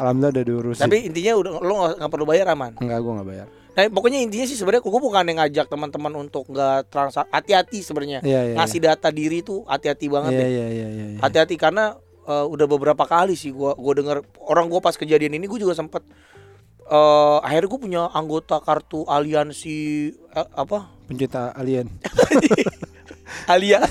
alhamdulillah 0.00 0.32
udah 0.32 0.44
diurusin. 0.48 0.82
Tapi 0.88 1.12
intinya 1.12 1.32
udah 1.36 1.50
lo 1.60 1.74
nggak 1.76 1.92
nggak 2.00 2.10
perlu 2.16 2.24
bayar 2.24 2.46
aman? 2.56 2.72
Enggak 2.80 2.98
gua 3.04 3.12
nggak 3.20 3.28
bayar 3.28 3.48
Nah, 3.76 3.92
pokoknya 3.92 4.18
intinya 4.18 4.42
sih 4.42 4.56
sebenarnya 4.56 4.80
gue 4.80 5.02
bukan 5.02 5.20
yang 5.22 5.38
ngajak 5.38 5.66
teman-teman 5.66 6.12
untuk 6.18 6.48
nggak 6.48 6.88
transaksi 6.88 7.28
hati-hati 7.28 7.78
sebenarnya. 7.80 8.18
iya 8.22 8.40
iya 8.42 8.54
Ngasih 8.56 8.80
data 8.80 9.08
diri 9.10 9.40
tuh 9.40 9.62
hati-hati 9.64 10.08
banget 10.08 10.32
iya 10.32 10.40
deh. 10.40 10.48
iya 10.48 10.66
iya 10.66 10.88
iya 10.88 11.06
iya. 11.12 11.18
Hati-hati 11.20 11.54
karena 11.54 11.92
eh, 12.24 12.46
udah 12.46 12.66
beberapa 12.66 13.04
kali 13.04 13.36
sih 13.36 13.52
gua 13.52 13.72
gua 13.74 13.92
dengar 13.92 14.16
orang 14.40 14.66
gua 14.66 14.80
pas 14.80 14.94
kejadian 14.94 15.34
ini 15.34 15.44
gue 15.44 15.60
juga 15.60 15.72
sempet 15.72 16.00
eh 16.82 17.38
akhirnya 17.42 17.66
gue 17.66 17.80
punya 17.80 18.02
anggota 18.08 18.56
kartu 18.58 19.04
aliansi 19.04 19.76
eh, 20.32 20.48
apa? 20.54 20.86
pencinta 21.04 21.50
alien 21.52 21.90
Alia. 23.46 23.82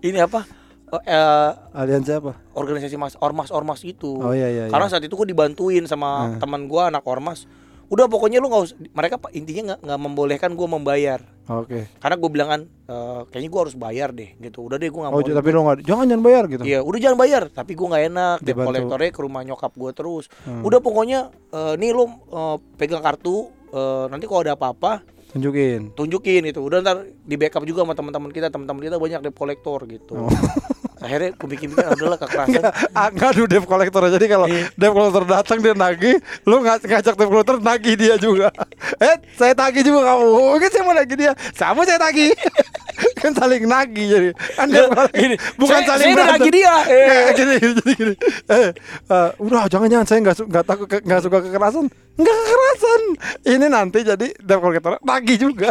ini 0.00 0.18
apa? 0.18 0.44
Eh, 0.88 1.02
eh, 1.06 1.50
alien 1.74 2.00
siapa 2.00 2.32
organisasi 2.52 2.96
mas 2.96 3.14
ormas 3.18 3.48
ormas 3.50 3.84
itu. 3.84 4.16
oh 4.16 4.32
iya 4.32 4.48
iya 4.48 4.64
Karena 4.66 4.88
iya. 4.88 4.90
saat 4.90 5.04
itu 5.04 5.14
gue 5.14 5.28
dibantuin 5.28 5.84
sama 5.84 6.26
Hmm. 6.26 6.40
teman 6.40 6.64
gua 6.64 6.88
anak 6.88 7.04
ormas. 7.04 7.44
Udah 7.88 8.04
pokoknya 8.04 8.38
lu 8.38 8.52
nggak 8.52 8.62
usah 8.68 8.76
mereka 8.92 9.16
intinya 9.32 9.62
nggak 9.72 9.80
nggak 9.84 10.00
membolehkan 10.00 10.50
gua 10.52 10.68
membayar. 10.68 11.20
oke 11.48 11.88
Karena 11.96 12.16
gue 12.20 12.30
bilang 12.30 12.48
kan 12.52 12.60
eh, 12.68 13.20
kayaknya 13.32 13.50
gua 13.50 13.60
harus 13.64 13.76
bayar 13.80 14.08
deh 14.12 14.30
gitu. 14.36 14.68
Udah 14.68 14.76
deh 14.76 14.92
gua 14.92 15.08
nggak 15.08 15.14
oh 15.16 15.20
mau. 15.24 15.36
tapi 15.40 15.48
lo 15.48 15.60
nggak 15.64 15.78
jangan 15.88 16.04
jangan 16.04 16.22
bayar 16.24 16.44
gitu 16.52 16.62
Iya, 16.68 16.78
udah 16.84 16.98
jangan 17.00 17.18
bayar, 17.18 17.42
tapi 17.48 17.72
gua 17.72 17.86
nggak 17.96 18.04
enak. 18.12 18.36
Debt 18.44 18.56
kolektornya 18.60 19.10
ke 19.10 19.20
rumah 19.24 19.42
nyokap 19.48 19.72
gua 19.72 19.90
terus. 19.96 20.28
Hmm. 20.44 20.60
Udah 20.60 20.78
pokoknya 20.84 21.32
eh, 21.32 21.74
nih 21.80 21.90
lu 21.96 22.04
eh, 22.08 22.56
pegang 22.76 23.00
kartu 23.00 23.48
eh, 23.72 24.04
nanti 24.12 24.28
kalau 24.28 24.44
ada 24.44 24.52
apa-apa 24.54 25.00
tunjukin 25.28 25.92
tunjukin 25.92 26.40
gitu. 26.48 26.60
Udah 26.64 26.80
ntar 26.80 27.04
di 27.04 27.36
backup 27.36 27.64
juga 27.68 27.84
sama 27.84 27.96
teman-teman 27.96 28.32
kita. 28.32 28.48
Teman-teman 28.52 28.80
kita 28.84 28.96
banyak 28.96 29.20
debt 29.24 29.36
kolektor 29.36 29.84
gitu. 29.88 30.16
Oh. 30.16 30.28
Akhirnya 30.98 31.30
gue 31.30 31.48
bikin-bikin 31.48 31.86
adalah 31.86 32.16
kekerasan. 32.16 32.62
Ah, 32.90 33.08
Ngadu 33.08 33.46
debt 33.46 33.62
collector 33.62 34.02
jadi 34.08 34.26
kalau 34.26 34.46
Iya. 34.46 34.66
debt 34.72 34.90
collector 34.90 35.22
datang 35.24 35.58
dia 35.58 35.72
nagih, 35.72 36.16
lu 36.42 36.58
nggak 36.58 36.82
ngajak 36.84 37.14
debt 37.14 37.28
collector 37.28 37.56
nagih 37.58 37.94
dia 37.94 38.14
juga. 38.16 38.50
eh, 39.00 39.16
saya 39.32 39.52
tagih 39.52 39.82
juga 39.82 40.02
kamu. 40.04 40.26
Oke, 40.54 40.66
saya 40.66 40.82
mau 40.82 40.92
nagih 40.92 41.16
dia. 41.16 41.32
Sama 41.52 41.82
saya 41.82 41.96
tagih. 41.96 42.34
kan 43.22 43.30
saling 43.30 43.62
nagih 43.64 44.06
jadi. 44.08 44.28
Kan 44.52 44.66
debt 44.68 44.88
collector- 44.88 45.14
Gini, 45.14 45.36
bukan 45.54 45.70
saya- 45.76 45.88
saling 45.88 46.06
saya 46.12 46.26
nagih 46.32 46.52
dia. 46.52 46.74
Eh. 46.84 47.06
Kayak 47.06 47.32
gini, 47.38 47.54
jadi 47.54 47.92
gini. 47.94 48.14
Eh, 48.48 48.68
eh, 49.06 49.28
udah 49.38 49.62
jangan 49.66 49.88
jangan 49.88 50.06
saya 50.06 50.18
nggak 50.20 50.36
nggak 50.44 50.64
takut 50.64 50.86
nggak 50.90 51.20
suka 51.20 51.38
kekerasan. 51.40 51.86
Nggak 52.14 52.36
kekerasan. 52.36 53.02
Ini 53.46 53.66
nanti 53.68 53.98
jadi 54.02 54.26
debt 54.34 54.58
collector 54.58 54.98
nagih 55.00 55.38
juga. 55.40 55.70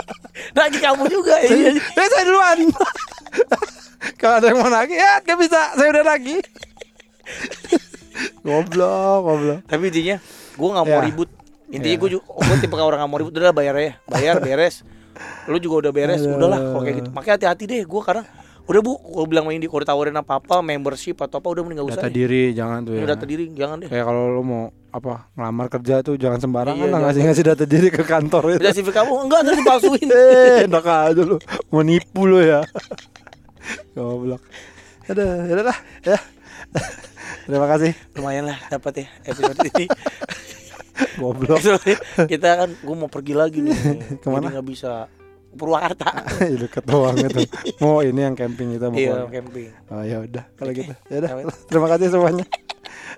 Nagih 0.53 0.79
kamu 0.79 1.03
juga. 1.07 1.35
Iya. 1.37 1.75
eh, 1.75 2.07
saya 2.07 2.23
duluan. 2.23 2.59
Kalau 4.15 4.35
ada 4.35 4.47
yang 4.47 4.57
mau 4.57 4.67
nagih, 4.67 4.95
ya 4.95 5.13
nggak 5.19 5.37
bisa. 5.37 5.61
Saya 5.73 5.89
udah 5.91 6.05
nagih. 6.07 6.39
goblok, 8.41 9.19
goblok. 9.21 9.59
Tapi 9.65 9.83
intinya 9.87 10.15
gue 10.53 10.69
nggak 10.69 10.85
mau 10.85 10.95
Ya. 10.95 11.05
ribut. 11.05 11.29
Intinya 11.67 11.93
Ya. 11.93 11.99
gue 11.99 12.09
juga 12.11 12.23
gue 12.25 12.55
tipe 12.59 12.75
orang 12.75 12.99
nggak 12.99 13.11
mau 13.11 13.19
ribut. 13.19 13.33
Udah 13.33 13.45
lah, 13.45 13.55
bayar 13.55 13.75
ya, 13.75 13.91
bayar 14.05 14.35
beres. 14.39 14.81
Lu 15.45 15.57
juga 15.57 15.87
udah 15.87 15.91
beres, 15.91 16.21
Aduh. 16.21 16.35
udahlah 16.35 16.59
kalau 16.61 16.81
kayak 16.81 16.97
gitu. 16.97 17.09
Makanya 17.11 17.33
hati-hati 17.35 17.63
deh 17.65 17.81
gue 17.83 18.01
karena 18.01 18.23
udah 18.67 18.81
bu, 18.81 18.93
gue 18.97 19.25
bilang 19.25 19.43
sama 19.43 19.55
Indi 19.55 19.65
kalau 19.65 19.81
ditawarin 19.81 20.13
apa 20.13 20.33
apa, 20.37 20.55
membership 20.59 21.17
atau 21.17 21.39
apa 21.39 21.47
udah 21.49 21.61
mending 21.61 21.77
nggak 21.77 21.89
usah. 21.89 22.01
Data 22.01 22.07
deh. 22.07 22.15
diri 22.15 22.41
jangan 22.51 22.79
tuh 22.83 22.93
ya. 22.93 22.99
Udah 22.99 23.09
data 23.09 23.25
diri 23.25 23.43
jangan 23.49 23.75
deh. 23.79 23.87
Kayak 23.87 24.05
kalau 24.05 24.23
lu 24.29 24.41
mau 24.41 24.63
apa 24.87 25.13
ngelamar 25.33 25.67
kerja 25.69 25.95
tuh 26.01 26.15
jangan 26.15 26.39
sembarangan 26.39 26.73
Iya, 26.75 26.85
lah 26.85 26.91
jangan. 26.91 27.05
ngasih 27.05 27.21
ngasih 27.27 27.43
data 27.45 27.63
diri 27.63 27.87
ke 27.89 28.03
kantor 28.03 28.43
itu. 28.51 28.59
Udah 28.59 28.73
CV 28.73 28.87
kamu 28.89 29.13
enggak 29.19 29.39
nanti 29.41 29.57
dipalsuin. 29.57 30.07
eh, 30.15 30.57
enak 30.65 30.85
aja 30.85 31.21
lu. 31.21 31.37
Mau 31.69 31.81
nipu 31.81 32.21
lu 32.23 32.39
ya. 32.39 32.61
Goblok. 33.95 34.41
Aduh, 35.07 35.47
ya 35.47 35.55
lah 35.63 35.77
ya. 36.03 36.17
Terima 37.47 37.67
kasih. 37.71 37.91
Lumayan 38.19 38.51
lah 38.51 38.59
dapat 38.67 39.03
ya 39.03 39.07
episode 39.23 39.57
ini. 39.63 39.85
Goblok. 41.21 41.61
Kita 42.27 42.49
kan 42.65 42.69
gue 42.73 42.95
mau 42.95 43.07
pergi 43.07 43.33
lagi 43.37 43.59
nih. 43.63 43.75
Ke 44.23 44.27
mana? 44.27 44.51
Nggak 44.51 44.67
bisa 44.67 45.07
Purwakarta. 45.57 46.27
Deket 46.43 46.83
doang 46.85 47.17
itu. 47.17 47.47
Mau 47.81 48.03
ini 48.03 48.21
yang 48.21 48.35
camping 48.37 48.77
kita 48.77 48.91
mau. 48.91 48.99
Iya 48.99 49.25
camping. 49.31 49.71
Oh 49.89 50.03
ya 50.03 50.21
udah 50.21 50.43
kalau 50.59 50.71
gitu. 50.75 50.93
Ya 51.09 51.17
udah. 51.23 51.31
Terima 51.65 51.87
kasih 51.89 52.07
semuanya. 52.13 52.45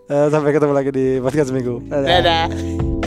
Eh, 0.09 0.27
sampai 0.29 0.51
ketemu 0.53 0.73
lagi 0.73 0.91
di 0.93 1.05
podcast 1.19 1.51
minggu. 1.51 1.85
Dadah. 1.89 2.98